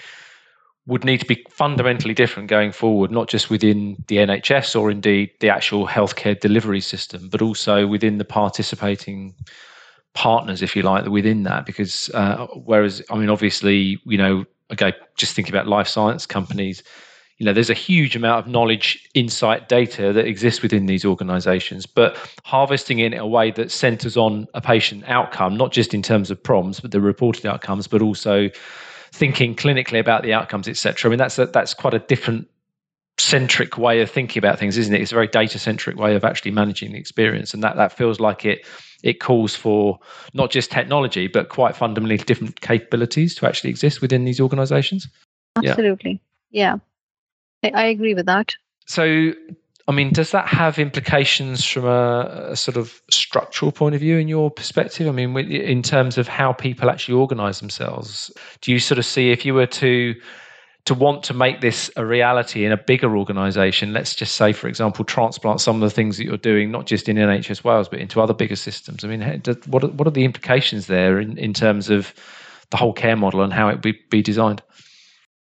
would 0.88 1.04
need 1.04 1.20
to 1.20 1.26
be 1.26 1.44
fundamentally 1.50 2.14
different 2.14 2.48
going 2.48 2.72
forward, 2.72 3.10
not 3.10 3.28
just 3.28 3.50
within 3.50 4.04
the 4.08 4.18
NHS 4.18 4.80
or 4.80 4.92
indeed 4.92 5.32
the 5.40 5.50
actual 5.50 5.88
healthcare 5.88 6.40
delivery 6.40 6.82
system, 6.82 7.28
but 7.30 7.42
also 7.42 7.88
within 7.88 8.20
the 8.20 8.26
participating 8.26 9.34
partners, 10.14 10.62
if 10.62 10.76
you 10.76 10.84
like, 10.84 11.06
within 11.08 11.42
that. 11.44 11.66
Because 11.66 12.10
uh, 12.14 12.46
whereas, 12.66 13.02
I 13.10 13.16
mean, 13.16 13.30
obviously, 13.30 14.00
you 14.06 14.18
know, 14.18 14.46
okay, 14.72 14.94
just 15.16 15.34
thinking 15.34 15.54
about 15.54 15.68
life 15.68 15.88
science 15.88 16.28
companies, 16.28 16.84
you 17.38 17.46
know, 17.46 17.52
there's 17.52 17.70
a 17.70 17.74
huge 17.74 18.16
amount 18.16 18.46
of 18.46 18.52
knowledge, 18.52 19.08
insight, 19.14 19.68
data 19.68 20.14
that 20.14 20.26
exists 20.26 20.62
within 20.62 20.86
these 20.86 21.04
organizations, 21.04 21.86
but 21.86 22.18
harvesting 22.46 23.00
it 23.00 23.14
in 23.14 23.20
a 23.20 23.28
way 23.28 23.52
that 23.52 23.72
centers 23.72 24.16
on 24.16 24.48
a 24.54 24.62
patient 24.62 25.04
outcome, 25.08 25.58
not 25.58 25.74
just 25.74 25.94
in 25.94 26.02
terms 26.02 26.32
of 26.32 26.42
problems, 26.42 26.80
but 26.80 26.92
the 26.92 27.02
reported 27.02 27.46
outcomes, 27.46 27.88
but 27.88 28.02
also 28.02 28.50
thinking 29.12 29.56
clinically 29.56 30.00
about 30.00 30.24
the 30.24 30.34
outcomes, 30.34 30.68
etc. 30.68 31.10
I 31.10 31.10
mean, 31.10 31.20
that's 31.20 31.38
a, 31.38 31.48
that's 31.48 31.74
quite 31.74 31.94
a 31.94 32.00
different 32.00 32.48
centric 33.18 33.78
way 33.78 34.02
of 34.02 34.10
thinking 34.10 34.40
about 34.40 34.60
things, 34.60 34.78
isn't 34.78 34.94
it? 34.94 35.02
It's 35.02 35.12
a 35.12 35.16
very 35.16 35.28
data 35.28 35.60
centric 35.60 35.98
way 35.98 36.16
of 36.16 36.24
actually 36.24 36.52
managing 36.52 36.94
the 36.94 36.98
experience, 36.98 37.54
and 37.54 37.64
that 37.64 37.76
that 37.76 37.92
feels 37.92 38.20
like 38.20 38.46
it 38.46 38.66
it 39.04 39.20
calls 39.20 39.56
for 39.56 40.00
not 40.34 40.52
just 40.52 40.72
technology, 40.72 41.28
but 41.28 41.50
quite 41.50 41.76
fundamentally 41.76 42.18
different 42.18 42.62
capabilities 42.62 43.36
to 43.36 43.48
actually 43.48 43.70
exist 43.70 44.02
within 44.02 44.24
these 44.24 44.40
organisations. 44.40 45.08
Absolutely, 45.58 46.22
yeah, 46.52 46.74
yeah. 46.74 46.80
I, 47.74 47.84
I 47.84 47.86
agree 47.86 48.14
with 48.14 48.26
that. 48.26 48.56
So, 48.88 49.34
I 49.88 49.92
mean, 49.92 50.12
does 50.12 50.32
that 50.32 50.48
have 50.48 50.80
implications 50.80 51.66
from 51.66 51.86
a, 51.86 52.50
a, 52.52 52.56
sort 52.56 52.78
of 52.78 53.02
structural 53.12 53.72
point 53.72 53.96
of 53.96 54.02
view 54.02 54.18
in 54.18 54.28
your 54.28 54.50
perspective? 54.52 55.08
I 55.08 55.12
mean, 55.12 55.38
in 55.38 55.82
terms 55.82 56.18
of 56.18 56.28
how 56.28 56.54
people 56.54 56.90
actually 56.90 57.16
organize 57.16 57.60
themselves, 57.60 58.32
do 58.62 58.72
you 58.72 58.80
sort 58.80 58.98
of 58.98 59.06
see 59.06 59.32
if 59.32 59.46
you 59.46 59.54
were 59.54 59.68
to 59.68 60.16
to 60.86 60.94
want 60.94 61.24
to 61.24 61.34
make 61.34 61.62
this 61.62 61.90
a 61.96 62.06
reality 62.06 62.64
in 62.64 62.72
a 62.72 62.78
bigger 62.78 63.18
organization, 63.18 63.92
let's 63.92 64.14
just 64.14 64.36
say, 64.36 64.54
for 64.54 64.68
example, 64.68 65.04
transplant 65.04 65.60
some 65.60 65.82
of 65.82 65.82
the 65.82 65.94
things 65.94 66.18
that 66.18 66.26
you're 66.26 66.38
doing, 66.38 66.70
not 66.70 66.86
just 66.86 67.10
in 67.10 67.18
NHS 67.18 67.64
Wales, 67.64 67.90
but 67.90 68.00
into 68.00 68.22
other 68.22 68.36
bigger 68.36 68.56
systems? 68.56 69.04
I 69.04 69.08
mean, 69.08 69.42
what 69.66 69.84
are, 69.84 69.88
what 69.88 70.08
are 70.08 70.12
the 70.12 70.24
implications 70.24 70.86
there 70.86 71.20
in, 71.20 71.40
in 71.40 71.54
terms 71.54 71.90
of 71.90 72.14
the 72.70 72.78
whole 72.78 72.94
care 72.94 73.16
model 73.16 73.42
and 73.42 73.52
how 73.52 73.68
it 73.70 73.82
be, 73.82 74.00
be 74.12 74.22
designed? 74.22 74.62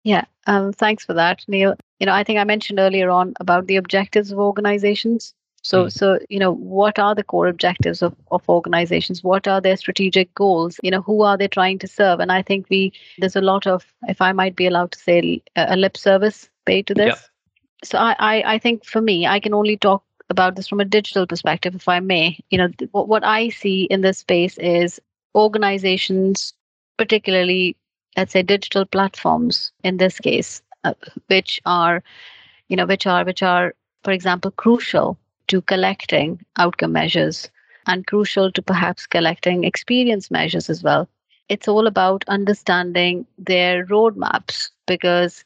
Yeah, 0.03 0.25
um, 0.47 0.73
thanks 0.73 1.05
for 1.05 1.13
that, 1.13 1.45
Neil. 1.47 1.77
You 2.05 2.07
know, 2.11 2.13
I 2.13 2.23
think 2.23 2.39
I 2.39 2.45
mentioned 2.45 2.79
earlier 2.79 3.09
on 3.09 3.33
about 3.41 3.67
the 3.67 3.77
objectives 3.77 4.31
of 4.31 4.39
organizations. 4.39 5.33
So, 5.63 5.87
mm. 5.87 5.91
so 5.91 6.19
you 6.29 6.39
know, 6.39 6.53
what 6.53 6.99
are 6.99 7.15
the 7.15 7.25
core 7.25 7.47
objectives 7.47 8.03
of, 8.03 8.15
of 8.31 8.47
organizations? 8.47 9.25
What 9.25 9.49
are 9.49 9.59
their 9.59 9.79
strategic 9.79 10.35
goals? 10.35 10.79
You 10.83 10.91
know, 10.91 11.01
who 11.01 11.23
are 11.23 11.39
they 11.39 11.49
trying 11.49 11.79
to 11.79 11.89
serve? 11.89 12.21
And 12.21 12.31
I 12.31 12.43
think 12.43 12.67
we 12.69 12.93
there's 13.17 13.37
a 13.37 13.41
lot 13.41 13.67
of, 13.67 13.87
if 14.07 14.21
I 14.21 14.33
might 14.33 14.55
be 14.55 14.67
allowed 14.67 14.93
to 14.93 14.99
say, 14.99 15.41
a 15.57 15.79
lip 15.79 15.97
service 15.97 16.51
paid 16.67 16.87
to 16.89 16.95
this. 16.95 17.07
Yeah. 17.07 17.85
So, 17.85 17.97
I, 17.97 18.17
I, 18.19 18.55
I 18.57 18.59
think 18.59 18.85
for 18.85 19.01
me, 19.01 19.27
I 19.27 19.41
can 19.41 19.55
only 19.55 19.79
talk 19.79 20.05
about 20.29 20.57
this 20.57 20.69
from 20.69 20.81
a 20.81 20.85
digital 20.85 21.27
perspective, 21.27 21.75
if 21.75 21.89
I 21.89 22.01
may. 22.01 22.39
You 22.51 22.59
know, 22.59 22.69
th- 22.69 22.91
what 22.93 23.09
what 23.09 23.25
I 23.25 23.49
see 23.49 23.85
in 23.85 24.03
this 24.03 24.19
space 24.19 24.59
is 24.59 25.01
organizations, 25.35 26.53
particularly 26.99 27.79
let's 28.15 28.33
say 28.33 28.43
digital 28.43 28.85
platforms 28.85 29.73
in 29.83 29.97
this 29.97 30.21
case 30.21 30.61
uh, 30.85 30.95
which 31.29 31.61
are 31.67 32.03
you 32.69 32.77
know 32.77 32.87
which 32.87 33.07
are 33.07 33.25
which 33.25 33.43
are 33.43 33.75
for 34.05 34.13
example 34.13 34.51
crucial 34.53 35.19
to 35.49 35.61
collecting 35.63 36.41
outcome 36.59 36.93
measures 36.93 37.51
and 37.87 38.07
crucial 38.07 38.51
to 38.53 38.63
perhaps 38.63 39.07
collecting 39.07 39.65
experience 39.65 40.31
measures 40.31 40.71
as 40.71 40.83
well. 40.83 41.09
It's 41.49 41.69
all 41.69 41.87
about 41.87 42.25
understanding 42.29 43.27
their 43.39 43.87
roadmaps 43.87 44.71
because 44.87 45.45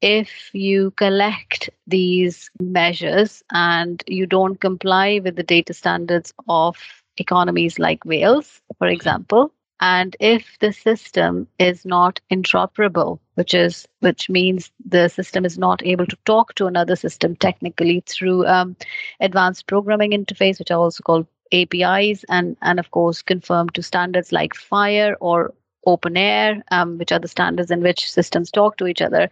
if 0.00 0.50
you 0.54 0.90
collect 0.92 1.70
these 1.86 2.50
measures 2.60 3.42
and 3.50 4.02
you 4.06 4.26
don't 4.26 4.60
comply 4.60 5.20
with 5.22 5.36
the 5.36 5.42
data 5.42 5.72
standards 5.74 6.32
of 6.48 6.76
economies 7.16 7.78
like 7.78 8.04
Wales, 8.04 8.60
for 8.78 8.86
example, 8.88 9.52
and 9.80 10.16
if 10.20 10.56
the 10.60 10.72
system 10.72 11.46
is 11.58 11.84
not 11.84 12.20
interoperable 12.30 13.18
which 13.34 13.54
is 13.54 13.88
which 14.00 14.30
means 14.30 14.70
the 14.84 15.08
system 15.08 15.44
is 15.44 15.58
not 15.58 15.84
able 15.84 16.06
to 16.06 16.16
talk 16.24 16.54
to 16.54 16.66
another 16.66 16.96
system 16.96 17.34
technically 17.36 18.02
through 18.06 18.46
um, 18.46 18.76
advanced 19.20 19.66
programming 19.66 20.12
interface 20.12 20.58
which 20.58 20.70
are 20.70 20.78
also 20.78 21.02
called 21.02 21.26
apis 21.52 22.24
and 22.28 22.56
and 22.62 22.78
of 22.78 22.90
course 22.90 23.22
conform 23.22 23.68
to 23.70 23.82
standards 23.82 24.32
like 24.32 24.54
FHIR 24.54 25.16
or 25.20 25.52
openEHR 25.86 26.62
um, 26.70 26.98
which 26.98 27.12
are 27.12 27.18
the 27.18 27.28
standards 27.28 27.70
in 27.70 27.82
which 27.82 28.10
systems 28.10 28.50
talk 28.50 28.76
to 28.76 28.86
each 28.86 29.02
other 29.02 29.28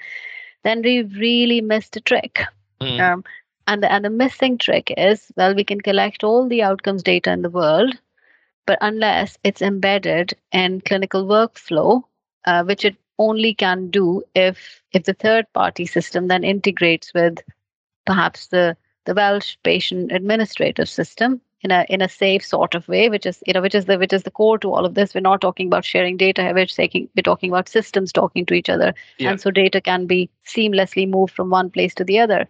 then 0.65 0.83
we've 0.83 1.15
really 1.17 1.61
missed 1.61 1.97
a 1.97 2.01
trick 2.01 2.43
mm. 2.81 3.01
um, 3.01 3.25
and 3.67 3.83
the, 3.83 3.93
and 3.93 4.05
the 4.05 4.11
missing 4.11 4.59
trick 4.59 4.93
is 4.97 5.33
well 5.37 5.55
we 5.55 5.65
can 5.65 5.81
collect 5.81 6.25
all 6.25 6.49
the 6.49 6.63
outcomes 6.63 7.03
data 7.03 7.31
in 7.31 7.43
the 7.43 7.51
world 7.51 7.95
but 8.67 8.79
unless 8.81 9.39
it's 9.45 9.63
embedded 9.63 10.35
in 10.53 10.81
clinical 10.81 11.25
workflow, 11.25 12.03
uh, 12.45 12.65
which 12.65 12.85
it 12.85 12.97
only 13.19 13.55
can 13.55 13.91
do 13.91 14.23
if 14.35 14.83
if 14.93 15.05
the 15.05 15.15
third 15.15 15.47
party 15.53 15.87
system 15.87 16.29
then 16.29 16.45
integrates 16.45 17.13
with 17.15 17.39
perhaps 18.07 18.49
the 18.49 18.77
the 19.05 19.15
Welsh 19.15 19.57
patient 19.63 20.13
administrative 20.13 20.89
system 20.89 21.41
in 21.63 21.71
a 21.71 21.87
in 21.89 22.03
a 22.03 22.09
safe 22.09 22.45
sort 22.45 22.75
of 22.75 22.89
way, 22.89 23.09
which 23.09 23.27
is 23.27 23.43
you 23.47 23.53
know 23.53 23.61
which 23.61 23.75
is 23.75 23.87
the 23.87 23.99
which 23.99 24.13
is 24.13 24.23
the 24.25 24.31
core 24.31 24.59
to 24.59 24.73
all 24.73 24.85
of 24.85 24.95
this. 24.95 25.15
We're 25.15 25.21
not 25.21 25.41
talking 25.41 25.67
about 25.67 25.85
sharing 25.85 26.17
data. 26.17 26.53
We're 26.55 26.67
taking 26.67 27.09
we're 27.17 27.23
talking 27.23 27.51
about 27.51 27.69
systems 27.69 28.13
talking 28.13 28.47
to 28.47 28.55
each 28.55 28.69
other, 28.69 28.95
yeah. 29.19 29.31
and 29.31 29.41
so 29.41 29.51
data 29.51 29.81
can 29.81 30.07
be 30.07 30.31
seamlessly 30.47 31.09
moved 31.09 31.35
from 31.35 31.51
one 31.51 31.71
place 31.71 31.95
to 31.97 32.05
the 32.05 32.19
other. 32.21 32.49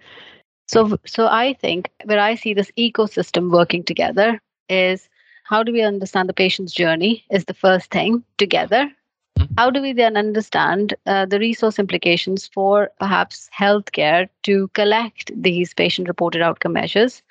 So 0.66 0.98
so 1.06 1.26
I 1.26 1.54
think 1.54 1.90
where 2.04 2.20
I 2.20 2.34
see 2.34 2.54
this 2.54 2.72
ecosystem 2.78 3.50
working 3.50 3.84
together 3.84 4.40
is 4.68 5.08
how 5.53 5.62
do 5.62 5.70
we 5.70 5.82
understand 5.82 6.30
the 6.30 6.40
patient's 6.42 6.72
journey 6.72 7.24
is 7.30 7.44
the 7.44 7.61
first 7.62 7.90
thing 7.90 8.24
together. 8.38 8.90
Mm-hmm. 9.38 9.55
how 9.57 9.70
do 9.70 9.80
we 9.80 9.92
then 9.94 10.16
understand 10.18 10.94
uh, 11.07 11.24
the 11.24 11.38
resource 11.38 11.78
implications 11.78 12.46
for 12.55 12.90
perhaps 13.00 13.48
healthcare 13.59 14.28
to 14.42 14.68
collect 14.78 15.30
these 15.34 15.72
patient 15.72 16.09
reported 16.09 16.42
outcome 16.42 16.74
measures? 16.74 17.22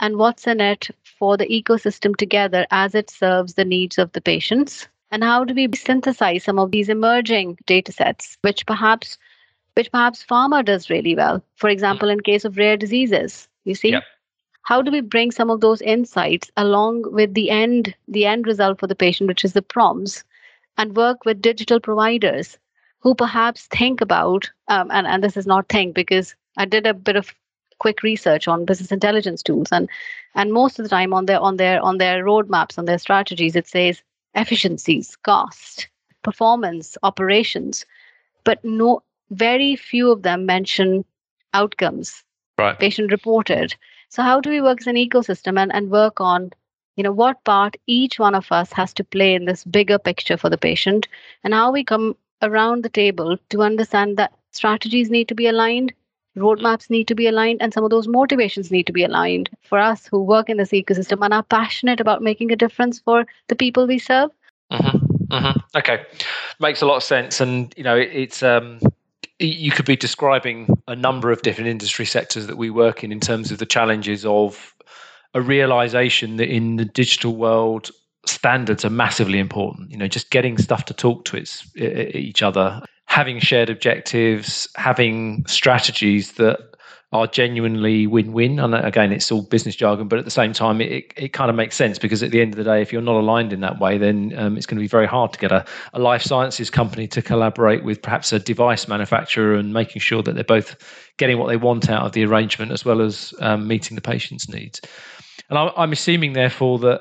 And 0.00 0.16
what's 0.16 0.46
in 0.46 0.60
it 0.60 0.88
for 1.18 1.36
the 1.38 1.46
ecosystem 1.46 2.14
together 2.16 2.66
as 2.70 2.94
it 2.94 3.10
serves 3.10 3.54
the 3.54 3.64
needs 3.64 3.96
of 3.96 4.12
the 4.12 4.20
patients? 4.20 4.86
And 5.10 5.24
how 5.24 5.44
do 5.44 5.54
we 5.54 5.68
synthesize 5.74 6.44
some 6.44 6.58
of 6.58 6.70
these 6.70 6.90
emerging 6.90 7.58
data 7.66 7.92
sets 7.92 8.36
which 8.42 8.64
perhaps 8.66 9.18
which 9.74 9.92
perhaps 9.92 10.24
pharma 10.30 10.64
does 10.64 10.90
really 10.90 11.14
well? 11.14 11.42
For 11.56 11.70
example 11.70 12.08
mm-hmm. 12.08 12.18
in 12.18 12.30
case 12.30 12.44
of 12.44 12.56
rare 12.58 12.76
diseases. 12.76 13.48
You 13.64 13.74
see? 13.74 13.92
Yep 13.92 14.04
how 14.62 14.82
do 14.82 14.90
we 14.90 15.00
bring 15.00 15.30
some 15.30 15.50
of 15.50 15.60
those 15.60 15.80
insights 15.82 16.50
along 16.56 17.02
with 17.12 17.34
the 17.34 17.50
end 17.50 17.94
the 18.08 18.26
end 18.26 18.46
result 18.46 18.78
for 18.78 18.86
the 18.86 18.94
patient 18.94 19.28
which 19.28 19.44
is 19.44 19.52
the 19.52 19.62
PROMs 19.62 20.24
and 20.76 20.96
work 20.96 21.24
with 21.24 21.42
digital 21.42 21.80
providers 21.80 22.58
who 23.00 23.14
perhaps 23.14 23.66
think 23.66 24.00
about 24.00 24.50
um, 24.68 24.90
and, 24.90 25.06
and 25.06 25.22
this 25.22 25.36
is 25.36 25.46
not 25.46 25.68
think 25.68 25.94
because 25.94 26.34
i 26.56 26.64
did 26.64 26.86
a 26.86 26.94
bit 26.94 27.16
of 27.16 27.34
quick 27.78 28.02
research 28.02 28.46
on 28.46 28.64
business 28.64 28.92
intelligence 28.92 29.42
tools 29.42 29.68
and 29.72 29.88
and 30.34 30.52
most 30.52 30.78
of 30.78 30.84
the 30.84 30.88
time 30.88 31.14
on 31.14 31.26
their 31.26 31.40
on 31.40 31.56
their 31.56 31.82
on 31.82 31.98
their 31.98 32.24
roadmaps 32.24 32.78
on 32.78 32.84
their 32.84 32.98
strategies 32.98 33.56
it 33.56 33.66
says 33.66 34.02
efficiencies 34.34 35.16
cost 35.16 35.88
performance 36.22 36.98
operations 37.02 37.86
but 38.44 38.62
no 38.64 39.02
very 39.30 39.76
few 39.76 40.10
of 40.10 40.22
them 40.22 40.46
mention 40.46 41.04
outcomes. 41.54 42.24
Right. 42.58 42.78
Patient 42.78 43.10
reported 43.10 43.74
so 44.10 44.22
how 44.22 44.40
do 44.40 44.50
we 44.50 44.60
work 44.60 44.80
as 44.80 44.88
an 44.88 44.96
ecosystem 44.96 45.58
and, 45.58 45.72
and 45.72 45.90
work 45.90 46.20
on, 46.20 46.50
you 46.96 47.04
know, 47.04 47.12
what 47.12 47.42
part 47.44 47.76
each 47.86 48.18
one 48.18 48.34
of 48.34 48.50
us 48.50 48.72
has 48.72 48.92
to 48.94 49.04
play 49.04 49.34
in 49.34 49.44
this 49.44 49.64
bigger 49.64 49.98
picture 49.98 50.36
for 50.36 50.50
the 50.50 50.58
patient 50.58 51.06
and 51.44 51.54
how 51.54 51.70
we 51.70 51.84
come 51.84 52.16
around 52.42 52.82
the 52.82 52.88
table 52.88 53.38
to 53.50 53.62
understand 53.62 54.16
that 54.16 54.32
strategies 54.50 55.10
need 55.10 55.28
to 55.28 55.34
be 55.34 55.46
aligned, 55.46 55.92
roadmaps 56.36 56.90
need 56.90 57.06
to 57.06 57.14
be 57.14 57.28
aligned, 57.28 57.62
and 57.62 57.72
some 57.72 57.84
of 57.84 57.90
those 57.90 58.08
motivations 58.08 58.72
need 58.72 58.86
to 58.86 58.92
be 58.92 59.04
aligned 59.04 59.48
for 59.62 59.78
us 59.78 60.06
who 60.06 60.22
work 60.22 60.50
in 60.50 60.56
this 60.56 60.70
ecosystem 60.70 61.24
and 61.24 61.32
are 61.32 61.44
passionate 61.44 62.00
about 62.00 62.20
making 62.22 62.50
a 62.50 62.56
difference 62.56 62.98
for 62.98 63.24
the 63.46 63.56
people 63.56 63.86
we 63.86 63.98
serve. 63.98 64.30
Mm-hmm. 64.72 65.34
Mm-hmm. 65.34 65.60
Okay, 65.76 66.04
makes 66.58 66.82
a 66.82 66.86
lot 66.86 66.96
of 66.96 67.04
sense, 67.04 67.40
and 67.40 67.72
you 67.76 67.84
know 67.84 67.96
it's 67.96 68.42
um, 68.42 68.80
you 69.40 69.70
could 69.70 69.86
be 69.86 69.96
describing 69.96 70.68
a 70.86 70.94
number 70.94 71.30
of 71.30 71.42
different 71.42 71.68
industry 71.68 72.04
sectors 72.04 72.46
that 72.46 72.58
we 72.58 72.70
work 72.70 73.02
in 73.02 73.10
in 73.10 73.20
terms 73.20 73.50
of 73.50 73.58
the 73.58 73.66
challenges 73.66 74.24
of 74.26 74.74
a 75.34 75.40
realization 75.40 76.36
that 76.36 76.48
in 76.48 76.76
the 76.76 76.84
digital 76.84 77.36
world 77.36 77.90
standards 78.26 78.84
are 78.84 78.90
massively 78.90 79.38
important. 79.38 79.90
You 79.90 79.96
know 79.96 80.08
just 80.08 80.30
getting 80.30 80.58
stuff 80.58 80.84
to 80.86 80.94
talk 80.94 81.24
to 81.26 81.36
its, 81.36 81.66
each 81.76 82.42
other 82.42 82.82
having 83.06 83.40
shared 83.40 83.68
objectives 83.68 84.68
having 84.76 85.44
strategies 85.46 86.32
that 86.34 86.60
are 87.12 87.26
genuinely 87.26 88.06
win-win. 88.06 88.60
And 88.60 88.74
again, 88.74 89.12
it's 89.12 89.32
all 89.32 89.42
business 89.42 89.74
jargon, 89.74 90.06
but 90.06 90.18
at 90.20 90.24
the 90.24 90.30
same 90.30 90.52
time, 90.52 90.80
it, 90.80 91.12
it 91.16 91.32
kind 91.32 91.50
of 91.50 91.56
makes 91.56 91.74
sense 91.74 91.98
because 91.98 92.22
at 92.22 92.30
the 92.30 92.40
end 92.40 92.52
of 92.52 92.56
the 92.56 92.64
day, 92.64 92.80
if 92.82 92.92
you're 92.92 93.02
not 93.02 93.16
aligned 93.16 93.52
in 93.52 93.60
that 93.60 93.80
way, 93.80 93.98
then 93.98 94.32
um, 94.36 94.56
it's 94.56 94.66
going 94.66 94.76
to 94.76 94.82
be 94.82 94.86
very 94.86 95.06
hard 95.06 95.32
to 95.32 95.38
get 95.38 95.50
a, 95.50 95.64
a 95.92 95.98
life 95.98 96.22
sciences 96.22 96.70
company 96.70 97.08
to 97.08 97.20
collaborate 97.20 97.82
with 97.82 98.00
perhaps 98.00 98.32
a 98.32 98.38
device 98.38 98.86
manufacturer 98.86 99.54
and 99.54 99.72
making 99.72 100.00
sure 100.00 100.22
that 100.22 100.34
they're 100.34 100.44
both 100.44 100.76
getting 101.16 101.38
what 101.38 101.48
they 101.48 101.56
want 101.56 101.90
out 101.90 102.06
of 102.06 102.12
the 102.12 102.24
arrangement 102.24 102.70
as 102.70 102.84
well 102.84 103.00
as 103.00 103.34
um, 103.40 103.66
meeting 103.66 103.96
the 103.96 104.00
patient's 104.00 104.48
needs. 104.48 104.80
And 105.48 105.58
I'm 105.58 105.90
assuming, 105.90 106.34
therefore, 106.34 106.78
that 106.78 107.00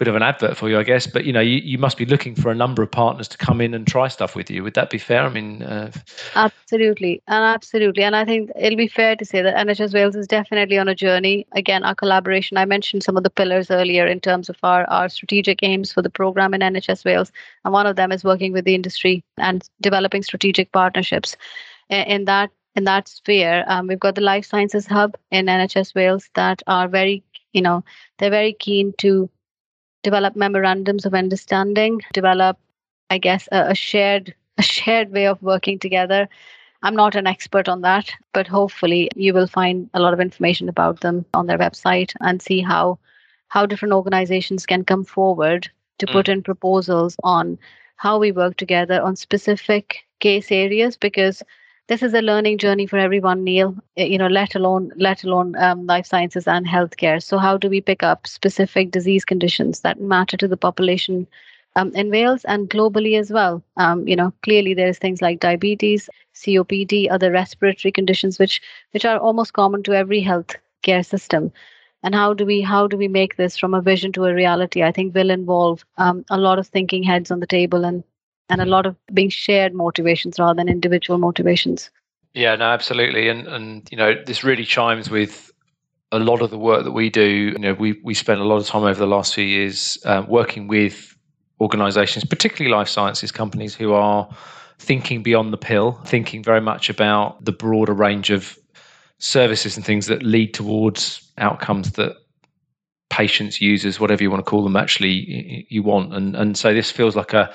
bit 0.00 0.08
of 0.08 0.16
an 0.16 0.22
advert 0.22 0.56
for 0.56 0.70
you, 0.70 0.78
I 0.78 0.82
guess. 0.82 1.06
But 1.06 1.26
you 1.26 1.32
know, 1.32 1.40
you, 1.40 1.58
you 1.58 1.76
must 1.76 1.98
be 1.98 2.06
looking 2.06 2.34
for 2.34 2.50
a 2.50 2.54
number 2.54 2.82
of 2.82 2.90
partners 2.90 3.28
to 3.28 3.36
come 3.38 3.60
in 3.60 3.74
and 3.74 3.86
try 3.86 4.08
stuff 4.08 4.34
with 4.34 4.50
you. 4.50 4.62
Would 4.62 4.72
that 4.72 4.88
be 4.88 4.96
fair? 4.96 5.22
I 5.24 5.28
mean, 5.28 5.62
uh... 5.62 5.92
absolutely, 6.34 7.22
and 7.28 7.44
absolutely, 7.44 8.02
and 8.02 8.16
I 8.16 8.24
think 8.24 8.50
it'll 8.58 8.78
be 8.78 8.88
fair 8.88 9.14
to 9.14 9.24
say 9.26 9.42
that 9.42 9.54
NHS 9.54 9.92
Wales 9.92 10.16
is 10.16 10.26
definitely 10.26 10.78
on 10.78 10.88
a 10.88 10.94
journey. 10.94 11.46
Again, 11.52 11.84
our 11.84 11.94
collaboration. 11.94 12.56
I 12.56 12.64
mentioned 12.64 13.02
some 13.02 13.18
of 13.18 13.24
the 13.24 13.30
pillars 13.30 13.70
earlier 13.70 14.06
in 14.06 14.20
terms 14.20 14.48
of 14.48 14.56
our 14.62 14.88
our 14.88 15.10
strategic 15.10 15.62
aims 15.62 15.92
for 15.92 16.00
the 16.00 16.10
program 16.10 16.54
in 16.54 16.62
NHS 16.62 17.04
Wales, 17.04 17.30
and 17.66 17.72
one 17.74 17.86
of 17.86 17.96
them 17.96 18.10
is 18.10 18.24
working 18.24 18.52
with 18.54 18.64
the 18.64 18.74
industry 18.74 19.22
and 19.36 19.68
developing 19.82 20.22
strategic 20.22 20.72
partnerships. 20.72 21.36
In 21.90 22.24
that 22.24 22.50
in 22.74 22.84
that 22.84 23.08
sphere, 23.08 23.64
um, 23.66 23.86
we've 23.86 24.00
got 24.00 24.14
the 24.14 24.22
life 24.22 24.46
sciences 24.46 24.86
hub 24.86 25.16
in 25.30 25.46
NHS 25.46 25.94
Wales 25.94 26.30
that 26.34 26.62
are 26.66 26.88
very, 26.88 27.22
you 27.52 27.60
know, 27.60 27.84
they're 28.18 28.30
very 28.30 28.54
keen 28.54 28.94
to 28.98 29.28
develop 30.02 30.36
memorandums 30.36 31.06
of 31.06 31.14
understanding, 31.14 32.00
develop, 32.12 32.58
I 33.10 33.18
guess, 33.18 33.48
a, 33.52 33.70
a 33.70 33.74
shared 33.74 34.34
a 34.58 34.62
shared 34.62 35.10
way 35.10 35.26
of 35.26 35.42
working 35.42 35.78
together. 35.78 36.28
I'm 36.82 36.96
not 36.96 37.14
an 37.14 37.26
expert 37.26 37.68
on 37.68 37.82
that, 37.82 38.10
but 38.32 38.46
hopefully 38.46 39.10
you 39.14 39.34
will 39.34 39.46
find 39.46 39.90
a 39.92 40.00
lot 40.00 40.14
of 40.14 40.20
information 40.20 40.68
about 40.68 41.00
them 41.00 41.24
on 41.34 41.46
their 41.46 41.58
website 41.58 42.14
and 42.20 42.40
see 42.40 42.60
how 42.60 42.98
how 43.48 43.66
different 43.66 43.94
organizations 43.94 44.64
can 44.64 44.84
come 44.84 45.04
forward 45.04 45.68
to 45.98 46.06
mm. 46.06 46.12
put 46.12 46.28
in 46.28 46.42
proposals 46.42 47.16
on 47.24 47.58
how 47.96 48.18
we 48.18 48.32
work 48.32 48.56
together 48.56 49.02
on 49.02 49.16
specific 49.16 49.96
case 50.20 50.52
areas 50.52 50.96
because 50.96 51.42
this 51.90 52.02
is 52.04 52.14
a 52.14 52.22
learning 52.22 52.56
journey 52.62 52.86
for 52.86 52.98
everyone 52.98 53.42
neil 53.44 53.74
you 53.96 54.16
know 54.18 54.28
let 54.28 54.54
alone 54.54 54.90
let 54.96 55.24
alone 55.24 55.56
um, 55.56 55.86
life 55.86 56.06
sciences 56.06 56.46
and 56.48 56.66
healthcare. 56.66 57.22
So 57.22 57.38
how 57.38 57.56
do 57.58 57.68
we 57.68 57.80
pick 57.80 58.02
up 58.02 58.26
specific 58.26 58.92
disease 58.92 59.24
conditions 59.24 59.80
that 59.80 60.00
matter 60.00 60.36
to 60.38 60.48
the 60.48 60.56
population 60.56 61.26
um, 61.76 61.92
in 61.94 62.10
wales 62.10 62.44
and 62.44 62.70
globally 62.70 63.18
as 63.18 63.30
well? 63.30 63.62
Um, 63.76 64.06
you 64.08 64.16
know 64.16 64.32
clearly 64.42 64.74
there's 64.74 64.98
things 64.98 65.20
like 65.20 65.40
diabetes 65.40 66.08
copd 66.34 67.10
other 67.10 67.32
respiratory 67.32 67.92
conditions 67.92 68.38
which 68.38 68.62
which 68.92 69.04
are 69.04 69.18
almost 69.18 69.52
common 69.52 69.82
to 69.82 69.92
every 69.92 70.20
health 70.20 70.56
care 70.82 71.02
system. 71.02 71.52
And 72.02 72.14
how 72.14 72.32
do 72.34 72.46
we 72.46 72.60
how 72.62 72.86
do 72.86 72.96
we 72.96 73.08
make 73.08 73.36
this 73.36 73.58
from 73.58 73.74
a 73.74 73.82
vision 73.82 74.12
to 74.12 74.24
a 74.26 74.34
reality? 74.34 74.82
I 74.84 74.92
think 74.92 75.14
will 75.14 75.30
involve 75.30 75.84
um, 75.98 76.24
a 76.30 76.38
lot 76.38 76.58
of 76.60 76.68
thinking 76.68 77.02
heads 77.02 77.30
on 77.32 77.40
the 77.40 77.54
table 77.58 77.84
and 77.84 78.04
and 78.50 78.60
a 78.60 78.66
lot 78.66 78.84
of 78.84 78.96
being 79.14 79.30
shared 79.30 79.72
motivations 79.72 80.38
rather 80.38 80.54
than 80.54 80.68
individual 80.68 81.18
motivations. 81.18 81.90
Yeah, 82.34 82.54
no, 82.56 82.66
absolutely, 82.66 83.28
and 83.28 83.46
and 83.48 83.88
you 83.90 83.96
know 83.96 84.14
this 84.24 84.44
really 84.44 84.64
chimes 84.64 85.10
with 85.10 85.50
a 86.12 86.18
lot 86.18 86.42
of 86.42 86.50
the 86.50 86.58
work 86.58 86.84
that 86.84 86.92
we 86.92 87.10
do. 87.10 87.52
You 87.52 87.58
know, 87.58 87.74
we 87.74 88.00
we 88.04 88.14
spent 88.14 88.40
a 88.40 88.44
lot 88.44 88.56
of 88.56 88.66
time 88.66 88.82
over 88.82 88.98
the 88.98 89.06
last 89.06 89.34
few 89.34 89.44
years 89.44 89.98
uh, 90.04 90.24
working 90.28 90.68
with 90.68 91.16
organisations, 91.60 92.24
particularly 92.24 92.74
life 92.74 92.88
sciences 92.88 93.32
companies, 93.32 93.74
who 93.74 93.92
are 93.92 94.28
thinking 94.78 95.22
beyond 95.22 95.52
the 95.52 95.58
pill, 95.58 95.92
thinking 96.06 96.42
very 96.42 96.60
much 96.60 96.88
about 96.88 97.44
the 97.44 97.52
broader 97.52 97.92
range 97.92 98.30
of 98.30 98.58
services 99.18 99.76
and 99.76 99.84
things 99.84 100.06
that 100.06 100.22
lead 100.22 100.54
towards 100.54 101.30
outcomes 101.36 101.92
that 101.92 102.16
patients, 103.10 103.60
users, 103.60 104.00
whatever 104.00 104.22
you 104.22 104.30
want 104.30 104.44
to 104.44 104.48
call 104.48 104.64
them, 104.64 104.76
actually 104.76 105.66
you 105.68 105.82
want. 105.82 106.14
And 106.14 106.36
and 106.36 106.56
so 106.56 106.72
this 106.72 106.90
feels 106.90 107.16
like 107.16 107.32
a 107.32 107.52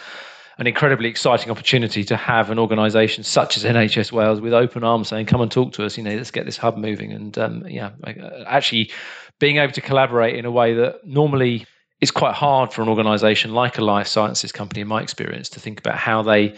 an 0.57 0.67
incredibly 0.67 1.09
exciting 1.09 1.51
opportunity 1.51 2.03
to 2.05 2.15
have 2.15 2.49
an 2.49 2.59
organisation 2.59 3.23
such 3.23 3.57
as 3.57 3.63
NHS 3.63 4.11
Wales 4.11 4.39
with 4.39 4.53
open 4.53 4.83
arms 4.83 5.09
saying, 5.09 5.25
"Come 5.25 5.41
and 5.41 5.51
talk 5.51 5.73
to 5.73 5.85
us." 5.85 5.97
You 5.97 6.03
know, 6.03 6.15
let's 6.15 6.31
get 6.31 6.45
this 6.45 6.57
hub 6.57 6.77
moving, 6.77 7.11
and 7.11 7.37
um, 7.37 7.65
yeah, 7.67 7.91
uh, 8.03 8.43
actually 8.47 8.91
being 9.39 9.57
able 9.57 9.73
to 9.73 9.81
collaborate 9.81 10.35
in 10.35 10.45
a 10.45 10.51
way 10.51 10.73
that 10.75 11.05
normally 11.05 11.65
is 12.01 12.11
quite 12.11 12.35
hard 12.35 12.73
for 12.73 12.81
an 12.81 12.89
organization 12.89 13.53
like 13.53 13.77
a 13.77 13.83
life 13.83 14.07
sciences 14.07 14.51
company, 14.51 14.81
in 14.81 14.87
my 14.87 15.01
experience, 15.01 15.49
to 15.49 15.59
think 15.59 15.79
about 15.79 15.97
how 15.97 16.21
they, 16.21 16.55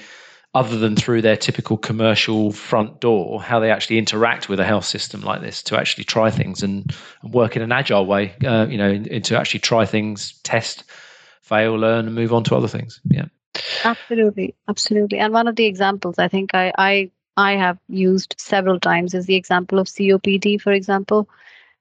other 0.54 0.78
than 0.78 0.96
through 0.96 1.22
their 1.22 1.38
typical 1.38 1.78
commercial 1.78 2.52
front 2.52 3.00
door, 3.00 3.42
how 3.42 3.60
they 3.60 3.72
actually 3.72 3.98
interact 3.98 4.50
with 4.50 4.60
a 4.60 4.66
health 4.66 4.86
system 4.86 5.22
like 5.22 5.42
this 5.42 5.62
to 5.64 5.78
actually 5.78 6.04
try 6.04 6.30
things 6.30 6.64
and, 6.64 6.94
and 7.22 7.34
work 7.34 7.56
in 7.56 7.62
an 7.62 7.72
agile 7.72 8.06
way, 8.06 8.34
uh, 8.46 8.68
you 8.70 8.78
know, 8.78 8.90
in, 8.90 9.06
in 9.08 9.22
to 9.22 9.38
actually 9.38 9.60
try 9.60 9.86
things, 9.86 10.40
test, 10.44 10.84
fail, 11.42 11.76
learn, 11.76 12.08
and 12.08 12.16
move 12.16 12.34
on 12.34 12.44
to 12.44 12.56
other 12.56 12.68
things. 12.68 13.00
Yeah. 13.06 13.26
Absolutely, 13.84 14.56
absolutely. 14.68 15.20
And 15.20 15.34
one 15.34 15.48
of 15.48 15.56
the 15.56 15.66
examples 15.66 16.20
I 16.20 16.28
think 16.28 16.52
I, 16.54 16.74
I 16.78 17.12
I 17.38 17.54
have 17.54 17.78
used 17.88 18.36
several 18.38 18.80
times 18.80 19.14
is 19.14 19.26
the 19.28 19.36
example 19.36 19.80
of 19.80 19.88
COPD, 19.88 20.60
for 20.62 20.72
example, 20.72 21.30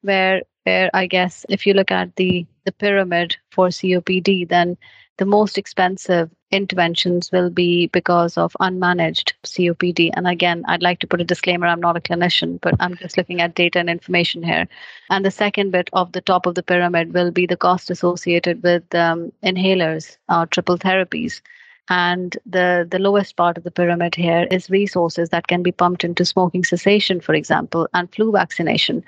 where 0.03 0.43
where 0.65 0.91
I 0.95 1.07
guess 1.07 1.47
if 1.49 1.67
you 1.67 1.75
look 1.75 1.91
at 1.91 2.17
the 2.17 2.47
the 2.65 2.73
pyramid 2.73 3.37
for 3.51 3.69
COPD, 3.69 4.49
then 4.49 4.77
the 5.19 5.25
most 5.27 5.57
expensive 5.59 6.31
interventions 6.51 7.33
will 7.33 7.49
be 7.51 7.87
because 7.89 8.37
of 8.37 8.53
unmanaged 8.61 9.33
COPD. 9.45 10.11
And 10.15 10.27
again, 10.29 10.65
I'd 10.69 10.83
like 10.83 10.99
to 11.01 11.07
put 11.07 11.21
a 11.21 11.25
disclaimer 11.25 11.67
I'm 11.67 11.81
not 11.81 11.97
a 11.97 12.01
clinician, 12.01 12.61
but 12.61 12.75
I'm 12.81 12.97
just 12.97 13.17
looking 13.17 13.41
at 13.41 13.55
data 13.55 13.79
and 13.79 13.89
information 13.89 14.43
here. 14.43 14.69
And 15.11 15.25
the 15.25 15.31
second 15.31 15.71
bit 15.73 15.89
of 15.93 16.13
the 16.13 16.21
top 16.21 16.47
of 16.47 16.55
the 16.55 16.63
pyramid 16.63 17.15
will 17.15 17.31
be 17.31 17.47
the 17.47 17.57
cost 17.57 17.91
associated 17.91 18.63
with 18.63 18.95
um, 18.95 19.33
inhalers 19.43 20.19
or 20.29 20.47
triple 20.47 20.79
therapies. 20.79 21.41
And 21.89 22.37
the, 22.45 22.87
the 22.91 22.99
lowest 22.99 23.37
part 23.37 23.57
of 23.57 23.65
the 23.65 23.71
pyramid 23.71 24.15
here 24.15 24.47
is 24.51 24.71
resources 24.71 25.29
that 25.31 25.47
can 25.47 25.63
be 25.63 25.73
pumped 25.73 26.05
into 26.05 26.25
smoking 26.25 26.65
cessation, 26.65 27.21
for 27.21 27.35
example, 27.35 27.89
and 27.95 28.13
flu 28.13 28.33
vaccination. 28.33 29.05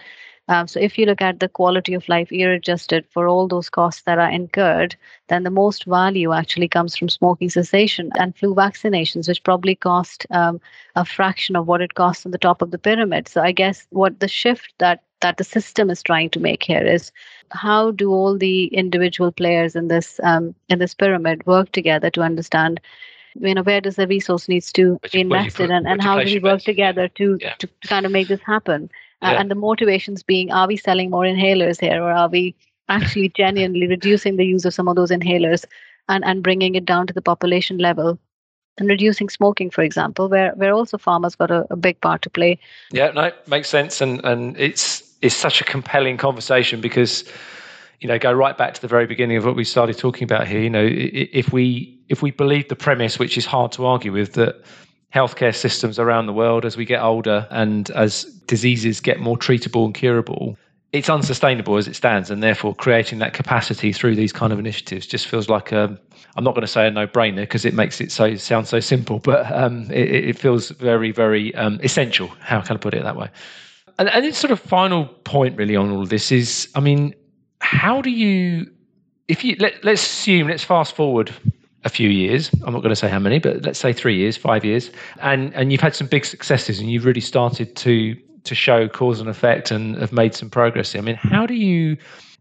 Um, 0.48 0.66
so 0.66 0.80
if 0.80 0.96
you 0.96 1.04
look 1.04 1.20
at 1.20 1.40
the 1.40 1.48
quality 1.48 1.92
of 1.94 2.08
life 2.08 2.32
year 2.32 2.54
adjusted 2.54 3.04
for 3.10 3.28
all 3.28 3.48
those 3.48 3.68
costs 3.68 4.02
that 4.02 4.18
are 4.18 4.30
incurred, 4.30 4.96
then 5.28 5.42
the 5.42 5.50
most 5.50 5.84
value 5.84 6.32
actually 6.32 6.68
comes 6.68 6.96
from 6.96 7.10
smoking 7.10 7.50
cessation 7.50 8.10
and 8.18 8.34
flu 8.36 8.54
vaccinations, 8.54 9.28
which 9.28 9.42
probably 9.44 9.74
cost 9.74 10.26
um, 10.30 10.60
a 10.96 11.04
fraction 11.04 11.54
of 11.54 11.66
what 11.66 11.82
it 11.82 11.94
costs 11.94 12.24
on 12.24 12.32
the 12.32 12.38
top 12.38 12.62
of 12.62 12.70
the 12.70 12.78
pyramid. 12.78 13.28
So 13.28 13.42
I 13.42 13.52
guess 13.52 13.86
what 13.90 14.20
the 14.20 14.28
shift 14.28 14.72
that 14.78 15.02
that 15.20 15.36
the 15.36 15.44
system 15.44 15.90
is 15.90 16.02
trying 16.02 16.30
to 16.30 16.40
make 16.40 16.62
here 16.62 16.84
is 16.84 17.12
how 17.50 17.90
do 17.90 18.10
all 18.10 18.36
the 18.36 18.66
individual 18.66 19.32
players 19.32 19.74
in 19.74 19.88
this 19.88 20.20
um, 20.22 20.54
in 20.68 20.78
this 20.78 20.94
pyramid 20.94 21.46
work 21.46 21.72
together 21.72 22.10
to 22.10 22.22
understand 22.22 22.80
you 23.34 23.54
know 23.54 23.62
where 23.62 23.80
does 23.80 23.96
the 23.96 24.06
resource 24.06 24.48
needs 24.48 24.72
to 24.72 24.94
which, 25.02 25.12
be 25.12 25.20
invested 25.20 25.70
and, 25.70 25.86
and 25.86 26.02
how 26.02 26.18
do 26.22 26.24
we 26.24 26.38
work 26.38 26.62
together 26.62 27.08
to, 27.08 27.38
yeah. 27.40 27.54
to, 27.54 27.66
to 27.66 27.88
kind 27.88 28.06
of 28.06 28.12
make 28.12 28.28
this 28.28 28.40
happen 28.40 28.90
uh, 29.22 29.30
yeah. 29.32 29.40
and 29.40 29.50
the 29.50 29.54
motivations 29.54 30.22
being 30.22 30.50
are 30.52 30.66
we 30.66 30.76
selling 30.76 31.10
more 31.10 31.24
inhalers 31.24 31.80
here 31.80 32.02
or 32.02 32.10
are 32.10 32.28
we 32.28 32.54
actually 32.88 33.28
genuinely 33.36 33.86
reducing 33.86 34.36
the 34.36 34.46
use 34.46 34.64
of 34.64 34.74
some 34.74 34.88
of 34.88 34.96
those 34.96 35.10
inhalers 35.10 35.64
and, 36.08 36.24
and 36.24 36.42
bringing 36.42 36.74
it 36.74 36.84
down 36.84 37.06
to 37.06 37.12
the 37.12 37.22
population 37.22 37.78
level 37.78 38.18
and 38.78 38.88
reducing 38.88 39.28
smoking, 39.28 39.70
for 39.70 39.82
example, 39.82 40.28
where 40.28 40.52
where 40.54 40.72
also 40.72 40.96
pharma's 40.96 41.34
got 41.34 41.50
a, 41.50 41.66
a, 41.70 41.76
big 41.76 42.00
part 42.00 42.22
to 42.22 42.30
play. 42.30 42.58
Yeah, 42.92 43.10
no, 43.10 43.32
makes 43.48 43.68
sense, 43.68 44.00
and 44.00 44.24
and 44.24 44.56
it's 44.56 45.07
it's 45.20 45.34
such 45.34 45.60
a 45.60 45.64
compelling 45.64 46.16
conversation 46.16 46.80
because 46.80 47.24
you 48.00 48.08
know 48.08 48.18
go 48.18 48.32
right 48.32 48.56
back 48.56 48.74
to 48.74 48.80
the 48.80 48.88
very 48.88 49.06
beginning 49.06 49.36
of 49.36 49.44
what 49.44 49.56
we 49.56 49.64
started 49.64 49.98
talking 49.98 50.24
about 50.24 50.46
here. 50.46 50.60
You 50.60 50.70
know, 50.70 50.88
if 50.90 51.52
we 51.52 51.98
if 52.08 52.22
we 52.22 52.30
believe 52.30 52.68
the 52.68 52.76
premise, 52.76 53.18
which 53.18 53.36
is 53.36 53.46
hard 53.46 53.72
to 53.72 53.86
argue 53.86 54.12
with, 54.12 54.34
that 54.34 54.62
healthcare 55.14 55.54
systems 55.54 55.98
around 55.98 56.26
the 56.26 56.32
world 56.32 56.64
as 56.64 56.76
we 56.76 56.84
get 56.84 57.02
older 57.02 57.46
and 57.50 57.90
as 57.90 58.24
diseases 58.46 59.00
get 59.00 59.20
more 59.20 59.36
treatable 59.36 59.86
and 59.86 59.94
curable 59.94 60.56
it's 60.92 61.10
unsustainable 61.10 61.76
as 61.76 61.86
it 61.86 61.94
stands 61.94 62.30
and 62.30 62.42
therefore 62.42 62.74
creating 62.74 63.18
that 63.18 63.34
capacity 63.34 63.92
through 63.92 64.14
these 64.14 64.32
kind 64.32 64.52
of 64.52 64.58
initiatives 64.58 65.06
just 65.06 65.26
feels 65.26 65.48
like 65.48 65.72
a 65.72 65.98
i'm 66.36 66.44
not 66.44 66.54
going 66.54 66.62
to 66.62 66.66
say 66.66 66.86
a 66.86 66.90
no-brainer 66.90 67.40
because 67.40 67.64
it 67.64 67.72
makes 67.72 68.00
it 68.00 68.12
so 68.12 68.34
sound 68.36 68.66
so 68.66 68.80
simple 68.80 69.18
but 69.18 69.50
um, 69.52 69.90
it, 69.90 70.10
it, 70.10 70.38
feels 70.38 70.70
very 70.70 71.10
very 71.10 71.54
um, 71.54 71.78
essential 71.82 72.28
how 72.40 72.60
can 72.60 72.76
i 72.76 72.80
put 72.80 72.92
it 72.92 73.02
that 73.02 73.16
way 73.16 73.28
and, 73.98 74.08
and 74.08 74.34
sort 74.34 74.50
of 74.50 74.60
final 74.60 75.06
point 75.24 75.56
really 75.56 75.76
on 75.76 75.90
all 75.90 76.06
this 76.06 76.30
is 76.32 76.68
i 76.74 76.80
mean 76.80 77.14
how 77.60 78.00
do 78.00 78.10
you 78.10 78.70
if 79.28 79.44
you 79.44 79.56
let, 79.58 79.82
let's 79.84 80.02
assume 80.02 80.48
let's 80.48 80.64
fast 80.64 80.94
forward 80.94 81.32
a 81.84 81.88
few 81.88 82.08
years. 82.08 82.50
I'm 82.64 82.72
not 82.72 82.82
going 82.82 82.90
to 82.90 82.96
say 82.96 83.08
how 83.08 83.18
many, 83.18 83.38
but 83.38 83.62
let's 83.62 83.78
say 83.78 83.92
three 83.92 84.16
years, 84.16 84.36
five 84.36 84.64
years, 84.64 84.90
and 85.20 85.54
and 85.54 85.70
you've 85.70 85.80
had 85.80 85.94
some 85.94 86.06
big 86.06 86.24
successes, 86.24 86.80
and 86.80 86.90
you've 86.90 87.04
really 87.04 87.20
started 87.20 87.76
to 87.76 88.16
to 88.44 88.54
show 88.54 88.88
cause 88.88 89.20
and 89.20 89.28
effect, 89.28 89.70
and 89.70 89.96
have 89.96 90.12
made 90.12 90.34
some 90.34 90.50
progress. 90.50 90.94
I 90.94 91.00
mean, 91.00 91.16
how 91.16 91.46
do 91.46 91.54
you 91.54 91.96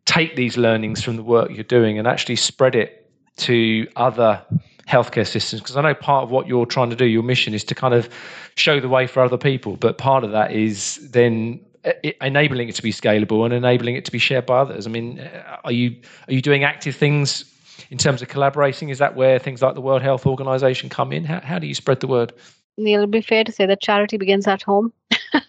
take 0.06 0.36
these 0.36 0.58
learnings 0.58 1.04
from 1.04 1.18
the 1.18 1.24
work 1.24 1.52
you're 1.52 1.64
doing 1.64 2.00
and 2.00 2.08
actually 2.08 2.38
spread 2.38 2.76
it 2.76 3.12
to 3.38 3.88
other 3.96 4.44
healthcare 4.88 5.28
systems? 5.28 5.62
Because 5.62 5.78
I 5.78 5.82
know 5.82 5.94
part 5.94 6.24
of 6.24 6.32
what 6.32 6.48
you're 6.48 6.66
trying 6.66 6.90
to 6.90 6.96
do, 6.96 7.06
your 7.06 7.24
mission 7.24 7.54
is 7.54 7.64
to 7.66 7.76
kind 7.76 7.94
of 7.94 8.10
show 8.56 8.80
the 8.80 8.90
way 8.90 9.08
for 9.08 9.22
other 9.22 9.38
people, 9.38 9.76
but 9.78 9.98
part 9.98 10.24
of 10.24 10.32
that 10.32 10.52
is 10.52 11.10
then 11.12 11.60
enabling 12.22 12.70
it 12.70 12.76
to 12.76 12.84
be 12.84 12.92
scalable 12.92 13.46
and 13.46 13.54
enabling 13.54 13.96
it 13.96 14.06
to 14.06 14.12
be 14.12 14.20
shared 14.20 14.46
by 14.46 14.60
others. 14.60 14.88
I 14.88 14.90
mean, 14.90 15.20
are 15.64 15.72
you 15.72 15.96
are 16.28 16.34
you 16.34 16.42
doing 16.42 16.64
active 16.64 16.96
things 16.96 17.46
in 17.90 17.98
terms 17.98 18.22
of 18.22 18.28
collaborating? 18.28 18.90
Is 18.90 19.00
that 19.00 19.16
where 19.16 19.40
things 19.40 19.62
like 19.62 19.76
the 19.76 19.82
World 19.82 20.02
Health 20.02 20.26
Organization 20.26 20.90
come 20.90 21.12
in? 21.14 21.24
How, 21.24 21.40
how 21.42 21.60
do 21.60 21.68
you 21.68 21.76
spread 21.76 22.00
the 22.00 22.08
word? 22.08 22.34
It'll 22.78 23.08
be 23.08 23.22
fair 23.22 23.44
to 23.44 23.52
say 23.52 23.66
that 23.66 23.82
charity 23.82 24.18
begins 24.18 24.48
at 24.48 24.62
home. 24.62 24.94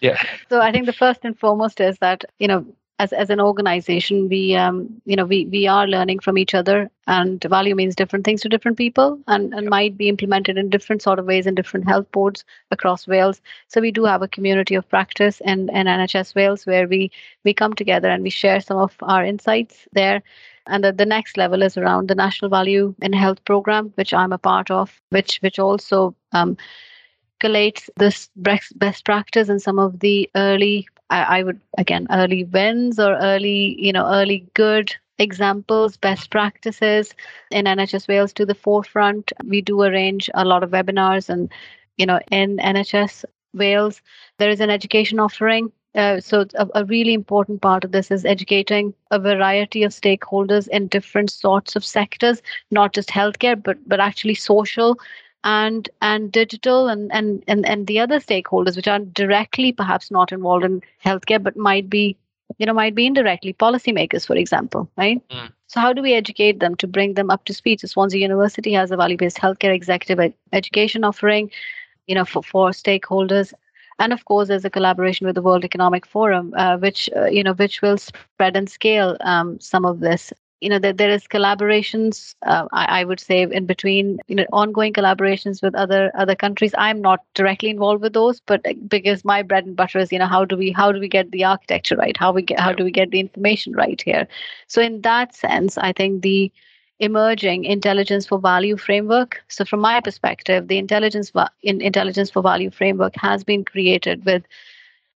yeah. 0.01 0.21
so 0.49 0.61
I 0.61 0.71
think 0.71 0.85
the 0.85 0.93
first 0.93 1.21
and 1.23 1.37
foremost 1.37 1.79
is 1.79 1.97
that 1.99 2.23
you 2.39 2.47
know 2.47 2.65
as 2.99 3.13
as 3.13 3.29
an 3.29 3.39
organization 3.39 4.27
we 4.29 4.55
um 4.55 4.77
you 5.05 5.15
know 5.15 5.25
we 5.25 5.45
we 5.45 5.65
are 5.67 5.87
learning 5.87 6.19
from 6.19 6.37
each 6.37 6.53
other 6.53 6.91
and 7.07 7.43
value 7.45 7.75
means 7.75 7.95
different 7.95 8.25
things 8.25 8.41
to 8.41 8.49
different 8.49 8.77
people 8.77 9.17
and 9.27 9.53
and 9.53 9.69
might 9.69 9.97
be 9.97 10.09
implemented 10.09 10.57
in 10.57 10.69
different 10.69 11.01
sort 11.01 11.17
of 11.17 11.25
ways 11.25 11.47
in 11.47 11.55
different 11.55 11.87
health 11.87 12.11
boards 12.11 12.43
across 12.71 13.07
wales. 13.07 13.41
So 13.67 13.81
we 13.81 13.91
do 13.91 14.03
have 14.03 14.21
a 14.21 14.27
community 14.27 14.75
of 14.75 14.87
practice 14.89 15.41
in, 15.45 15.69
in 15.69 15.87
nhs 15.87 16.35
wales 16.35 16.65
where 16.65 16.87
we 16.87 17.11
we 17.43 17.53
come 17.53 17.73
together 17.73 18.09
and 18.09 18.21
we 18.21 18.29
share 18.29 18.59
some 18.59 18.77
of 18.77 18.95
our 19.01 19.25
insights 19.25 19.87
there. 19.93 20.21
And 20.67 20.83
the, 20.83 20.91
the 20.91 21.05
next 21.05 21.35
level 21.35 21.63
is 21.63 21.77
around 21.77 22.09
the 22.09 22.15
National 22.15 22.51
Value 22.51 22.93
in 23.01 23.11
Health 23.11 23.43
program, 23.43 23.91
which 23.95 24.13
I'm 24.13 24.31
a 24.31 24.37
part 24.37 24.69
of, 24.69 25.01
which 25.09 25.39
which 25.41 25.57
also 25.57 26.15
um, 26.31 26.57
collates 27.39 27.89
this 27.97 28.29
best 28.35 29.05
practice 29.05 29.49
and 29.49 29.61
some 29.61 29.79
of 29.79 29.99
the 29.99 30.29
early, 30.35 30.87
I, 31.09 31.39
I 31.39 31.43
would 31.43 31.59
again 31.77 32.07
early 32.11 32.43
wins 32.43 32.99
or 32.99 33.15
early 33.15 33.75
you 33.79 33.91
know 33.91 34.05
early 34.05 34.45
good 34.53 34.95
examples, 35.19 35.97
best 35.97 36.31
practices. 36.31 37.13
In 37.51 37.65
NHS 37.65 38.07
Wales 38.07 38.33
to 38.33 38.45
the 38.45 38.55
forefront. 38.55 39.31
We 39.43 39.61
do 39.61 39.81
arrange 39.81 40.29
a 40.33 40.45
lot 40.45 40.63
of 40.63 40.71
webinars 40.71 41.29
and 41.29 41.51
you 41.97 42.05
know 42.05 42.19
in 42.31 42.57
NHS 42.57 43.25
Wales 43.53 44.01
there 44.37 44.49
is 44.49 44.61
an 44.61 44.69
education 44.69 45.19
offering. 45.19 45.71
Uh, 45.95 46.19
so 46.19 46.45
a, 46.53 46.67
a, 46.75 46.85
really 46.85 47.15
important 47.15 47.63
part 47.63 47.83
of 47.83 47.91
this 47.91 48.11
is 48.11 48.23
educating 48.23 48.93
a 49.09 49.17
variety 49.17 49.81
of 49.81 49.91
stakeholders 49.91 50.67
in 50.67 50.87
different 50.87 51.31
sorts 51.31 51.75
of 51.75 51.83
sectors, 51.83 52.43
not 52.69 52.93
just 52.93 53.09
healthcare, 53.09 53.61
but 53.61 53.77
but 53.87 53.99
actually 53.99 54.35
social 54.35 54.99
and 55.43 55.89
and 56.01 56.31
digital 56.31 56.87
and 56.87 57.11
and 57.13 57.43
and, 57.47 57.65
and 57.65 57.87
the 57.87 57.99
other 57.99 58.19
stakeholders 58.19 58.75
which 58.75 58.87
are 58.87 58.99
directly 58.99 59.71
perhaps 59.71 60.11
not 60.11 60.31
involved 60.31 60.65
in 60.65 60.81
healthcare 61.03 61.41
but 61.41 61.55
might 61.55 61.89
be 61.89 62.17
you 62.57 62.65
know 62.65 62.73
might 62.73 62.95
be 62.95 63.05
indirectly 63.05 63.53
policymakers 63.53 64.25
for 64.25 64.35
example 64.35 64.89
right? 64.97 65.21
Mm. 65.29 65.51
so 65.67 65.79
how 65.79 65.93
do 65.93 66.01
we 66.01 66.13
educate 66.13 66.59
them 66.59 66.75
to 66.75 66.87
bring 66.87 67.13
them 67.13 67.29
up 67.29 67.45
to 67.45 67.53
speed? 67.53 67.79
So 67.79 67.87
swansea 67.87 68.19
university 68.19 68.73
has 68.73 68.91
a 68.91 68.97
value-based 68.97 69.37
healthcare 69.37 69.73
executive 69.73 70.33
education 70.51 71.03
offering 71.03 71.51
you 72.07 72.15
know 72.15 72.25
for, 72.25 72.43
for 72.43 72.71
stakeholders. 72.71 73.53
And 74.01 74.13
of 74.13 74.23
course 74.25 74.47
there's 74.47 74.65
a 74.65 74.69
collaboration 74.69 75.27
with 75.27 75.35
the 75.35 75.41
world 75.41 75.65
economic 75.65 76.05
forum 76.05 76.53
uh, 76.57 76.77
which 76.77 77.09
uh, 77.15 77.25
you 77.25 77.43
know 77.43 77.53
which 77.53 77.81
will 77.81 77.97
spread 77.97 78.55
and 78.55 78.69
scale 78.69 79.17
um, 79.21 79.59
some 79.59 79.85
of 79.85 79.99
this 79.99 80.33
you 80.61 80.69
know 80.69 80.79
that 80.79 80.97
there 80.97 81.09
is 81.09 81.23
collaborations 81.23 82.35
uh, 82.45 82.67
I, 82.71 83.01
I, 83.01 83.03
would 83.03 83.19
say 83.19 83.43
in 83.43 83.65
between 83.65 84.19
you 84.27 84.35
know 84.35 84.45
ongoing 84.51 84.93
collaborations 84.93 85.61
with 85.61 85.75
other 85.75 86.11
other 86.15 86.35
countries 86.35 86.73
i'm 86.77 87.01
not 87.01 87.23
directly 87.33 87.69
involved 87.69 88.01
with 88.01 88.13
those 88.13 88.41
but 88.41 88.65
because 88.87 89.23
my 89.23 89.41
bread 89.41 89.65
and 89.65 89.75
butter 89.75 89.99
is 89.99 90.11
you 90.11 90.19
know 90.19 90.27
how 90.27 90.43
do 90.45 90.57
we 90.57 90.71
how 90.71 90.91
do 90.91 90.99
we 90.99 91.07
get 91.07 91.31
the 91.31 91.43
architecture 91.43 91.95
right 91.95 92.17
how 92.17 92.31
we 92.31 92.41
get 92.41 92.59
how 92.59 92.73
do 92.73 92.83
we 92.83 92.91
get 92.91 93.11
the 93.11 93.19
information 93.19 93.73
right 93.73 94.01
here 94.01 94.27
so 94.67 94.81
in 94.81 95.01
that 95.01 95.33
sense 95.33 95.77
i 95.77 95.93
think 95.93 96.21
the 96.21 96.51
emerging 96.99 97.63
intelligence 97.63 98.27
for 98.27 98.39
value 98.39 98.77
framework. 98.77 99.41
So, 99.47 99.65
from 99.65 99.79
my 99.79 99.99
perspective, 100.01 100.67
the 100.67 100.77
intelligence 100.77 101.31
in 101.63 101.81
intelligence 101.81 102.29
for 102.29 102.41
value 102.41 102.69
framework 102.69 103.13
has 103.15 103.43
been 103.43 103.63
created 103.63 104.25
with 104.25 104.43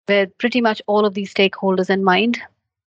with 0.08 0.36
pretty 0.38 0.60
much 0.60 0.82
all 0.86 1.04
of 1.04 1.14
these 1.14 1.32
stakeholders 1.32 1.90
in 1.90 2.04
mind. 2.04 2.40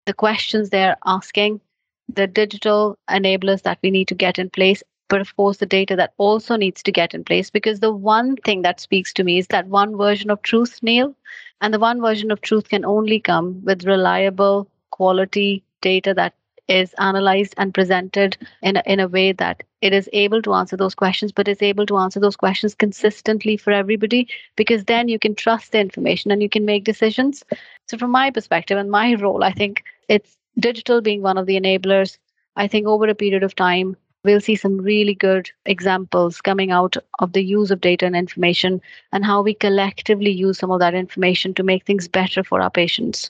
The 0.06 0.14
questions 0.14 0.70
they're 0.70 0.98
asking, 1.06 1.62
the 2.08 2.28
digital 2.28 2.98
enablers 3.10 3.64
that 3.64 3.80
we 3.84 3.92
need 3.92 4.08
to 4.10 4.16
get 4.16 4.40
in 4.40 4.50
place, 4.50 4.84
but 5.10 5.22
of 5.22 5.36
course 5.36 5.58
the 5.58 5.66
data 5.66 5.96
that 5.96 6.14
also 6.18 6.56
needs 6.56 6.84
to 6.84 6.92
get 6.92 7.14
in 7.14 7.24
place. 7.24 7.50
Because 7.50 7.80
the 7.80 7.94
one 7.94 8.36
thing 8.38 8.62
that 8.64 8.80
speaks 8.80 9.14
to 9.14 9.24
me 9.24 9.38
is 9.38 9.48
that 9.48 9.68
one 9.68 9.98
version 9.98 10.30
of 10.30 10.42
truth, 10.42 10.80
Neil, 10.82 11.16
and 11.62 11.74
the 11.74 11.80
one 11.80 12.02
version 12.02 12.32
of 12.32 12.42
truth 12.42 12.70
can 12.70 12.86
only 12.86 13.20
come 13.20 13.64
with 13.64 13.86
reliable 13.86 14.70
quality 14.92 15.64
data 15.82 16.14
that 16.14 16.34
is 16.68 16.94
analyzed 16.98 17.54
and 17.58 17.74
presented 17.74 18.38
in 18.62 18.78
a, 18.78 18.84
in 18.86 19.00
a 19.00 19.08
way 19.08 19.32
that 19.32 19.62
it 19.82 19.94
is 19.94 20.10
able 20.14 20.42
to 20.42 20.54
answer 20.54 20.76
those 20.76 20.96
questions 20.96 21.32
but 21.32 21.48
is 21.48 21.62
able 21.62 21.86
to 21.86 21.98
answer 21.98 22.20
those 22.20 22.36
questions 22.36 22.74
consistently 22.74 23.56
for 23.56 23.72
everybody 23.72 24.28
because 24.56 24.86
then 24.86 25.08
you 25.08 25.20
can 25.20 25.36
trust 25.36 25.72
the 25.72 25.80
information 25.80 26.32
and 26.32 26.42
you 26.42 26.50
can 26.50 26.66
make 26.66 26.84
decisions 26.84 27.44
so 27.88 27.98
from 27.98 28.10
my 28.10 28.32
perspective 28.32 28.78
and 28.78 28.90
my 28.90 29.14
role 29.16 29.44
i 29.44 29.52
think 29.52 29.84
it's 30.10 30.38
digital 30.60 31.02
being 31.02 31.22
one 31.22 31.38
of 31.38 31.46
the 31.46 31.60
enablers 31.60 32.18
i 32.56 32.68
think 32.68 32.88
over 32.88 33.08
a 33.08 33.16
period 33.16 33.44
of 33.44 33.56
time 33.56 33.96
we'll 34.26 34.42
see 34.42 34.56
some 34.56 34.78
really 34.78 35.14
good 35.14 35.50
examples 35.66 36.42
coming 36.42 36.72
out 36.72 36.98
of 37.20 37.32
the 37.34 37.44
use 37.44 37.72
of 37.72 37.80
data 37.80 38.06
and 38.06 38.16
information 38.16 38.82
and 39.14 39.24
how 39.24 39.42
we 39.42 39.54
collectively 39.54 40.32
use 40.32 40.58
some 40.58 40.72
of 40.72 40.80
that 40.80 40.96
information 40.96 41.54
to 41.54 41.64
make 41.64 41.86
things 41.86 42.08
better 42.08 42.44
for 42.44 42.60
our 42.60 42.72
patients. 42.72 43.30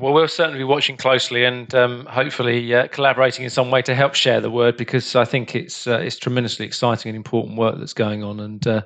Well, 0.00 0.12
we'll 0.12 0.26
certainly 0.26 0.58
be 0.58 0.64
watching 0.64 0.96
closely 0.96 1.44
and 1.44 1.72
um, 1.72 2.04
hopefully 2.06 2.74
uh, 2.74 2.88
collaborating 2.88 3.44
in 3.44 3.50
some 3.50 3.70
way 3.70 3.80
to 3.82 3.94
help 3.94 4.14
share 4.16 4.40
the 4.40 4.50
word 4.50 4.76
because 4.76 5.14
I 5.14 5.24
think 5.24 5.54
it's 5.54 5.86
uh, 5.86 5.98
it's 5.98 6.18
tremendously 6.18 6.66
exciting 6.66 7.10
and 7.10 7.16
important 7.16 7.56
work 7.56 7.78
that's 7.78 7.94
going 7.94 8.22
on 8.24 8.40
and. 8.40 8.66
Uh, 8.66 8.82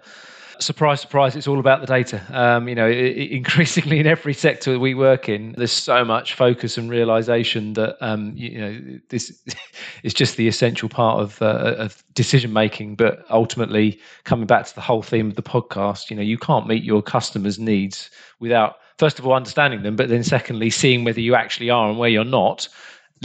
surprise, 0.61 1.01
surprise, 1.01 1.37
it's 1.37 1.47
all 1.47 1.59
about 1.59 1.81
the 1.81 1.87
data. 1.87 2.23
Um, 2.31 2.69
you 2.69 2.75
know, 2.75 2.89
it, 2.89 3.31
increasingly 3.33 3.99
in 3.99 4.07
every 4.07 4.35
sector 4.35 4.73
that 4.73 4.81
we 4.81 4.95
work 4.95 5.29
in, 5.29 5.55
there's 5.57 5.73
so 5.73 6.05
much 6.05 6.35
focus 6.35 6.79
and 6.79 6.91
realization 6.91 7.75
that 7.75 7.97
um, 8.01 8.33
you 8.37 8.59
know 8.59 9.01
this 9.09 9.33
is 10.03 10.15
just 10.15 10.37
the 10.37 10.49
essential 10.49 10.89
part 10.89 11.21
of, 11.21 11.41
uh, 11.43 11.75
of 11.79 12.03
decision 12.15 12.53
making. 12.53 12.97
But 12.97 13.25
ultimately, 13.31 13.99
coming 14.25 14.47
back 14.47 14.67
to 14.67 14.75
the 14.75 14.81
whole 14.81 15.03
theme 15.03 15.29
of 15.29 15.37
the 15.37 15.43
podcast, 15.43 16.11
you 16.11 16.17
know, 16.17 16.23
you 16.23 16.39
can't 16.39 16.67
meet 16.67 16.85
your 16.85 17.03
customers' 17.03 17.59
needs 17.59 18.11
without 18.41 18.77
first 18.99 19.19
of 19.19 19.27
all 19.27 19.33
understanding 19.33 19.83
them, 19.83 19.97
but 19.97 20.09
then 20.09 20.25
secondly, 20.25 20.71
seeing 20.71 21.05
whether 21.05 21.21
you 21.21 21.35
actually 21.35 21.71
are 21.71 21.89
and 21.89 21.99
where 21.99 22.11
you're 22.11 22.25
not 22.25 22.69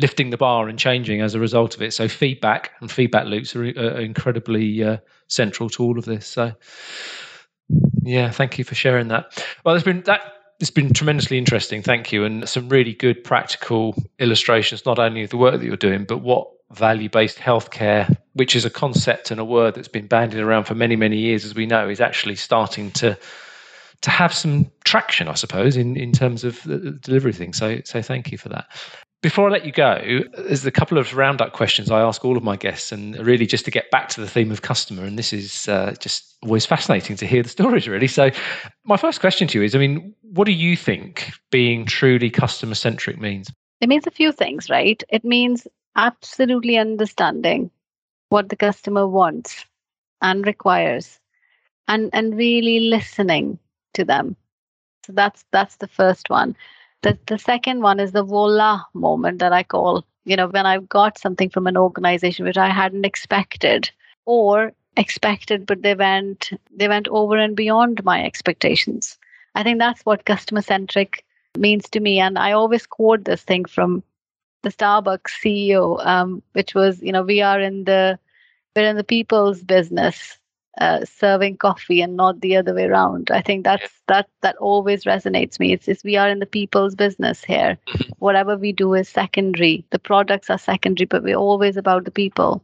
lifting 0.02 0.30
the 0.30 0.38
bar 0.38 0.70
and 0.70 0.80
changing 0.80 1.22
as 1.22 1.36
a 1.36 1.40
result 1.40 1.76
of 1.76 1.82
it. 1.82 1.94
So 1.94 2.08
feedback 2.08 2.72
and 2.80 2.92
feedback 2.92 3.26
loops 3.26 3.56
are, 3.56 3.64
are 3.64 4.00
incredibly 4.00 4.84
uh, 4.84 4.98
central 5.34 5.70
to 5.72 5.84
all 5.84 5.98
of 5.98 6.06
this. 6.06 6.28
So 6.28 6.54
yeah, 8.02 8.32
thank 8.32 8.58
you 8.58 8.64
for 8.64 8.76
sharing 8.76 9.10
that. 9.10 9.44
Well, 9.64 9.74
there's 9.74 9.84
been 9.84 10.02
that 10.04 10.22
it's 10.60 10.70
been 10.70 10.94
tremendously 10.94 11.38
interesting. 11.38 11.82
Thank 11.82 12.12
you, 12.12 12.24
and 12.24 12.48
some 12.48 12.70
really 12.70 12.94
good 12.94 13.24
practical 13.24 13.96
illustrations, 14.20 14.86
not 14.86 15.00
only 15.00 15.24
of 15.24 15.30
the 15.30 15.38
work 15.38 15.60
that 15.60 15.66
you're 15.66 15.76
doing, 15.76 16.06
but 16.06 16.20
what 16.20 16.48
value-based 16.72 17.38
healthcare, 17.38 18.16
which 18.34 18.56
is 18.56 18.66
a 18.66 18.70
concept 18.70 19.32
and 19.32 19.40
a 19.40 19.46
word 19.46 19.76
that's 19.76 19.88
been 19.88 20.08
bandied 20.08 20.40
around 20.40 20.64
for 20.64 20.76
many, 20.76 20.96
many 20.96 21.18
years, 21.18 21.46
as 21.46 21.54
we 21.54 21.66
know, 21.66 21.90
is 21.90 22.02
actually 22.02 22.36
starting 22.36 22.92
to 22.92 23.18
to 24.02 24.10
have 24.10 24.34
some 24.34 24.70
traction, 24.84 25.30
I 25.30 25.36
suppose, 25.36 25.78
in, 25.78 25.96
in 25.96 26.12
terms 26.12 26.44
of 26.44 26.62
the 26.64 26.92
delivery 26.92 27.32
thing. 27.32 27.54
So, 27.54 27.80
so 27.86 28.02
thank 28.02 28.34
you 28.34 28.38
for 28.38 28.50
that. 28.50 28.68
Before 29.24 29.48
I 29.48 29.52
let 29.52 29.66
you 29.66 29.72
go, 29.72 30.20
there's 30.38 30.66
a 30.66 30.72
couple 30.72 30.98
of 30.98 31.16
roundup 31.16 31.54
questions 31.54 31.90
I 31.90 32.02
ask 32.02 32.24
all 32.24 32.38
of 32.38 32.44
my 32.44 32.58
guests, 32.58 32.92
and 32.92 33.18
really 33.26 33.48
just 33.48 33.66
to 33.66 33.72
get 33.72 33.90
back 33.90 34.10
to 34.10 34.22
the 34.22 34.28
theme 34.28 34.52
of 34.52 34.62
customer. 34.62 35.06
And 35.06 35.18
this 35.18 35.34
is 35.34 35.68
uh, 35.68 35.96
just 36.00 36.36
always 36.44 36.66
fascinating 36.66 37.16
to 37.16 37.26
hear 37.26 37.42
the 37.42 37.50
stories, 37.58 37.88
really. 37.88 38.08
So, 38.08 38.30
my 38.84 38.98
first 38.98 39.22
question 39.22 39.48
to 39.48 39.58
you 39.58 39.64
is 39.64 39.74
I 39.74 39.80
mean, 39.80 40.14
what 40.22 40.46
do 40.46 40.52
you 40.52 40.76
think 40.76 41.32
being 41.52 41.86
truly 41.86 42.30
customer 42.30 42.76
centric 42.76 43.20
means? 43.20 43.50
It 43.82 43.90
means 43.90 44.06
a 44.06 44.12
few 44.12 44.32
things, 44.32 44.70
right? 44.70 45.02
It 45.10 45.24
means 45.24 45.68
absolutely 45.96 46.78
understanding 46.78 47.72
what 48.30 48.50
the 48.50 48.56
customer 48.56 49.08
wants 49.08 49.66
and 50.22 50.46
requires 50.46 51.20
and 51.88 52.10
and 52.14 52.36
really 52.36 52.80
listening 52.80 53.60
to 53.94 54.04
them 54.04 54.36
so 55.06 55.14
that's 55.14 55.46
that's 55.52 55.78
the 55.78 55.88
first 55.88 56.30
one 56.30 56.56
the, 57.04 57.18
the 57.28 57.38
second 57.38 57.82
one 57.82 58.00
is 58.00 58.12
the 58.12 58.24
voila 58.24 58.82
moment 58.94 59.40
that 59.40 59.54
I 59.54 59.64
call, 59.64 60.06
you 60.26 60.36
know, 60.36 60.48
when 60.48 60.66
I've 60.66 60.90
got 60.90 61.20
something 61.20 61.50
from 61.50 61.68
an 61.68 61.78
organization 61.78 62.46
which 62.46 62.58
I 62.58 62.70
hadn't 62.70 63.06
expected 63.06 63.92
or 64.26 64.74
expected, 64.98 65.66
but 65.66 65.82
they 65.82 65.96
went 65.96 66.50
they 66.76 66.88
went 66.88 67.08
over 67.10 67.38
and 67.38 67.56
beyond 67.56 68.04
my 68.04 68.24
expectations. 68.24 69.18
I 69.54 69.64
think 69.64 69.80
that's 69.80 70.02
what 70.06 70.26
customer 70.26 70.62
centric 70.62 71.26
means 71.58 71.90
to 71.90 72.00
me. 72.00 72.20
And 72.20 72.40
I 72.40 72.54
always 72.54 72.88
quote 72.88 73.26
this 73.26 73.44
thing 73.44 73.66
from 73.66 74.02
the 74.64 74.70
Starbucks 74.70 75.32
CEO, 75.44 76.04
um, 76.06 76.42
which 76.54 76.74
was, 76.74 77.02
you 77.02 77.12
know, 77.12 77.24
we 77.24 77.42
are 77.42 77.60
in 77.60 77.84
the 77.84 78.18
we're 78.76 78.90
in 78.90 78.96
the 78.96 79.04
people's 79.04 79.62
business 79.62 80.40
uh, 80.80 81.06
serving 81.06 81.58
coffee 81.58 82.02
and 82.02 82.16
not 82.16 82.42
the 82.42 82.56
other 82.56 82.74
way 82.74 82.86
around. 82.86 83.30
I 83.32 83.42
think 83.42 83.64
that's 83.64 83.90
that 84.08 84.28
that 84.42 84.56
always 84.58 85.04
resonates 85.04 85.60
me. 85.60 85.74
It's, 85.74 85.88
it's 85.88 86.04
we 86.04 86.16
are 86.16 86.30
in 86.30 86.40
the 86.40 86.46
people's 86.46 86.96
business 86.96 87.44
here. 87.44 87.78
Mm-hmm. 87.88 88.12
Whatever 88.20 88.58
we 88.58 88.72
do 88.72 88.94
is 88.94 89.08
secondary. 89.08 89.86
The 89.92 90.00
products 90.00 90.50
are 90.50 90.58
secondary, 90.58 91.06
but 91.06 91.24
we're 91.24 91.36
always 91.36 91.78
about 91.78 92.06
the 92.06 92.12
people. 92.12 92.64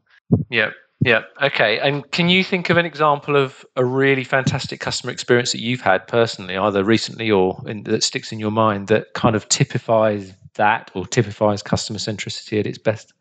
Yeah. 0.50 0.72
Yeah. 1.06 1.22
Okay. 1.42 1.80
And 1.80 2.10
can 2.12 2.28
you 2.28 2.44
think 2.44 2.70
of 2.70 2.78
an 2.78 2.86
example 2.86 3.38
of 3.38 3.66
a 3.78 3.86
really 3.86 4.26
fantastic 4.26 4.82
customer 4.82 5.14
experience 5.14 5.54
that 5.54 5.62
you've 5.62 5.80
had 5.80 6.08
personally, 6.08 6.58
either 6.58 6.84
recently 6.84 7.32
or 7.32 7.62
in, 7.68 7.84
that 7.84 8.04
sticks 8.04 8.34
in 8.34 8.40
your 8.40 8.52
mind, 8.52 8.88
that 8.90 9.14
kind 9.14 9.36
of 9.36 9.48
typifies 9.48 10.34
that 10.56 10.92
or 10.94 11.08
typifies 11.08 11.64
customer 11.64 12.00
centricity 12.00 12.60
at 12.60 12.68
its 12.68 12.78
best? 12.78 13.14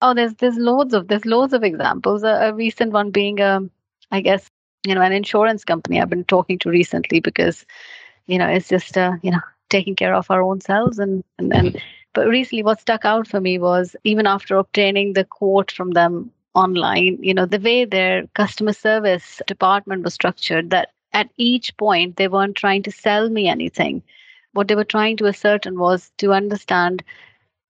Oh, 0.00 0.14
there's 0.14 0.34
there's 0.34 0.56
loads 0.56 0.94
of 0.94 1.08
there's 1.08 1.24
loads 1.24 1.52
of 1.54 1.64
examples. 1.64 2.22
A, 2.22 2.50
a 2.50 2.54
recent 2.54 2.92
one 2.92 3.10
being 3.10 3.40
um, 3.40 3.70
I 4.10 4.20
guess, 4.20 4.46
you 4.86 4.94
know, 4.94 5.02
an 5.02 5.12
insurance 5.12 5.64
company 5.64 6.00
I've 6.00 6.10
been 6.10 6.24
talking 6.24 6.58
to 6.60 6.70
recently 6.70 7.20
because, 7.20 7.64
you 8.26 8.38
know, 8.38 8.48
it's 8.48 8.68
just, 8.68 8.96
uh, 8.96 9.14
you 9.22 9.30
know, 9.30 9.40
taking 9.70 9.96
care 9.96 10.14
of 10.14 10.30
our 10.30 10.42
own 10.42 10.60
selves. 10.60 10.98
And, 10.98 11.24
and, 11.38 11.52
and, 11.52 11.82
but 12.12 12.28
recently 12.28 12.62
what 12.62 12.80
stuck 12.80 13.04
out 13.04 13.26
for 13.26 13.40
me 13.40 13.58
was 13.58 13.96
even 14.04 14.26
after 14.26 14.56
obtaining 14.56 15.14
the 15.14 15.24
quote 15.24 15.72
from 15.72 15.92
them 15.92 16.30
online, 16.54 17.18
you 17.20 17.34
know, 17.34 17.46
the 17.46 17.58
way 17.58 17.84
their 17.84 18.26
customer 18.34 18.72
service 18.72 19.42
department 19.46 20.04
was 20.04 20.14
structured, 20.14 20.70
that 20.70 20.90
at 21.12 21.28
each 21.36 21.76
point 21.76 22.16
they 22.16 22.28
weren't 22.28 22.56
trying 22.56 22.82
to 22.84 22.92
sell 22.92 23.28
me 23.28 23.48
anything. 23.48 24.02
What 24.52 24.68
they 24.68 24.76
were 24.76 24.84
trying 24.84 25.16
to 25.18 25.26
ascertain 25.26 25.78
was 25.78 26.12
to 26.18 26.32
understand 26.32 27.02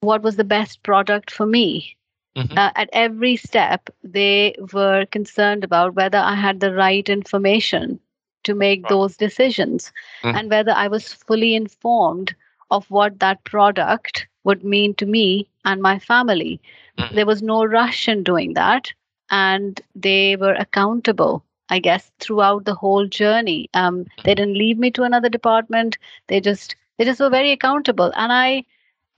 what 0.00 0.22
was 0.22 0.36
the 0.36 0.44
best 0.44 0.82
product 0.82 1.30
for 1.30 1.46
me 1.46 1.96
Mm-hmm. 2.36 2.58
Uh, 2.58 2.70
at 2.74 2.90
every 2.92 3.36
step, 3.36 3.90
they 4.02 4.56
were 4.72 5.06
concerned 5.06 5.62
about 5.62 5.94
whether 5.94 6.18
I 6.18 6.34
had 6.34 6.60
the 6.60 6.74
right 6.74 7.08
information 7.08 8.00
to 8.42 8.54
make 8.54 8.82
right. 8.82 8.90
those 8.90 9.16
decisions 9.16 9.92
mm-hmm. 10.22 10.36
and 10.36 10.50
whether 10.50 10.72
I 10.72 10.88
was 10.88 11.12
fully 11.12 11.54
informed 11.54 12.34
of 12.70 12.90
what 12.90 13.20
that 13.20 13.44
product 13.44 14.26
would 14.44 14.64
mean 14.64 14.94
to 14.94 15.06
me 15.06 15.48
and 15.64 15.80
my 15.80 15.98
family. 15.98 16.60
Mm-hmm. 16.98 17.14
There 17.14 17.26
was 17.26 17.42
no 17.42 17.64
rush 17.64 18.08
in 18.08 18.22
doing 18.22 18.54
that, 18.54 18.92
and 19.30 19.80
they 19.94 20.36
were 20.36 20.54
accountable. 20.54 21.44
I 21.70 21.78
guess 21.78 22.12
throughout 22.20 22.66
the 22.66 22.74
whole 22.74 23.06
journey, 23.06 23.70
um, 23.74 24.04
they 24.04 24.04
mm-hmm. 24.04 24.22
didn't 24.22 24.58
leave 24.58 24.78
me 24.78 24.90
to 24.92 25.02
another 25.02 25.28
department. 25.28 25.98
They 26.28 26.40
just 26.40 26.76
they 26.98 27.04
just 27.04 27.20
were 27.20 27.30
very 27.30 27.52
accountable, 27.52 28.12
and 28.16 28.32
I 28.32 28.64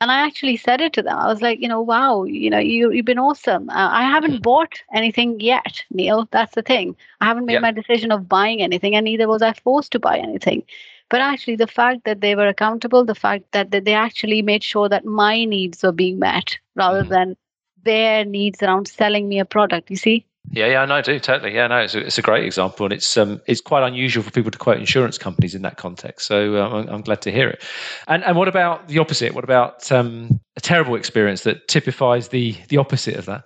and 0.01 0.11
I 0.11 0.26
actually 0.26 0.57
said 0.57 0.80
it 0.80 0.92
to 0.94 1.03
them. 1.03 1.16
I 1.16 1.26
was 1.26 1.40
like, 1.40 1.61
you 1.61 1.68
know, 1.68 1.80
wow, 1.80 2.24
you 2.24 2.51
know, 2.51 2.59
you 2.59 2.90
you've 2.90 3.07
been 3.07 3.18
awesome. 3.18 3.70
Uh, 3.70 3.88
I 3.90 4.03
haven't 4.03 4.32
mm-hmm. 4.32 4.42
bought 4.42 4.82
anything 4.92 5.40
yet, 5.40 5.84
Neil. 5.90 6.28
That's 6.30 6.55
the 6.55 6.62
thing. 6.62 6.97
I 7.20 7.26
haven't 7.26 7.47
made 7.47 7.62
my 7.62 7.72
decision 7.72 8.12
of 8.12 8.28
buying 8.28 8.61
anything, 8.62 8.94
and 8.94 9.05
neither 9.05 9.28
was 9.28 9.42
I 9.42 9.55
forced 9.55 9.92
to 9.92 9.99
buy 9.99 10.18
anything. 10.18 10.64
But 11.09 11.20
actually, 11.20 11.57
the 11.57 11.66
fact 11.66 12.05
that 12.05 12.20
they 12.20 12.34
were 12.34 12.49
accountable, 12.49 13.05
the 13.05 13.14
fact 13.14 13.44
that, 13.53 13.70
that 13.70 13.84
they 13.84 13.94
actually 13.94 14.42
made 14.42 14.64
sure 14.64 14.88
that 14.88 15.05
my 15.05 15.44
needs 15.44 15.82
were 15.82 15.92
being 15.92 16.18
met 16.18 16.59
rather 16.74 17.03
mm-hmm. 17.03 17.12
than 17.12 17.36
their 17.84 18.24
needs 18.24 18.62
around 18.62 18.88
selling 18.88 19.28
me 19.28 19.38
a 19.38 19.44
product. 19.44 19.88
You 19.88 19.97
see? 19.97 20.26
Yeah, 20.51 20.66
yeah, 20.66 20.84
no, 20.84 20.94
I 20.94 21.01
do 21.03 21.18
totally. 21.18 21.55
Yeah, 21.55 21.66
no, 21.66 21.78
it's 21.78 21.94
a, 21.94 22.07
it's 22.07 22.18
a 22.18 22.22
great 22.22 22.44
example, 22.44 22.86
and 22.86 22.92
it's 22.92 23.16
um, 23.16 23.40
it's 23.47 23.61
quite 23.61 23.82
unusual 23.82 24.22
for 24.22 24.30
people 24.30 24.51
to 24.51 24.59
quote 24.59 24.78
insurance 24.78 25.18
companies 25.18 25.55
in 25.55 25.62
that 25.62 25.76
context. 25.76 26.26
So 26.26 26.62
um, 26.62 26.72
I'm, 26.72 26.88
I'm, 26.88 27.01
glad 27.03 27.20
to 27.22 27.32
hear 27.32 27.49
it. 27.49 27.62
And 28.07 28.24
and 28.24 28.36
what 28.36 28.49
about 28.49 28.88
the 28.88 28.99
opposite? 28.99 29.34
What 29.34 29.44
about 29.44 29.90
um, 29.90 30.40
a 30.57 30.61
terrible 30.61 30.94
experience 30.94 31.42
that 31.42 31.68
typifies 31.68 32.28
the 32.28 32.57
the 32.68 32.76
opposite 32.76 33.16
of 33.16 33.26
that? 33.26 33.44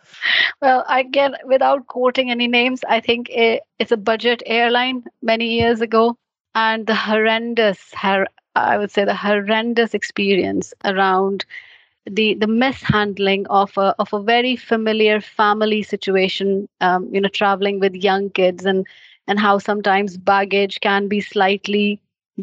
Well, 0.61 0.84
again, 0.88 1.36
without 1.44 1.86
quoting 1.86 2.30
any 2.30 2.48
names, 2.48 2.80
I 2.88 3.01
think 3.01 3.30
it, 3.30 3.62
it's 3.78 3.92
a 3.92 3.96
budget 3.96 4.42
airline 4.44 5.05
many 5.22 5.55
years 5.59 5.80
ago, 5.80 6.16
and 6.55 6.86
the 6.86 6.94
horrendous, 6.94 7.92
her- 7.94 8.28
I 8.55 8.76
would 8.76 8.90
say, 8.90 9.05
the 9.05 9.14
horrendous 9.14 9.94
experience 9.94 10.74
around 10.84 11.46
the 12.14 12.34
the 12.34 12.46
mishandling 12.46 13.46
of 13.48 13.76
a 13.76 13.94
of 13.98 14.12
a 14.12 14.22
very 14.22 14.56
familiar 14.56 15.20
family 15.20 15.82
situation 15.82 16.68
um, 16.80 17.08
you 17.12 17.20
know 17.20 17.28
traveling 17.28 17.80
with 17.80 17.94
young 17.94 18.30
kids 18.30 18.64
and 18.64 18.86
and 19.26 19.38
how 19.38 19.58
sometimes 19.58 20.16
baggage 20.16 20.80
can 20.80 21.08
be 21.08 21.20
slightly 21.20 22.00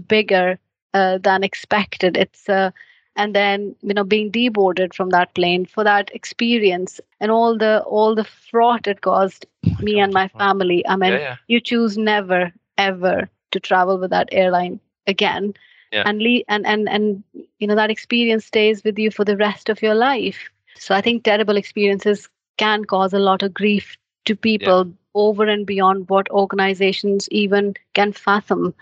bigger 0.08 0.58
uh, 0.94 1.18
than 1.20 1.44
expected 1.44 2.18
it's 2.18 2.50
uh, 2.50 2.72
and 3.16 3.36
then 3.36 3.76
you 3.82 3.94
know 3.94 4.04
being 4.04 4.32
deboarded 4.32 4.94
from 4.94 5.10
that 5.10 5.34
plane 5.36 5.66
for 5.66 5.84
that 5.84 6.10
experience 6.14 7.00
and 7.20 7.32
all 7.32 7.58
the 7.58 7.82
all 7.84 8.16
the 8.16 8.24
fraught 8.24 8.88
it 8.88 9.02
caused 9.02 9.46
oh 9.66 9.72
me 9.82 9.94
God. 9.96 10.04
and 10.04 10.14
my 10.14 10.28
family 10.30 10.86
i 10.88 10.96
mean 10.96 11.14
yeah, 11.14 11.20
yeah. 11.20 11.36
you 11.48 11.60
choose 11.60 11.98
never 11.98 12.52
ever 12.78 13.30
to 13.52 13.60
travel 13.60 13.98
with 13.98 14.12
that 14.12 14.30
airline 14.32 14.80
again 15.08 15.54
yeah. 15.92 16.04
and 16.06 16.22
le- 16.22 16.44
and 16.48 16.66
and 16.66 16.90
and 16.90 17.24
you 17.60 17.68
know 17.68 17.76
that 17.76 17.90
experience 17.90 18.46
stays 18.46 18.84
with 18.84 18.98
you 19.00 19.12
for 19.12 19.26
the 19.26 19.38
rest 19.38 19.70
of 19.70 19.82
your 19.82 19.96
life 19.96 20.50
So 20.80 20.96
I 20.96 21.02
think 21.02 21.24
terrible 21.24 21.58
experiences 21.58 22.30
can 22.58 22.86
cause 22.86 23.14
a 23.14 23.20
lot 23.20 23.44
of 23.44 23.54
grief 23.54 23.98
to 24.26 24.36
people 24.36 24.88
yeah. 24.88 24.94
over 25.16 25.46
and 25.46 25.66
beyond 25.66 26.10
what 26.10 26.30
organizations 26.30 27.28
even 27.30 27.76
can 27.94 28.14
fathom. 28.14 28.74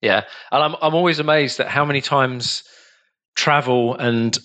Yeah, 0.00 0.24
and 0.52 0.62
I'm 0.62 0.76
I'm 0.80 0.94
always 0.94 1.18
amazed 1.18 1.60
at 1.60 1.68
how 1.68 1.84
many 1.84 2.00
times 2.00 2.64
travel 3.34 3.94
and 3.96 4.38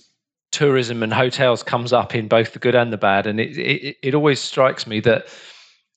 tourism 0.52 1.04
and 1.04 1.14
hotels 1.14 1.64
comes 1.64 1.94
up 1.94 2.16
in 2.16 2.28
both 2.28 2.54
the 2.54 2.60
good 2.60 2.76
and 2.76 2.92
the 2.92 2.98
bad, 2.98 3.28
and 3.28 3.40
it 3.40 3.58
it, 3.58 3.98
it 4.02 4.16
always 4.16 4.40
strikes 4.40 4.88
me 4.88 5.00
that 5.02 5.28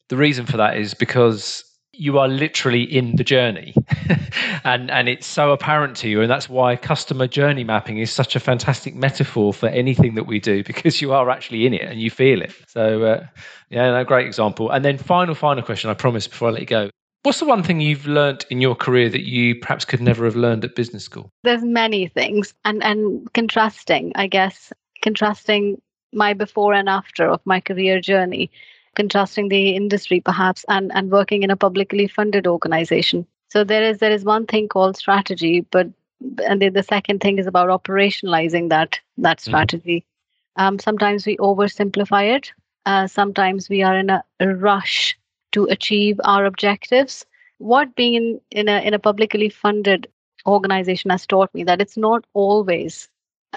the 0.09 0.17
reason 0.17 0.47
for 0.47 0.59
that 0.59 0.77
is 0.77 0.95
because 0.95 1.65
you 1.99 2.19
are 2.19 2.29
literally 2.29 2.83
in 2.83 3.17
the 3.17 3.25
journey. 3.25 3.75
And 4.65 4.91
and 4.91 5.09
it's 5.09 5.27
so 5.27 5.53
apparent 5.53 5.97
to 5.99 6.09
you 6.09 6.21
and 6.23 6.31
that's 6.31 6.49
why 6.49 6.75
customer 6.75 7.29
journey 7.29 7.63
mapping 7.63 7.99
is 7.99 8.11
such 8.11 8.35
a 8.35 8.41
fantastic 8.41 8.97
metaphor 8.97 9.55
for 9.55 9.69
anything 9.69 10.17
that 10.17 10.25
we 10.25 10.41
do 10.41 10.65
because 10.71 11.01
you 11.01 11.13
are 11.13 11.31
actually 11.31 11.67
in 11.67 11.73
it 11.73 11.83
and 11.83 12.01
you 12.01 12.11
feel 12.11 12.43
it. 12.43 12.53
So 12.67 13.05
uh, 13.05 13.27
yeah 13.71 13.91
no, 13.93 14.05
great 14.05 14.27
example. 14.27 14.71
And 14.71 14.85
then 14.85 14.99
final 14.99 15.35
final 15.35 15.63
question 15.63 15.89
i 15.89 15.95
promise 15.95 16.27
before 16.27 16.49
i 16.49 16.51
let 16.51 16.61
you 16.61 16.67
go. 16.67 16.91
What's 17.23 17.39
the 17.39 17.47
one 17.47 17.63
thing 17.63 17.81
you've 17.81 18.07
learned 18.07 18.45
in 18.51 18.61
your 18.61 18.75
career 18.75 19.09
that 19.09 19.23
you 19.23 19.55
perhaps 19.55 19.85
could 19.85 20.01
never 20.01 20.25
have 20.25 20.37
learned 20.37 20.65
at 20.65 20.75
business 20.75 21.05
school? 21.05 21.31
There's 21.45 21.63
many 21.63 22.09
things 22.09 22.53
and 22.65 22.83
and 22.83 23.33
contrasting 23.35 24.13
i 24.17 24.27
guess. 24.27 24.73
Contrasting 25.03 25.81
my 26.13 26.33
before 26.35 26.75
and 26.75 26.89
after 26.89 27.29
of 27.29 27.41
my 27.45 27.61
career 27.61 28.01
journey 28.01 28.51
contrasting 28.97 29.49
the 29.49 29.77
industry 29.77 30.21
perhaps 30.21 30.65
and, 30.69 30.91
and 30.95 31.11
working 31.11 31.43
in 31.43 31.51
a 31.51 31.57
publicly 31.57 32.09
funded 32.09 32.47
organization. 32.47 33.27
So 33.49 33.63
there 33.63 33.85
is 33.85 33.99
there 33.99 34.11
is 34.11 34.25
one 34.25 34.47
thing 34.47 34.69
called 34.69 34.97
strategy, 34.97 35.61
but 35.71 35.87
and 36.45 36.61
the, 36.61 36.71
the 36.71 36.83
second 36.83 37.21
thing 37.21 37.39
is 37.39 37.47
about 37.47 37.69
operationalizing 37.69 38.71
that 38.71 38.99
that 39.19 39.39
mm-hmm. 39.39 39.51
strategy. 39.51 39.99
Mm-hmm. 40.01 40.63
Um, 40.63 40.79
sometimes 40.79 41.27
we 41.27 41.37
oversimplify 41.37 42.35
it. 42.35 42.53
Uh, 42.87 43.07
sometimes 43.07 43.69
we 43.69 43.83
are 43.83 43.97
in 43.97 44.11
a, 44.11 44.25
a 44.41 44.49
rush 44.49 45.17
to 45.53 45.65
achieve 45.65 46.21
our 46.25 46.45
objectives. 46.47 47.27
What 47.59 47.95
being 47.95 48.15
in, 48.15 48.41
in 48.51 48.69
a 48.69 48.81
in 48.81 48.95
a 48.95 48.99
publicly 48.99 49.49
funded 49.49 50.09
organization 50.47 51.11
has 51.11 51.27
taught 51.27 51.55
me 51.55 51.65
that 51.65 51.81
it's 51.81 51.97
not 51.97 52.25
always 52.33 53.09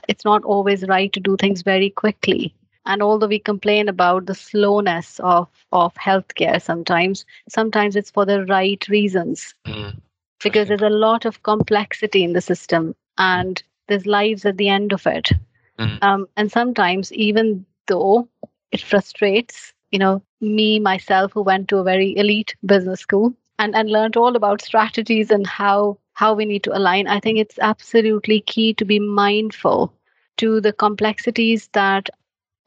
it's 0.08 0.26
not 0.26 0.44
always 0.44 0.88
right 0.88 1.12
to 1.14 1.20
do 1.20 1.36
things 1.38 1.62
very 1.62 1.90
quickly 1.90 2.54
and 2.86 3.02
although 3.02 3.28
we 3.28 3.40
complain 3.40 3.90
about 3.90 4.26
the 4.26 4.36
slowness 4.36 5.20
of 5.20 5.48
of 5.72 5.94
healthcare 5.96 6.62
sometimes 6.62 7.26
sometimes 7.48 7.96
it's 7.96 8.12
for 8.12 8.26
the 8.26 8.46
right 8.46 8.88
reasons 8.88 9.54
mm. 9.68 9.96
because 10.44 10.68
there's 10.68 10.82
a 10.82 10.90
lot 10.90 11.26
of 11.26 11.44
complexity 11.44 12.24
in 12.24 12.34
the 12.34 12.42
system 12.42 12.96
and 13.18 13.64
there's 13.88 14.06
lives 14.06 14.46
at 14.46 14.58
the 14.58 14.70
end 14.70 14.94
of 14.94 15.06
it 15.08 15.32
mm. 15.80 16.04
um, 16.04 16.28
and 16.38 16.52
sometimes 16.52 17.12
even 17.14 17.66
though 17.88 18.28
it 18.72 18.82
frustrates 18.82 19.74
you 19.92 20.00
know 20.00 20.22
me 20.42 20.80
myself 20.80 21.32
who 21.34 21.42
went 21.42 21.68
to 21.68 21.78
a 21.78 21.84
very 21.84 22.16
elite 22.18 22.56
business 22.66 23.00
school 23.00 23.34
and 23.58 23.76
and 23.76 23.90
learned 23.90 24.18
all 24.18 24.36
about 24.36 24.62
strategies 24.62 25.32
and 25.32 25.46
how 25.46 25.98
how 26.14 26.34
we 26.34 26.46
need 26.46 26.64
to 26.64 26.76
align 26.76 27.08
i 27.08 27.20
think 27.20 27.38
it's 27.38 27.60
absolutely 27.60 28.42
key 28.42 28.74
to 28.74 28.86
be 28.86 29.00
mindful 29.00 29.94
to 30.38 30.62
the 30.62 30.72
complexities 30.72 31.70
that 31.74 32.10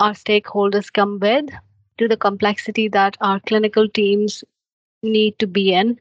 our 0.03 0.14
stakeholders 0.14 0.92
come 0.92 1.18
with, 1.20 1.48
to 1.98 2.09
the 2.09 2.16
complexity 2.16 2.88
that 2.88 3.16
our 3.20 3.38
clinical 3.40 3.88
teams 3.88 4.42
need 5.05 5.38
to 5.38 5.46
be 5.46 5.72
in, 5.72 6.00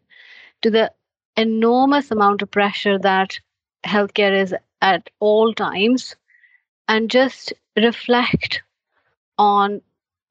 to 0.63 0.71
the 0.71 0.91
enormous 1.37 2.09
amount 2.09 2.41
of 2.41 2.49
pressure 2.49 2.97
that 2.97 3.39
healthcare 3.85 4.35
is 4.41 4.55
at 4.81 5.09
all 5.19 5.53
times, 5.53 6.15
and 6.87 7.11
just 7.11 7.53
reflect 7.77 8.63
on 9.37 9.81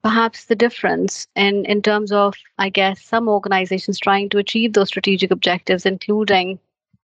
perhaps 0.03 0.45
the 0.45 0.55
difference 0.55 1.27
in, 1.35 1.63
in 1.65 1.81
terms 1.81 2.11
of, 2.11 2.35
I 2.57 2.69
guess, 2.69 3.01
some 3.01 3.29
organizations 3.29 3.99
trying 3.99 4.27
to 4.29 4.37
achieve 4.37 4.73
those 4.73 4.89
strategic 4.89 5.31
objectives, 5.31 5.85
including, 5.85 6.59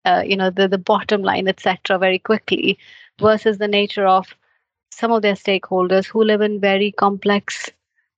uh, 0.05 0.23
you 0.25 0.37
know, 0.37 0.51
the, 0.51 0.69
the 0.69 0.79
bottom 0.79 1.23
line, 1.23 1.49
etc., 1.49 1.99
very 1.99 2.21
quickly, 2.21 2.79
versus 3.19 3.59
the 3.59 3.69
nature 3.69 4.07
of 4.07 4.37
some 4.93 5.13
of 5.13 5.23
their 5.23 5.35
stakeholders 5.35 6.07
who 6.07 6.23
live 6.25 6.41
in 6.41 6.61
very 6.61 6.93
complex 6.93 7.71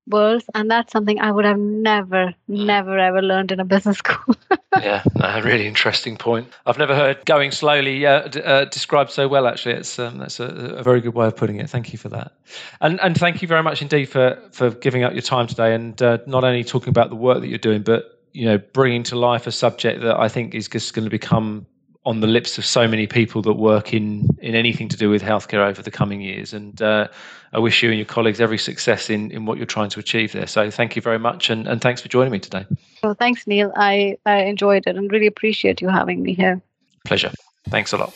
worlds 0.07 0.45
and 0.55 0.71
that's 0.71 0.93
something 0.93 1.19
i 1.19 1.31
would 1.31 1.47
have 1.47 1.59
never 1.59 2.35
never 2.47 2.99
ever 2.99 3.23
learned 3.23 3.51
in 3.51 3.61
a 3.61 3.65
business 3.65 3.99
school. 4.05 4.37
Yeah 4.81 5.03
a 5.35 5.43
really 5.43 5.67
interesting 5.67 6.17
point. 6.17 6.49
I've 6.67 6.79
never 6.79 6.95
heard 6.95 7.25
going 7.25 7.51
slowly 7.51 8.07
uh, 8.07 8.29
d- 8.29 8.43
uh, 8.43 8.65
described 8.67 9.11
so 9.11 9.29
well 9.29 9.47
actually. 9.47 9.75
It's 9.75 9.99
um, 9.99 10.19
that's 10.19 10.41
a, 10.41 10.47
a, 10.47 10.83
very 10.83 11.01
good 11.01 11.15
way 11.15 11.27
of 11.27 11.37
putting 11.37 11.61
it. 11.61 11.69
Thank 11.69 11.93
you 11.93 11.99
for 11.99 12.09
that. 12.11 12.33
And 12.81 13.01
and 13.01 13.17
thank 13.17 13.43
you 13.43 13.49
very 13.49 13.63
much 13.63 13.83
indeed 13.83 14.07
for 14.07 14.39
for 14.53 14.71
giving 14.71 15.03
up 15.03 15.13
your 15.13 15.23
time 15.23 15.47
today 15.47 15.75
and 15.75 16.01
uh, 16.03 16.19
not 16.27 16.45
only 16.45 16.65
talking 16.65 16.91
about 16.91 17.11
the 17.11 17.17
work 17.17 17.41
that 17.41 17.49
you're 17.49 17.59
doing 17.59 17.83
but 17.83 18.21
you 18.33 18.45
know 18.45 18.59
bringing 18.59 19.03
to 19.05 19.17
life 19.17 19.47
a 19.47 19.53
subject 19.53 20.03
that 20.03 20.19
i 20.19 20.29
think 20.29 20.55
is 20.55 20.69
just 20.69 20.93
going 20.93 21.05
to 21.05 21.11
become 21.11 21.67
on 22.07 22.21
the 22.21 22.27
lips 22.27 22.59
of 22.59 22.65
so 22.65 22.87
many 22.87 23.07
people 23.07 23.41
that 23.43 23.55
work 23.55 23.95
in 23.95 24.29
in 24.41 24.55
anything 24.55 24.89
to 24.89 24.97
do 24.97 25.09
with 25.09 25.23
healthcare 25.23 25.67
over 25.67 25.83
the 25.83 25.91
coming 25.91 26.21
years. 26.21 26.53
And 26.53 26.81
uh, 26.83 27.09
I 27.53 27.59
wish 27.59 27.83
you 27.83 27.91
and 27.91 27.99
your 27.99 28.07
colleagues 28.07 28.41
every 28.41 28.59
success 28.59 29.09
in 29.09 29.31
in 29.31 29.47
what 29.47 29.57
you're 29.57 29.67
trying 29.67 29.91
to 29.91 30.01
achieve 30.01 30.33
there. 30.33 30.47
So 30.47 30.71
thank 30.71 30.97
you 30.97 31.03
very 31.03 31.19
much, 31.19 31.51
and, 31.51 31.67
and 31.67 31.81
thanks 31.81 32.01
for 32.01 32.09
joining 32.09 32.33
me 32.33 32.39
today. 32.39 32.67
Well, 33.03 33.15
thanks, 33.15 33.47
Neil. 33.47 33.73
I, 33.77 34.19
I 34.27 34.45
enjoyed 34.45 34.85
it 34.87 34.97
and 34.97 35.11
really 35.11 35.27
appreciate 35.27 35.81
you 35.81 35.89
having 35.89 36.23
me 36.23 36.35
here. 36.35 36.61
Pleasure. 37.05 37.33
Thanks 37.69 37.93
a 37.93 37.97
lot. 37.97 38.13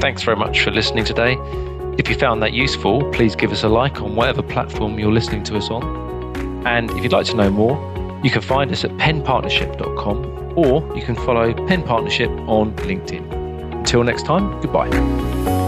Thanks 0.00 0.22
very 0.22 0.36
much 0.36 0.60
for 0.62 0.70
listening 0.70 1.04
today. 1.04 1.36
If 1.98 2.08
you 2.08 2.16
found 2.16 2.42
that 2.42 2.52
useful, 2.52 3.08
please 3.10 3.36
give 3.36 3.52
us 3.52 3.62
a 3.62 3.68
like 3.68 4.00
on 4.00 4.16
whatever 4.16 4.42
platform 4.42 4.98
you're 4.98 5.12
listening 5.12 5.44
to 5.44 5.56
us 5.56 5.70
on. 5.70 6.66
And 6.66 6.90
if 6.92 7.02
you'd 7.02 7.12
like 7.12 7.26
to 7.26 7.36
know 7.36 7.50
more, 7.50 7.76
you 8.24 8.30
can 8.30 8.40
find 8.40 8.72
us 8.72 8.84
at 8.84 8.90
penpartnership.com 8.92 10.31
or 10.56 10.96
you 10.96 11.02
can 11.02 11.14
follow 11.14 11.52
Pen 11.66 11.82
Partnership 11.82 12.30
on 12.48 12.72
LinkedIn. 12.76 13.32
Until 13.74 14.04
next 14.04 14.24
time, 14.24 14.60
goodbye. 14.60 15.61